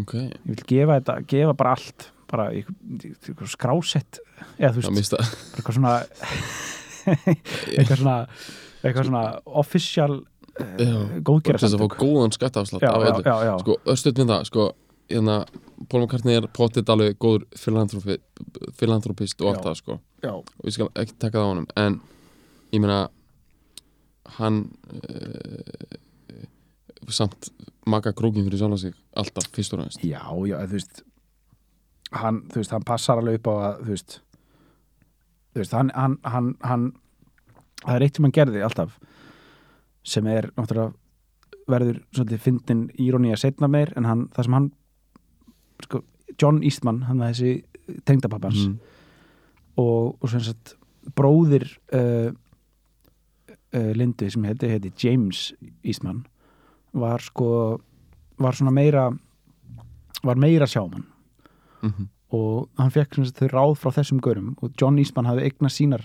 [0.00, 4.20] Ok, ég vil gefa þetta, gefa bara allt bara eitthvað skrásett
[4.54, 5.94] eða þú veist, eitthvað svona
[7.74, 8.18] eitthvað svona
[8.84, 9.24] eitthvað svona
[9.60, 10.20] official
[10.60, 10.92] Já,
[11.24, 13.26] góðgera til þess að fá góðan skattafslátt.
[13.62, 14.64] Sko, östuð það, sko
[15.10, 15.36] hérna,
[15.88, 17.46] Paul McCartney er potið alveg góður
[18.78, 19.96] philanthropist og allt það, sko.
[20.24, 20.34] Já.
[20.36, 21.96] og ég skal ekki taka það á honum en
[22.74, 23.00] ég meina
[24.38, 24.62] hann
[24.94, 25.98] uh,
[27.10, 27.50] samt
[27.88, 31.04] maka krókin fyrir sjálf sig alltaf fyrst og næst Já, já, þú veist
[32.12, 34.16] hann, þú veist, hann passar alveg upp á að þú veist
[35.54, 36.90] þú veist, hann, hann, hann, hann
[37.84, 38.98] það er eitt sem hann gerði alltaf
[40.06, 40.94] sem er náttúrulega
[41.70, 44.70] verður svolítið fyndin írónía setna meir en hann, það sem hann
[45.86, 46.02] sko,
[46.40, 48.76] John Eastman, hann var þessi tengdapappans mm.
[49.82, 50.74] og, og sem sagt
[51.16, 51.66] bróðir
[51.96, 52.30] uh,
[53.74, 55.54] uh, Lindu sem heiti, heiti James
[55.84, 56.24] Eastman
[56.92, 57.80] var sko
[58.40, 59.10] var svona meira
[60.24, 61.04] var meira sjáman
[61.82, 65.72] Mm og hann fekk sagt þau ráð frá þessum görum og John Eastman hafði eignað
[65.74, 66.04] sínar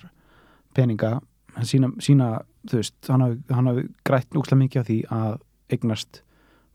[0.74, 1.20] peninga
[1.64, 2.30] sína, sína
[2.72, 5.36] veist, hann hafði, hann hafði grætt núkslega mikið á því að
[5.76, 6.22] eignast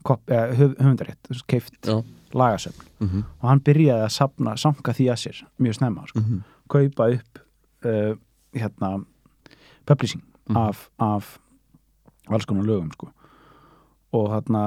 [0.06, 1.98] eh, höf, höfundarétt, keift Já.
[2.32, 6.40] lagasöfn Mm og hann byrjaði að sapna, sanka því að sér mjög snemma, sko -hmm.
[6.68, 7.38] kaupa upp
[7.84, 8.14] uh,
[8.54, 9.04] hérna
[9.86, 10.22] publishing.
[10.56, 11.38] Af, af
[12.30, 13.10] alls konar lögum sko.
[14.12, 14.62] og þarna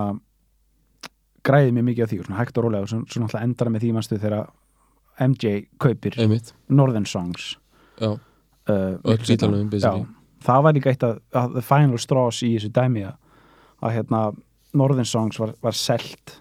[1.44, 3.74] græði mér mikið á því og svona hægt og rólega og svo, svo náttúrulega endara
[3.74, 4.52] með því mannstu þegar
[5.20, 7.58] MJ kaupir einmitt, Northern Songs.
[8.00, 10.06] Já, uh, öll bílalöfum basically.
[10.06, 13.18] Já, það var líka eitt að, að the final straws í þessu dæmi að,
[13.84, 14.22] að hérna
[14.74, 16.38] Northern Songs var, var selt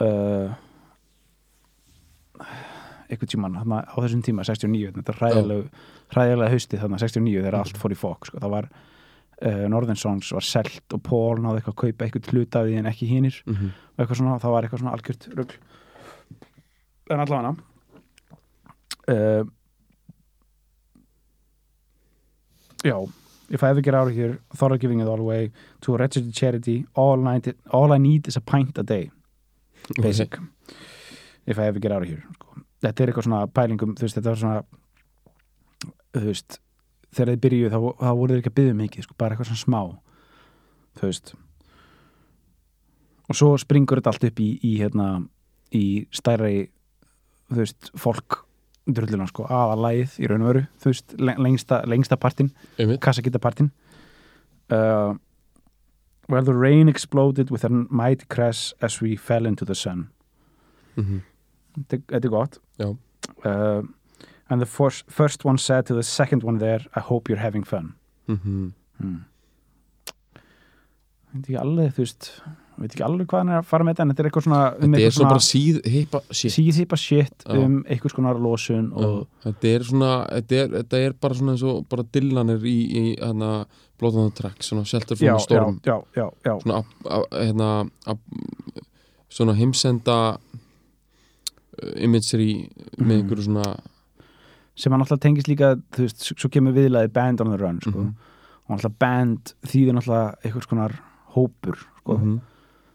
[0.00, 0.54] uh,
[3.20, 5.84] tímann þarna, á þessum tíma, 69 þetta hræðilega,
[6.14, 8.40] hræðilega haustið þarna 69 þegar allt fór í fók sko.
[8.42, 12.58] það var uh, Northern Songs var selt og Paul náði eitthvað að kaupa eitthvað hlut
[12.58, 13.72] af því en ekki hinnir mm -hmm.
[13.92, 15.56] og eitthvað svona, það var eitthvað svona algjört rugl
[17.10, 17.54] en allavega
[19.08, 19.44] uh,
[22.84, 22.96] já
[23.52, 25.52] if I ever get out of here, thought of giving it all away
[25.82, 29.10] to a registered charity all, night, all I need is a pint a day
[30.00, 30.38] basic
[31.46, 32.61] if I ever get out of here sko.
[32.82, 34.62] Þetta er eitthvað svona pælingum þú veist, þetta var svona
[36.12, 36.58] þú veist,
[37.12, 39.64] þegar þið byrjuðu þá, þá voru þið ekki að byggja mikið, sko, bara eitthvað svona
[39.64, 39.80] smá
[41.00, 41.34] þú veist.
[43.30, 45.08] Og svo springur þetta allt upp í, í hérna,
[45.72, 46.66] í stærri
[47.52, 48.42] þú veist, fólk
[48.92, 52.50] drullina sko, aðalægið í raun og veru þú veist, le- lengsta, lengsta partin
[52.82, 53.70] einmitt, kassagitapartin
[54.74, 55.14] uh,
[56.26, 60.08] where the rain exploded with a mighty crash as we fell into the sun.
[60.96, 61.22] Mm
[61.76, 62.58] þetta er- gott.
[62.78, 62.96] Já.
[63.44, 63.82] uh,
[64.48, 67.64] and the first, first one said to the second one there I hope you're having
[67.64, 67.94] fun.
[68.28, 69.20] Mm hmm.
[71.32, 72.28] veit ekki alveg þú veist
[72.82, 74.60] veit ekki alveg hvað hann er að fara með þetta en þetta er eitthvað svona
[74.62, 76.54] um þetta er eitthvað svo bara síð heipa shit.
[76.54, 77.56] síðhýpa shit Já.
[77.58, 81.56] um einhvers konar losun og Já, þetta er svona þetta er, þetta er bara svona
[81.56, 83.50] eins og bara dillanir í, í hérna
[84.00, 85.80] blóðan track svona shelter já, from a já, storm.
[85.84, 87.70] já, já, já, svona að, að, hérna
[88.12, 88.22] að,
[89.32, 90.18] svona heimsenda
[91.96, 92.68] imagery
[92.98, 93.10] með Mhm.
[93.22, 93.80] einhverju svona
[94.74, 97.90] sem hann alltaf tengist líka þú veist, svo kemur viðlaði band on the run sko.
[97.90, 98.14] Mhm.
[98.68, 100.92] og alltaf band þýðir alltaf einhvers konar
[101.34, 102.18] hópur sko.
[102.18, 102.40] Mhm.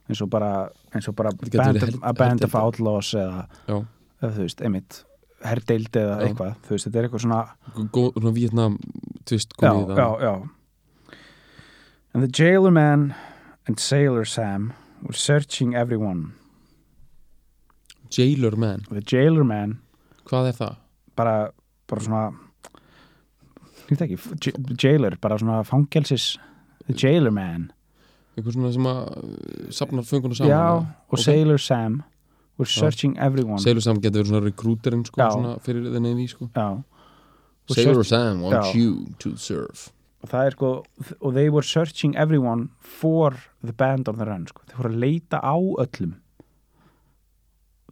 [0.09, 3.85] eins og bara, eins og bara band, her- a band of outlaws eða, Já.
[4.23, 5.03] eða þú veist, einmitt
[5.43, 6.27] herdeild eða Já.
[6.27, 7.47] eitthvað þú veist, þetta er eitthvað svona
[7.91, 8.79] góð, svona Vietnam
[9.25, 10.49] twist já, komið það já, já
[12.13, 13.13] and the jailer man
[13.67, 16.33] and sailor Sam were searching everyone
[18.11, 19.77] Jailer Man, the jailer man
[20.27, 20.75] hvað er það?
[21.17, 21.35] bara,
[21.89, 22.25] bara svona
[23.87, 24.17] ég veit ekki,
[24.83, 26.35] jailer bara svona fangelsis
[26.87, 27.69] the jailer man
[28.37, 30.63] einhver svona sem að uh, safnar föngunum saman já,
[31.09, 31.23] og Ok.
[31.23, 32.03] Sailor Sam
[32.59, 32.79] were Já.
[32.81, 35.29] searching everyone Sailor Sam getur verið svona rekrúterinn sko, Já.
[35.33, 36.49] svona fyrir the Navy sko.
[36.55, 36.83] já,
[37.73, 38.75] Sailor Sam wants Já.
[38.79, 39.89] you to serve
[40.23, 40.69] og það er sko
[41.21, 44.61] og they were searching everyone for the band on the run sko.
[44.67, 46.15] þeir voru að leita á öllum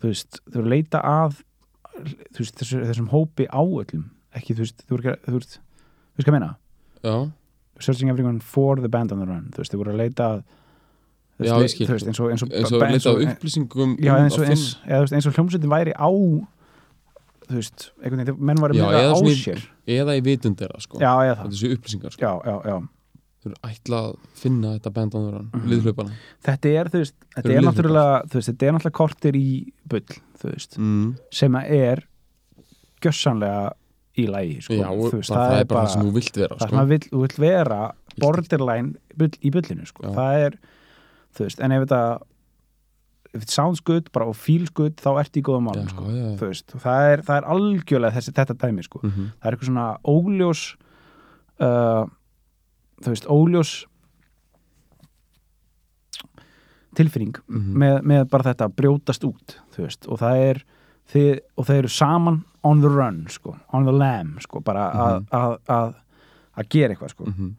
[0.06, 1.40] þú veist, þeir voru að leita að
[2.36, 4.06] þú veist, þessu, þessum hópi á öllum
[4.36, 5.58] ekki, þú veist, þú veist, þú veist,
[6.16, 6.52] þú hvað meina?
[7.06, 7.16] Já,
[7.80, 10.44] searching everyone for the band on the run þú veist, þeir voru að leita að
[11.36, 11.88] þú Já, ég skil.
[11.90, 14.46] þú eins og eins og, eins og leita og- upplýsingum já, um eins og,
[14.88, 16.10] að þú og hljómsveitin væri á
[17.46, 19.64] þú veist, einhvern veginn, menn var meira eða á sér.
[19.86, 21.00] eða í vitund þeirra sko.
[21.02, 21.58] Já, eða það.
[21.60, 22.26] svo upplýsingar sko.
[22.26, 22.78] Já, já, já.
[23.46, 25.70] Þau eru ætla að finna þetta á þeirra Mhm.
[25.72, 26.18] liðhlaupana
[26.50, 27.62] þetta er, þú veist, þetta er
[28.26, 29.48] þú veist, þetta er náttúrulega kortir í
[29.88, 31.16] bull þú veist, mm.
[31.32, 32.04] sem að er
[33.06, 33.74] gjössanlega
[34.16, 34.74] í lægi sko.
[34.80, 36.86] Já, þú veist, bara, það, er bara það sem þú vilt vera það sem sko.
[36.92, 37.80] vill, þú vill vera
[38.24, 40.14] borderline bull, í bullinu sko.
[40.16, 40.56] Það er,
[41.36, 42.22] þú veist, en ef þetta
[43.36, 46.06] if it sounds good, bara og feels good þá ert í góðum málum, sko.
[46.08, 46.30] já, já.
[46.40, 49.26] þú veist, það er, það er algjörlega þessi, þetta dæmi, sko Mhm.
[49.42, 50.62] það er eitthvað svona óljós
[51.60, 52.06] uh,
[53.04, 53.86] þú veist, óljós
[56.96, 57.74] tilfinning Mhm.
[57.78, 60.62] með, með bara þetta að brjótast út þú veist, og það er
[61.12, 65.20] þið, og þeir eru saman on the run sko, on the lam sko, bara að,
[65.20, 65.28] Mhm.
[65.32, 65.96] að, að,
[66.70, 67.26] gera eitthvað sko.
[67.26, 67.56] Mhm.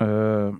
[0.00, 0.52] uh,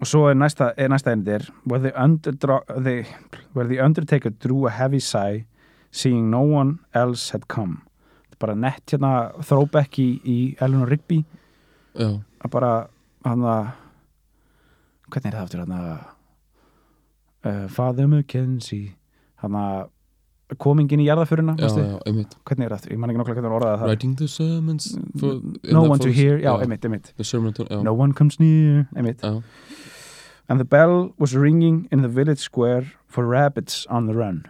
[0.00, 3.04] og svo er næsta, er næsta einnig er where the, underdra- the,
[3.52, 5.44] where the Undertaker drew a heavy sigh
[5.92, 7.82] seeing no one else had come
[8.40, 9.10] bara nett hérna
[9.44, 11.20] throwback í, í Eleanor Rigby.
[11.98, 12.08] Já,
[12.40, 12.72] að bara
[13.26, 13.70] hann að
[15.10, 15.88] hvernig er það aftur hann að
[17.50, 18.94] uh, Father McKenzie
[19.42, 19.88] hann að
[20.58, 21.54] komingin í jarðaföruna
[22.46, 23.90] hvernig er það aftur, ég man ekki nokkla hvernig orðaði það.
[23.92, 24.86] Writing the sermons
[25.20, 25.40] for,
[25.70, 26.50] no one to hear, já,
[27.54, 29.20] to, já, no one comes near, einmitt.
[29.22, 29.42] Já,
[30.50, 34.46] and the bell was ringing in the village square for rabbits on the run.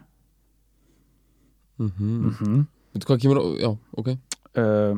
[1.79, 2.37] Mhm.
[2.41, 2.99] Mm -hmm.
[2.99, 4.95] Veitu hvað kemur á, já, ok, uh,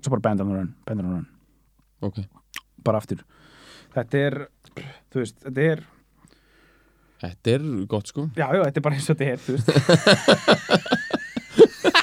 [0.00, 1.26] svo bara band on the run on the run,
[2.00, 2.24] ok.
[2.84, 3.22] Bara aftur.
[3.94, 4.38] Þetta er,
[5.12, 5.84] þú veist, þetta er
[7.22, 8.24] Þetta er gott sko.
[8.34, 9.68] Já, já, þetta er bara eins og þetta er þú veist.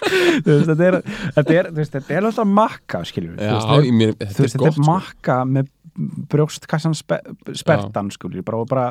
[0.10, 0.96] Þú veist, þetta er
[1.36, 4.14] þetta er, þú veist, þetta er alltaf makka skilur við, Já, þú veist, í mér,
[4.16, 5.70] þú þetta veist, er þetta gott er makka með
[6.32, 7.20] brjóstkassan spe,
[7.60, 8.88] spertan skilur, við, bara, og bara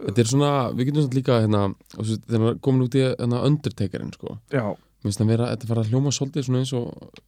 [0.00, 1.62] Þetta er svona, við getum svona líka hérna,
[1.94, 4.38] þegar er komin út í hérna, Undertakerinn sko.
[4.52, 4.64] Já,
[5.00, 7.20] Mér finnst það vera, þetta fara að hljóma svolítið svona eins og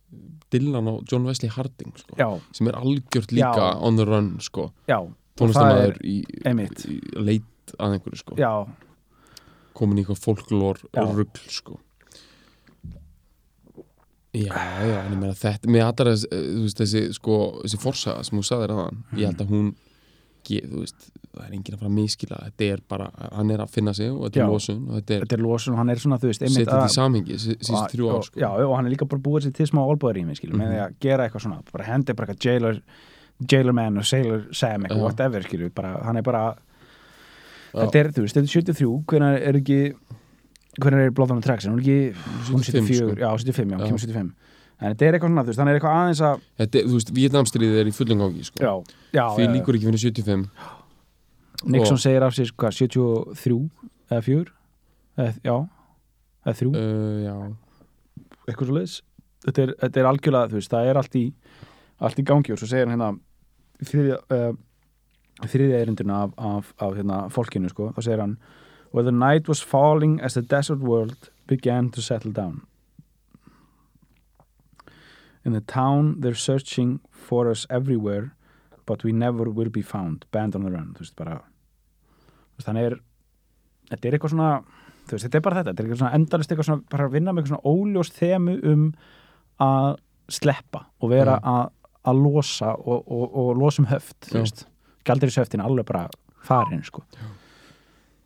[0.53, 2.17] Dylan og John Wesley Harding sko,
[2.53, 3.71] sem er algjört líka Já.
[3.89, 4.67] on the run sko,
[5.41, 8.51] tónlistamæður í, í leit að einhverju sko, já,
[9.73, 11.07] komin í eitthvað folklór Já.
[11.17, 11.79] rugl sko.
[14.33, 15.83] Já, já, en ég meina þetta, mér
[16.17, 17.35] þess, eh, þú veist, þessi sko,
[17.67, 19.67] þessi forsaga sem þú sagðir aðan, ég held að hún
[20.49, 23.59] ge- þú veist, það er enginn að fara að miskila þetta er bara, hann er
[23.65, 24.45] að finna sig og þetta Já.
[24.45, 26.65] er losun og þetta er þetta er losun og hann er svona, þú veist, setja
[26.67, 28.41] þetta í samhengi sí- síðustu og- þrjú ár sko.
[28.41, 30.75] já, og hann er líka bara búið sér til smá olbúðarými skilur, með Mhm.
[30.75, 32.83] því að gera eitthvað svona bara hendi bara eitthvað jailer,
[33.49, 35.03] jailer man og sailor Sam, eitthvað Já.
[35.03, 36.57] whatever skilur, bara, hann er bara
[37.73, 39.95] þetta er, þú veist, þetta er 73 hvernig er ekki
[40.81, 42.15] hvernig er on the Tracks, hún er ekki
[42.51, 43.17] hún 74, sko.
[43.17, 44.33] já, 75, já, kemur 75
[44.83, 47.11] en þetta er eitthvað svona, þú veist, hann er eitthvað aðeins að Þetta, þú veist,
[47.15, 48.59] Vietnamstríðið er í fullum gangi sko.
[48.61, 48.73] já,
[49.13, 50.49] já, því líkur ekki fyrir 75
[51.65, 53.71] Nixon og- segir af sér, hvað, 73
[54.11, 54.45] eða 4
[55.19, 55.57] eða, já,
[56.47, 57.37] eða 3 uh, Já,
[58.49, 58.97] eitthvað svo leiðis
[59.47, 61.25] þetta, er- þetta er algjörlega, þú veist, það er allt í
[62.03, 63.19] allt í gangi og svo segir hann hérna
[63.83, 64.53] þriðja uh,
[65.47, 68.37] þriðja erindina af, af, af hérna, fólkinu sko, þá segir hann
[68.93, 72.67] Where the night was falling as the desert world began to settle down.
[75.47, 78.35] In the town they're searching for us everywhere
[78.93, 80.27] but we never will be found.
[80.33, 82.97] Band on the run, veist, bara veist, þannig er
[83.89, 84.51] þetta er eitthvað svona
[85.09, 87.33] veist, þetta er bara þetta, þetta er eitthvað svona endalist eitthvað svona, bara að vinna
[87.33, 88.85] með eitthvað svona óljós þemu um
[89.63, 89.89] að
[90.33, 91.55] sleppa og vera Já.
[91.55, 91.65] að,
[92.13, 94.31] að losa og, og, og losa um höft,
[95.09, 96.07] gældir í söftin alveg bara
[96.43, 97.05] farin, sko.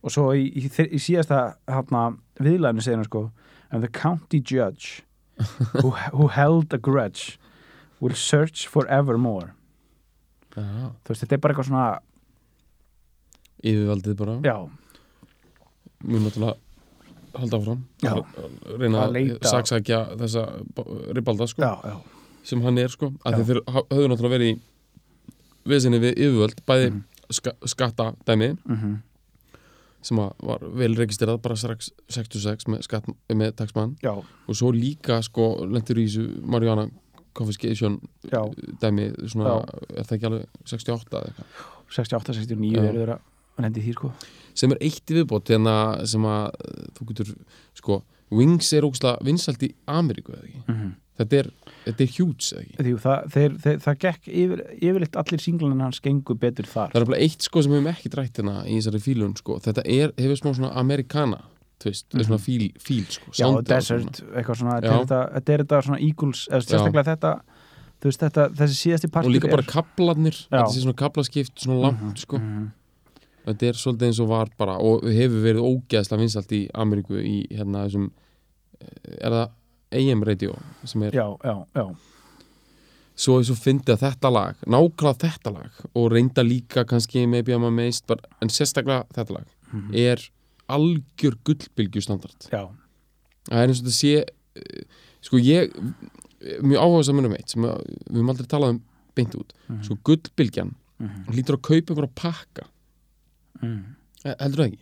[0.06, 1.40] Og svo í, í, í, síðasta
[1.70, 3.26] hana, viðlæðinu segir hann sko
[3.70, 5.02] and the county judge
[5.82, 7.38] who, who held a grudge
[8.00, 9.55] will search forevermore
[10.56, 10.90] já.
[11.04, 11.86] þú veist, þetta er bara eitthvað svona
[13.66, 14.36] yfirvaldið bara.
[14.44, 14.56] Já,
[16.06, 16.56] Mjög náttúrulega
[17.36, 17.80] halda áfram.
[18.04, 18.12] Já.
[18.12, 20.42] Að reyna Að að saksækja þessa
[21.16, 21.96] ribalda sko, já, já,
[22.46, 24.60] sem hann er sko, að þeir höfðu náttúrulega verið í
[25.66, 27.02] vesinni við yfirvöld bæði Mhm.
[27.30, 28.96] ska, skatta dæmi mm
[30.06, 34.68] sem að var vel registrerað bara strax 66 með, skatt, með taxmann já, og svo
[34.70, 36.84] líka sko lendur í þessu Mariana
[37.36, 38.00] Confiscation
[38.32, 38.40] já.
[38.82, 39.60] dæmi svona,
[39.92, 41.64] er það ekki alveg 68 eða eitthvað?
[41.96, 42.82] 68, 69 Já.
[42.82, 43.16] eru þeirra
[43.56, 44.12] að lendi því sko.
[44.56, 47.32] Sem er eitt í viðbót hérna sem að uh, þú getur
[47.76, 48.02] sko,
[48.34, 50.62] Wings er ógustlega vinsælt í Ameríku eða ekki?
[50.66, 50.94] Mm -hmm.
[51.20, 51.50] þetta er,
[51.84, 52.76] þetta er huge eða ekki?
[52.80, 56.90] Því, það, þeir, þeir, það gekk yfir, yfirleitt allir singlarnir hans gengu betur þar.
[56.92, 59.60] Það er bara eitt sko sem við hefum ekki drætt hérna í þessari fílun sko,
[59.62, 61.40] þetta er, hefur smá svona amerikana
[61.78, 62.24] tvist, mm Mhm.
[62.26, 66.48] svona fíl, fíl sko, Já, Desert, eitthvað svona þetta er þetta, þetta er svona Eagles
[66.50, 67.32] eða sérstaklega þetta,
[68.00, 69.12] þú veist þetta þessi síðasti svona.
[69.12, 70.56] partur og líka er, bara kaplarnir Já.
[70.56, 72.70] þetta sé svona kaplaskipt, svona langt sko Mhm.
[73.46, 77.46] þetta er svolítið eins og var bara og hefur verið ógeðslega vinsalt í Ameríku í
[77.50, 78.10] hérna þessum
[78.80, 79.50] eh, er það
[79.92, 81.96] AM radio sem er, já, já, já,
[83.16, 87.64] svo er svo fyndið að þetta lag nákvæmlega þetta lag og reynda líka kannski I'm
[87.66, 89.94] amazed but, en sérstaklega þetta lag Mhm.
[89.94, 90.16] er
[90.68, 92.62] algjör gullbylgju standard já,
[93.48, 94.86] það er eins og þetta sé eh,
[95.26, 95.74] sko ég
[96.62, 98.82] mjög áhuga saman um eitt sem að, við höfum aldrei talað um
[99.16, 99.52] beint út.
[99.68, 99.82] Mhm.
[99.86, 101.24] sko gullbylgjan Mhm.
[101.28, 102.62] hlýtur að kaupa einhverja pakka.
[103.62, 103.96] Mm.
[104.24, 104.78] Eh, heldur það ekki?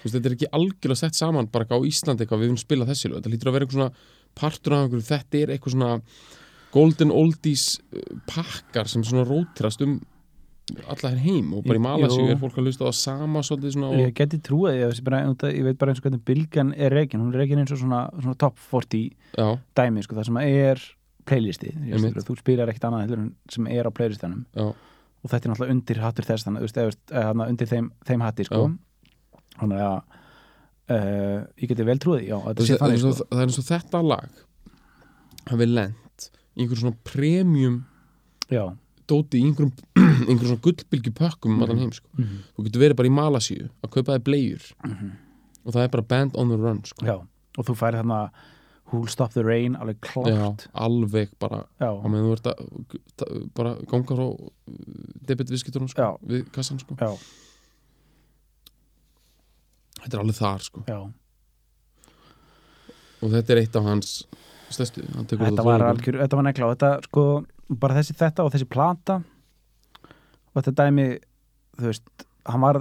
[0.00, 3.10] Veist, þetta er ekki algjörlega sett saman bara á Íslandi eitthvað við viljum spila þessi
[3.10, 3.20] lög.
[3.20, 3.92] Þetta hlýtur að vera eitthvað svona
[4.34, 5.04] partur af einhverju.
[5.10, 6.00] Þetta er eitthvað svona
[6.72, 10.00] golden oldies uh, pakkar sem svona rótirast um
[10.92, 11.82] alla hér heim og bara í.
[11.84, 15.02] Malasíu er fólk að hlusta á það sama svolítið svona og, ég geti trúið ég,
[15.06, 17.82] bara, ég veit bara eins og hvernig bylgan er reikin hún er reikin eins og
[17.82, 19.46] svona, svona top 40 já,
[19.80, 20.84] dæmi, sko, það sem er
[21.30, 23.16] playlisti, skilur, þú spilar ekkert annað
[23.52, 24.46] sem er á playlistanum.
[24.56, 24.70] Já,
[25.20, 28.62] og þetta er náttúrulega undir hattur þess þannig, eða, undir þeim, þeim hatti sko.
[29.60, 29.96] þannig að
[30.96, 33.28] uh, ég geti vel trúið, já, að það, er eins og, sko.
[33.30, 34.44] það er eins og þetta lag
[35.50, 37.76] hafi lent í einhverjum svona premium
[38.50, 38.64] já,
[39.10, 39.72] dóti í einhverjum,
[40.28, 42.08] einhverjum svona gullbylgju pökkum um allan heim sko.
[42.18, 42.38] Mhm.
[42.56, 44.70] þú getur verið bara í Malasíu að kaupa þig blegjur
[45.64, 47.04] og það er bara band on the run sko.
[47.06, 47.16] já,
[47.58, 48.22] og þú færi þarna
[48.90, 53.44] Who'll Stop the Rain, alveg Já, klárt alveg bara já, á meðan þú ert að
[53.54, 54.26] bara ganga frá
[55.30, 56.10] debitviskiturnum sko, Já.
[56.26, 56.96] við kassan sko.
[56.98, 57.10] já,
[60.00, 60.82] þetta er alveg þar sko.
[60.88, 60.98] já.
[63.20, 64.12] og þetta er eitt af hans
[64.70, 65.64] tekur þetta
[66.24, 67.24] þetta var nekla og þetta sko,
[67.78, 69.22] bara þessi þetta og þessi plata.
[70.54, 71.18] Og þetta dæmi
[71.78, 72.08] þú veist,
[72.46, 72.80] hann var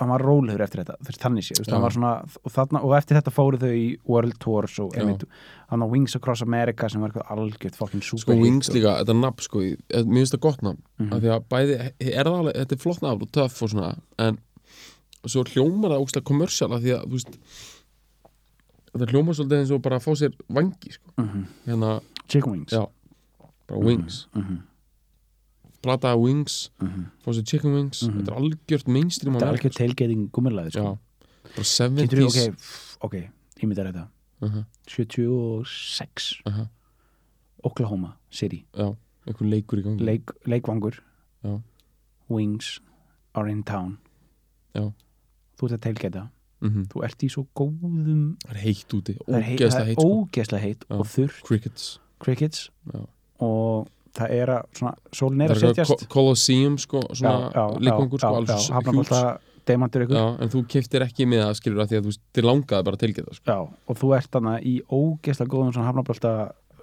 [0.00, 2.94] hann var rólegur eftir þetta þú veist, þannig sé, hann var svona og, þarna, og
[2.96, 5.26] eftir þetta fóru þau í World Tours og einmitt,
[5.68, 8.94] hann á Wings Across America sem var eitthvað algjört fucking super sko Wings og- líka,
[9.02, 11.12] þetta nafn sko eh, mér finnst það gott nafn Mhm.
[11.12, 13.98] af því að bæði, er það alveg, þetta er flott nafn og töff og svona,
[14.18, 14.38] en
[15.26, 17.38] svo hljómar það ógstlega kommersial af því að, þú veist
[18.94, 21.44] þetta hljómar svolítið eins og bara að fá sér vangi sko, Mhm.
[21.66, 22.72] hérna, Chicken Wings.
[22.72, 22.88] Já
[23.70, 24.58] bara Wings, Mhm.
[25.82, 27.04] plata Wings Mhm.
[27.24, 28.18] fá sér chicken wings, Mhm.
[28.20, 30.80] þetta er algjört mainstream þetta er algjört tailgating gummilaði sko.
[30.80, 30.98] sko.
[31.42, 31.64] bara
[32.06, 32.54] Getur, 70s ok,
[33.00, 33.14] ok,
[33.62, 34.08] ég myndi þetta
[34.42, 36.66] uh -huh, 76 uh -huh,
[37.64, 41.00] Oklahoma City já, einhver leikur í gangi Leik, leikvangur
[41.44, 41.60] Já.
[42.28, 42.80] Wings
[43.34, 43.98] are in town
[44.74, 44.92] Já.
[45.58, 46.28] þú ert að tailgata
[46.60, 46.82] Mhm.
[46.88, 50.26] þú ert í svo góðum það er heitt úti, ógeðslega heitt sko.
[50.28, 52.70] ógeðslega heitt og þurr crickets crickets.
[53.40, 55.90] Og það er að svona, sólin er að setjast.
[55.90, 57.50] Co- Colosseum sko, svona
[57.86, 58.32] leikvangur sko,
[60.06, 60.16] ykkur.
[60.18, 63.00] Já, en þú keftir ekki með það skilur að því að þú þið langaði bara
[63.04, 63.44] til geta sko.
[63.46, 63.58] Já,
[63.92, 66.32] og þú ert þarna í ógeðslega góðum svona hafnabólta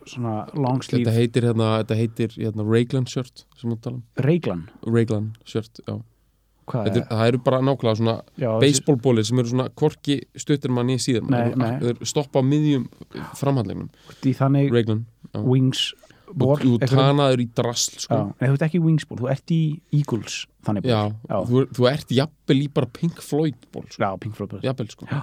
[0.08, 5.98] svona long þetta heitir hérna, þetta heitir hérna, Raglan shirt um, reiglan Raglan shirt, já.
[6.68, 8.14] Er, það eru bara nákvæmlega svona
[8.64, 11.28] baseballbólir sem eru svona korki stuttir manni í síðan
[11.84, 12.88] þeir stoppa á miðjum
[13.40, 13.90] framhandlegnum
[14.24, 15.44] í þannig Raglan, já.
[16.28, 18.18] Wings og þú tanaður í drasl sko.
[18.40, 19.60] en þú ert ekki wings ból, þú ert í
[19.96, 21.38] Eagles þannig ból já, Já.
[21.48, 24.02] Þú, þú ert jafnvel í bara Pink Floyd ból sko.
[24.04, 25.22] Já, Pink Floyd ból jafnvel sko, Já,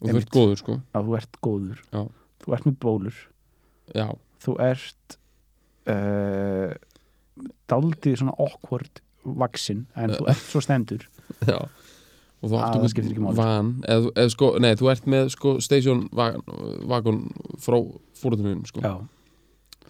[0.00, 0.78] og þú ert góður sko.
[0.80, 2.02] Já, þú ert góður Já.
[2.40, 3.16] Þú ert með bólur
[3.94, 4.08] já,
[4.40, 5.16] Þú ert
[5.92, 6.72] uh,
[7.70, 11.04] daldið svona awkward vaksin en þú ert svo stendur
[11.46, 11.58] já
[12.40, 13.36] og þú Ah, skiptir ekki máli.
[13.36, 17.18] van eða, eða sko, nei, þú ert með sko station vagon,
[17.60, 17.76] frá
[18.16, 18.80] fórhundunum sko.
[18.80, 18.94] Já,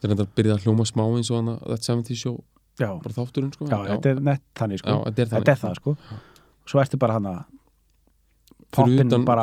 [0.00, 2.36] þetta er þetta að byrja að hljóma smá eins og hana That 70 Show,
[2.80, 3.66] já, bara þátturinn sko.
[3.68, 4.88] já, þetta er nett þannig sko.
[4.90, 5.96] Já, þetta er Þetta er það sko.
[6.70, 7.34] Svo ertu bara hana
[8.70, 9.42] fyrir poppin bara,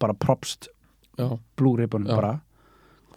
[0.00, 0.68] bara propst
[1.18, 2.16] já, Já.
[2.16, 2.40] bara.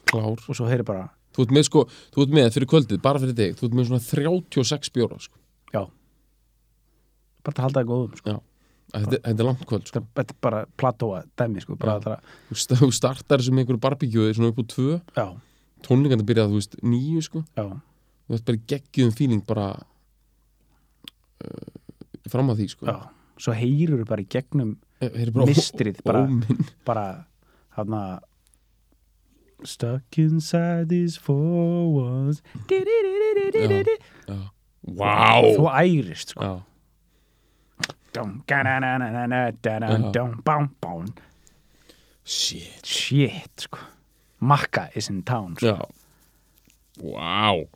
[0.09, 0.39] Klár.
[0.49, 1.83] Og svo heyri bara þú ert með sko,
[2.15, 5.35] þú ert með fyrir kvöldið, bara fyrir þig þú ert með svona 36 bjóra sko.
[7.45, 8.33] bara að halda það góðum sko.
[8.93, 9.99] þetta, þetta er langt kvöld sko.
[9.99, 12.17] þetta, þetta er bara platóa dæmi sko bara Já.
[12.49, 15.27] þú st- þú startar sem einhverju barbíkjóði svona upp á tvö, já,
[15.85, 17.65] tónleikandi byrjað þú veist, nýju sko, já,
[18.27, 19.67] þú ert bara geggjum feeling bara
[21.45, 21.69] uh,
[22.29, 22.89] fram að því sko.
[22.89, 22.97] Já.
[23.39, 26.25] Svo heyrur bara í gegnum bara, mistrið bara,
[26.87, 27.05] bara
[27.77, 28.01] hana
[29.59, 32.39] Stuck inside these four walls.
[34.95, 35.43] Vá!
[35.43, 36.45] Þú ærist sko.
[36.47, 36.53] Já,
[42.23, 42.87] shit.
[42.87, 43.83] Shit sko
[44.39, 45.89] Makka is in town sko.
[46.99, 47.67] Vá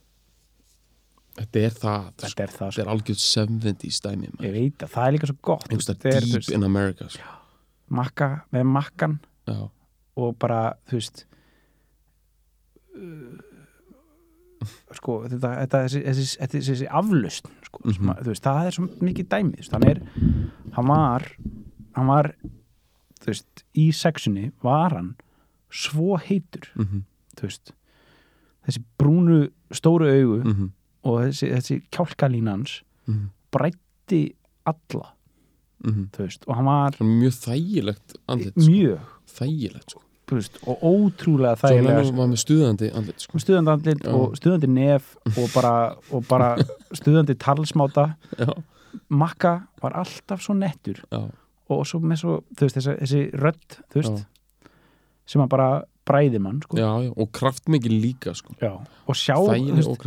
[1.34, 2.27] Þetta er það sko.
[2.27, 5.30] Þetta er það Þetta sko er algjörð 70s dæmi Ég veit að það er líka
[5.31, 7.31] svo gott staðar er, deep veist, in America sko.
[7.94, 9.15] Makka með makkan
[9.49, 9.57] Já,
[10.15, 11.23] og bara, þú veist
[12.95, 13.41] uh,
[14.95, 17.94] sko, þetta, þetta, þessi, þessi, þessi, þessi aflust sko, Mhm.
[17.98, 20.02] sem að, veist, það er svo mikið dæmi þú veist, hann er,
[20.77, 21.27] hann var
[21.98, 22.31] hann var
[23.23, 25.15] þú veist, í sexunni var hann
[25.74, 27.74] svo heitur þú veist,
[28.68, 29.41] þessi brúnu
[29.74, 30.72] stóru augu mhm,
[31.10, 32.80] og þessi, þessi kjálkalínans
[33.10, 34.24] mhm, brætti
[34.70, 35.14] alla
[35.84, 36.08] mhm.
[36.18, 38.72] veist, og hann var mjög þægilegt andlit sko.
[38.72, 39.12] mjög.
[39.34, 40.04] Þægilegt sko.
[40.34, 43.41] Veist, og ótrúlega Svo þægilega hann var með stuðandi andlit sko.
[43.44, 45.74] Stuðandi andlit og stuðandi nef og bara,
[46.10, 46.54] og bara
[47.00, 48.14] stuðandi talsmáta.
[48.40, 48.54] Já,
[49.14, 51.20] Makka var alltaf svo nettur já,
[51.74, 54.26] og svo með svo, veist, þessi, þessi rödd þú veist,
[55.30, 55.70] sem að bara
[56.08, 56.78] bræði mann, sko.
[56.80, 58.56] Já, já Og kraftmikil líka sko.
[58.62, 58.74] Já.
[59.08, 60.04] og sjá, veist, og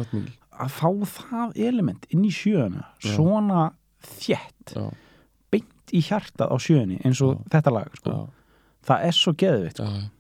[0.57, 3.71] að fá það element inn í sjöuna svona
[4.27, 4.39] Já,
[5.53, 8.19] beint í hjartað á sjöunni eins og þetta lag, sko.
[8.87, 10.11] Það er svo geðvitt, já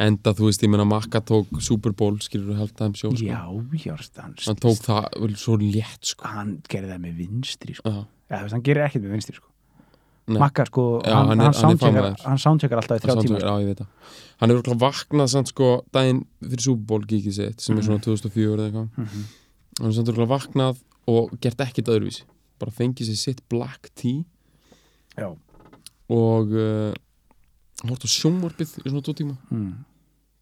[0.00, 3.08] Enda, þú veist, ég meina Makka tók Super Bowl, skilur þú held það um sjó
[3.10, 3.26] sko.
[3.26, 3.40] já,
[3.84, 6.24] já, hann, tók það vel svo létt sko.
[6.24, 7.92] Hann gerði það með vinstri, sko.
[8.32, 9.50] Hann gerir ekkert með vinstri, sko.
[10.38, 13.86] Makka, sko, Já, hann, hann er- er soundcheckar, alltaf í þrjá tíma, já,
[14.40, 18.56] Hann hefur örugglega vaknað samt sko daginn fyrir Bowl gigið sitt sem er svona 2004
[18.56, 18.88] eða eitthvað.
[18.96, 19.24] Mhm.
[19.80, 20.76] Hann hefur samt örugglega vaknað
[21.08, 22.22] og gert ekkert öðruvísi.
[22.58, 24.24] Bara fengið sér sitt black tea.
[25.18, 25.36] Já.
[26.10, 26.92] og uh,
[27.86, 29.36] hort á sjónvarpið í svona tvo tíma.
[29.50, 29.84] Mm.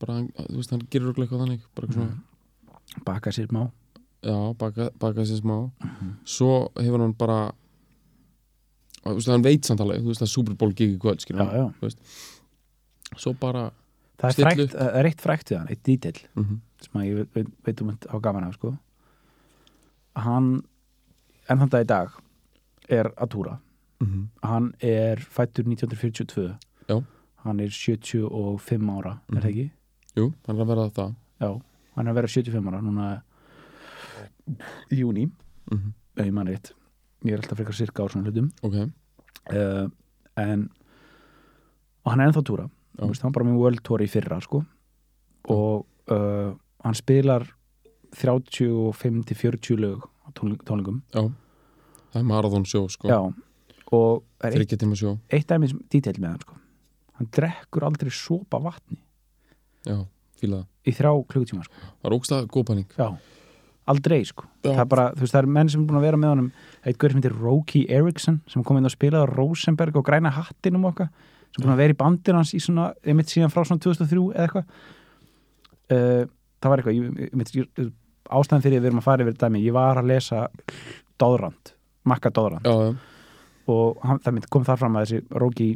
[0.01, 3.70] bara, hann- þú veist, hann gerir örugglega eitthvað þannig bara eitthvað svona, baka sér má
[4.23, 5.70] já, baka, baka sér smá.
[5.82, 6.12] Mhm.
[6.24, 7.52] svo hefur hann bara
[9.05, 11.45] og, þú veist, hann veit samt alveg, þú veist, að Super Bowl gigið kvöld, skilur
[11.45, 11.89] já, hann, já.
[13.16, 13.70] svo bara
[14.19, 17.27] það er, frækt, það er eitt frækt við hann, eitt dítill mm sem að ég
[17.35, 18.77] veit, veit, um á gaman af sko.
[20.15, 20.62] hann
[21.49, 22.09] enn þann dag í dag
[22.89, 23.59] er að túra
[24.01, 24.27] -hmm.
[24.43, 26.55] hann er fættur 1942
[26.89, 27.03] Já.
[27.45, 29.41] hann er 75 ára er Mhm.
[29.43, 29.70] það ekki?
[30.16, 31.61] jú, hann er að vera það Já,
[31.97, 33.23] hann er að vera 75 ára núna
[34.91, 35.93] í júni mm -hmm.
[36.16, 36.73] ef ég man rétt
[37.27, 38.51] ég er alltaf frekar sirka á svona hlutum.
[38.62, 38.77] Ok,
[39.55, 39.86] uh,
[40.39, 40.69] en
[42.05, 42.69] og hann er ennþá túra
[42.99, 44.62] veist, hann var bara með World Tour í fyrra sko.
[45.55, 46.55] og uh,
[46.85, 47.47] hann spilar
[48.16, 51.28] 35-40 lög tónlingum já.
[52.09, 53.09] Það er marathon sjó, sko.
[53.11, 53.19] Já,
[53.93, 56.57] og er eitt, eitt dæmis dítill með hann sko.
[57.19, 59.01] hann drekkur aldrei sopa vatni.
[59.85, 60.01] Já,
[60.40, 61.74] í þrjá klukkutíma sko.
[62.01, 62.97] það er ógstað góð pæling.
[62.97, 63.09] Já,
[63.89, 64.47] aldrei sko.
[64.62, 64.70] Já.
[64.70, 66.48] það er bara, þú veist, það er menn sem er búin að vera með honum.
[66.85, 70.32] Eitt gaur sem heitir Roki Eriksson sem kom inn og spilaði á Rosenberg og græna
[70.35, 71.10] hattinum okkar,
[71.52, 74.24] sem er búin að vera í bandinu hans í svona, einmitt síðan frá svona 2003
[74.35, 74.74] eða eitthvað.
[75.89, 76.24] Uh,
[76.60, 77.93] það var eitthvað, ég, ég,
[78.28, 80.43] ástæðan fyrir að við erum að fara yfir dæmi, ég var að lesa
[81.19, 81.73] Dóðrand,
[82.09, 82.69] Makka Dóðrand.
[82.69, 85.70] Já, já, og hann, það mynd, kom þar fram að þessi Roki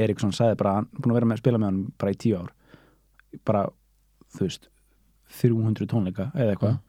[0.00, 2.18] Eriksson sagði bara, hann er búin að vera með að spila með hann bara í
[2.24, 2.50] tíu ár.
[3.48, 3.66] Bara,
[4.32, 4.68] þú veist
[5.42, 6.80] 300 tónleika eða eitthvað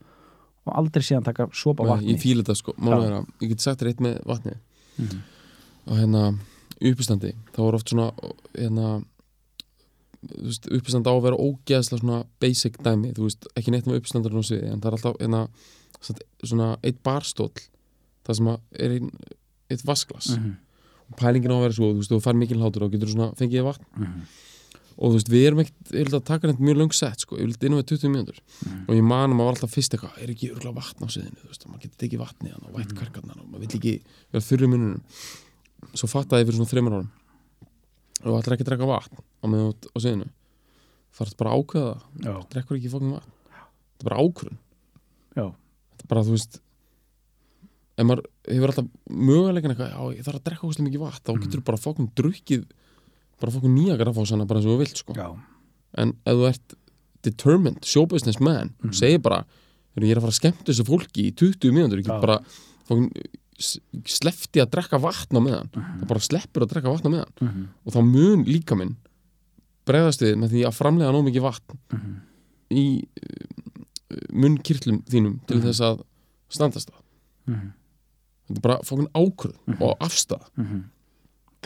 [0.66, 2.14] og aldrei síðan taka sopa vatni.
[2.14, 2.74] ég fíla þetta sko,
[3.06, 4.54] er að ég get sagt þér eitt með vatni.
[4.98, 5.22] Mhm.
[5.86, 6.38] og hérna,
[6.80, 8.06] uppistandi þá er oft svona
[8.56, 9.04] hérna,
[10.72, 14.00] uppistand á að vera ógeðslega svona basic dæmi, þú veist, ekki neitt með
[14.48, 15.48] sviði, en það er alltaf hérna,
[16.44, 17.52] svona eitt barstóll
[18.24, 19.10] það sem að er einn
[19.70, 20.54] eitt vasklas Mhm,
[21.10, 23.34] og pælingin á að vera svo, þú veist, þú fær mikil hlátur og getur svona
[23.36, 23.84] fengið vatn.
[23.96, 24.20] Mhm,
[24.96, 27.36] og þú veist, við erum ekkert, ég vil að taka neitt mjög löng sett, sko,
[27.36, 28.38] ég vil innan við 20 mínútur.
[28.64, 28.84] Mhm.
[28.88, 31.38] og ég man að maður var alltaf fyrst eitthvað er ekki örgulega vatn á siðinu,
[31.42, 32.98] þú veist, maður getur tekið vatni og vætt Mhm.
[33.00, 33.94] karkarnar og maður vill ekki
[34.32, 35.02] vera þurri mununum
[35.94, 37.10] svo fattaði ég fyrir svona þreymur árum
[38.24, 40.28] og þú ætlar ekki að drekka vatn á meðan þú ert á siðinu
[41.14, 43.30] þarf bara að ákveða það, Já, drekkur ekki fókin vatn.
[43.94, 44.58] Þetta er bara ákvörðun.
[45.36, 45.44] Já,
[45.94, 46.60] þetta er bara, þú veist
[47.96, 51.30] ef maður hefur alltaf möguleikin eitthvað, já, ég þarf að drekka óslega mikið vatn þá
[51.34, 51.42] Mhm.
[51.44, 52.64] getur þú bara fókin drukkið
[53.40, 55.36] bara fókin nýja grafásana bara eins og þú vilt, sko.
[55.96, 56.74] En ef þú ert
[57.22, 58.88] determined, show business man Mhm.
[58.88, 59.44] og segir bara,
[59.96, 62.38] "Heyrðu, ég er að fara að skemmta þessu fólki í 20 mínútur, ég get bara
[62.88, 63.10] fókin,
[64.04, 66.00] slefti að drekka vatn á meðan, Mhm.
[66.00, 67.32] það bara sleppur að drekka vatn á meðan.
[67.40, 68.96] Mhm, og þá mun líka minn
[69.86, 72.20] bregðast við með því að framlega nóg mikið vatn mhm,
[72.70, 75.66] í uh, munnkirtlum þínum til Mhm.
[75.68, 76.02] þess að
[76.50, 77.00] standast það.
[77.48, 77.72] Mhm,
[78.48, 78.78] þetta er bara
[79.14, 79.82] ákvörð Mhm.
[79.82, 80.46] og afstæða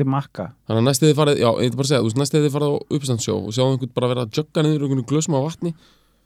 [0.04, 0.48] er makka.
[0.68, 2.54] Þannig að næstu þið farið, já, ég ætla bara að segja þú veist, næstu þið
[2.56, 5.74] farið á uppstandsjó og sjáum einhvern bara vera að jögga niður einhvern glösum af vatni.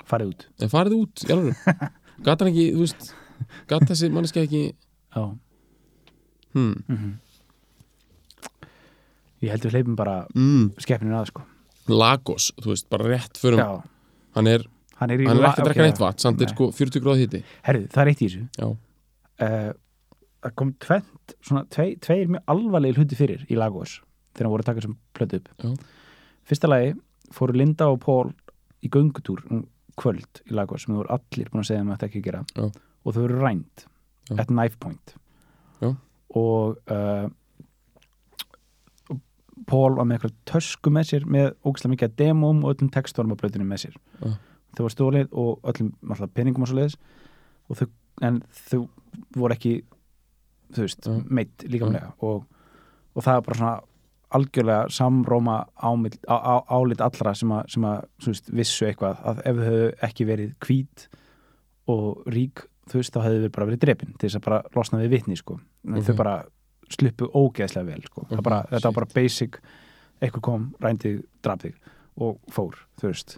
[0.08, 0.46] Farið út.
[0.58, 1.90] En farið út, í alveg
[2.26, 3.12] gata hann ekki, þú veist
[3.70, 4.62] gata þessi manneski ekki
[5.12, 5.24] Já,
[6.54, 6.74] hmm.
[6.88, 7.12] mhm.
[9.42, 10.68] Ég held við hleypum bara mm.
[10.80, 11.42] skeppninu að sko.
[11.90, 13.70] Lagos, þú veist, bara rétt förum Já,
[14.38, 14.64] hann er,
[15.00, 17.42] hann er hann er ekki að drekka neitt vatn samt er sko 40 gráð hitti
[17.66, 18.44] Herðu, það er eitt í þessu
[20.42, 24.00] Það kom tvent svona tvei, tveir mjög alvarlegir hluti fyrir í Lagos
[24.32, 25.74] þegar hann voru að taka sem plötu upp Já.
[26.50, 26.94] Fyrsta lagi
[27.32, 28.32] fóru Linda og Pól
[28.82, 29.66] í göngutúr um
[30.00, 32.42] kvöld í Lagos sem þú voru allir búin að segja um að þetta ekki gera
[32.56, 32.64] Já.
[32.72, 33.86] og þau voru rænt
[34.38, 35.14] at knife point
[35.82, 35.92] Já.
[36.38, 37.28] og uh,
[39.68, 43.36] Pól var með eitthvað tösku með sér með ógislega mikið af demóm og öllum textónum
[43.36, 44.32] á blöðunum með sér Já.
[44.74, 46.96] þau var stólið og öllum alltaf peningum og svo leiðis
[47.68, 47.88] og þau,
[48.26, 48.40] en
[48.72, 48.80] þau
[49.36, 49.74] voru ekki
[50.72, 51.16] þú veist, Já.
[51.30, 52.44] meitt líkamlega og,
[53.14, 53.80] og það er bara svona
[54.32, 59.42] algjörlega samróma ámill, á, á, álit allra sem að, sem að veist, vissu eitthvað að
[59.44, 61.06] ef þau hefðu ekki verið hvít
[61.92, 65.00] og rík þú veist, þá hefðu þau bara verið drepin til þess að bara losna
[65.02, 66.06] við vitni sko en Ok.
[66.08, 66.36] þau bara
[66.92, 68.26] sluppu ógeðslega vel sko.
[68.44, 68.96] Bara, þetta var shit.
[68.98, 69.60] bara basic
[70.22, 71.12] eitthvað kom, rændi,
[71.42, 71.76] draf þig
[72.22, 73.36] og fór, þú veist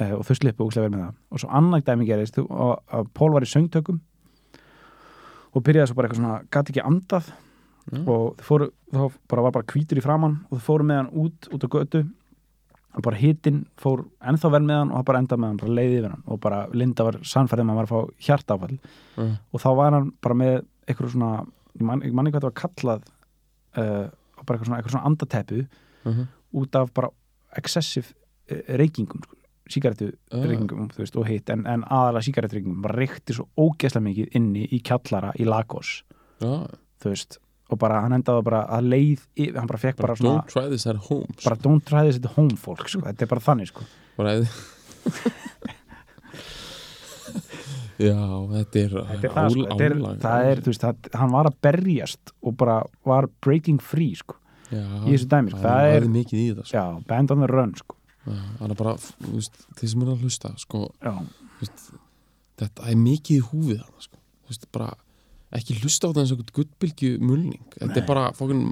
[0.00, 2.48] eh, og þau slippu ógeðslega vel með það og svo annar dæmi gerist þú-
[2.88, 4.00] að Pól var í söngtökum
[5.54, 7.28] og byrjaði svo bara eitthvað svona gæti ekki andað
[7.88, 8.00] Já.
[8.12, 9.02] og fóru, þá
[9.32, 12.02] bara var bara hvítur í framann og þau fóru með hann út, út á götu
[12.98, 15.76] og bara hitinn fór ennþá vel með hann og það bara endaði með hann, bara
[15.78, 18.76] leiði yfir hann og bara Linda var sannfærið um að hann var að fá hjartáfall
[18.76, 19.28] Já.
[19.52, 20.54] og þá var hann bara með
[20.88, 21.30] eitthvað svona,
[21.78, 23.08] ég man, ég man hvað þetta var kallað
[23.78, 24.06] uh,
[24.44, 25.62] bara eitthvað svona, eitthvað svona andateppu
[26.08, 26.28] Mhm.
[26.56, 27.08] út af bara
[27.58, 28.12] excessive
[28.52, 29.34] uh, reykingum sko,
[30.32, 30.44] Ah.
[30.46, 34.28] reykingum þú veist, og hitt, en, en aðalega sígarettu reykingum bara reykti svo ógeðslega mikið
[34.40, 36.02] inni í kjallara í Lagos,
[36.40, 37.38] þú veist
[37.68, 39.24] og bara hann endaði bara að leið
[39.58, 41.44] hann bara fekk bara, Bara svona, don't try this at home sko.
[41.50, 43.84] bara don't try this at home fólk, sko, þetta er bara þannig sko.
[47.98, 51.32] Já, þetta er þetta er það, sko, þetta er, það er, þú veist, það, hann
[51.34, 52.76] var að berjast og bara
[53.08, 54.38] var breaking free, sko
[54.70, 55.60] Já, í þessu dæmi, sko.
[55.64, 56.76] það það er- mikið í það sko.
[56.78, 57.97] já, band on the run, sko
[58.58, 58.94] það er bara,
[59.78, 60.84] þeir sem eru að hlusta sko,
[61.60, 61.84] veist,
[62.60, 64.20] þetta er mikið í húfið sko.
[64.48, 64.92] veist, bara
[65.58, 68.68] ekki hlusta á það eins og einhvern guttbylgju mulning þetta er bara fókin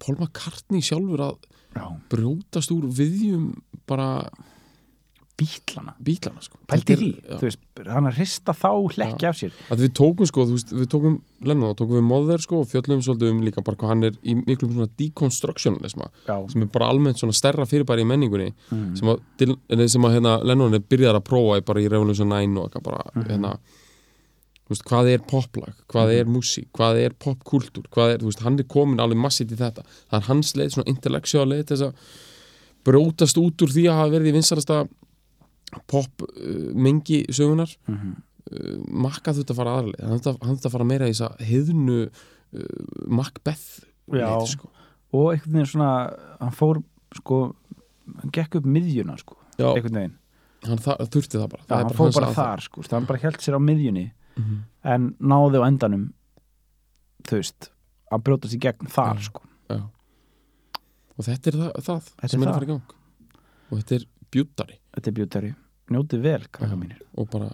[0.00, 1.36] Paul McCartney sjálfur að
[1.74, 3.50] já, brjótast úr viðjum
[3.88, 4.28] bara
[5.40, 6.58] bítlana bílana sko.
[6.68, 7.08] pælti því,
[7.40, 9.56] veist, hann að hrista þá hlekki af sér.
[9.72, 11.18] Að við tókum sko, veist, við tókum
[11.48, 14.36] Lennon tókum við Mother sko og fjöllum svolítið um líka bara hvað hann er í
[14.42, 18.88] miklum svona deconstructionisma já, sem er bara almennt svona stærra fyrirbæri í menningunni mm.
[19.00, 19.22] sem að,
[19.72, 22.68] nei, sem að hérna, Lennon er byrjar að prófa í bara í Revolution 9 og
[22.68, 23.28] eitthvað bara Mhm.
[23.30, 23.54] hérna,
[24.68, 28.42] þú veist, hvað er poplag, hvað er músík, hvað er popkultúr, hvað er, þú veist,
[28.44, 31.94] hann er komin alveg massið í þetta, það er hans leið svona til þess að
[32.86, 34.78] brjótast út úr því að hafa verið í vinsarasta
[35.90, 38.16] pop uh, mengi sögunar Mm
[38.50, 41.42] uh, makka þetta að fara aðralið hann hann þurfti að fara meira í þess að
[41.50, 42.62] heiðnu uh,
[43.06, 43.66] Macbeth
[44.10, 44.24] Já.
[44.26, 44.70] leið, sko.
[45.14, 45.90] og einhvern veginn svona
[46.40, 46.80] hann fór,
[47.14, 47.38] sko
[48.20, 50.16] hann gekk upp miðjuna, sko, Já, einhvern veginn
[50.66, 53.38] hann þurfti það bara já, Það er hann fór bara þar, sko, hann bara held
[53.44, 54.06] sér á miðjunni
[54.40, 54.58] Mhm.
[54.88, 56.04] en náði á endanum
[57.28, 57.70] þú veist,
[58.10, 59.28] að brjótast í gegn þar, Já.
[59.30, 59.78] sko Já.
[61.18, 62.94] og þetta er það, það Þetta sem er að fara í gang
[63.70, 65.52] og þetta er bjúttari þetta er bjútari,
[65.94, 67.00] njótið vel, krakka mínir.
[67.18, 67.50] Og bara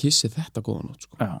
[0.00, 1.18] kissi þetta góða nótt sko.
[1.20, 1.40] já,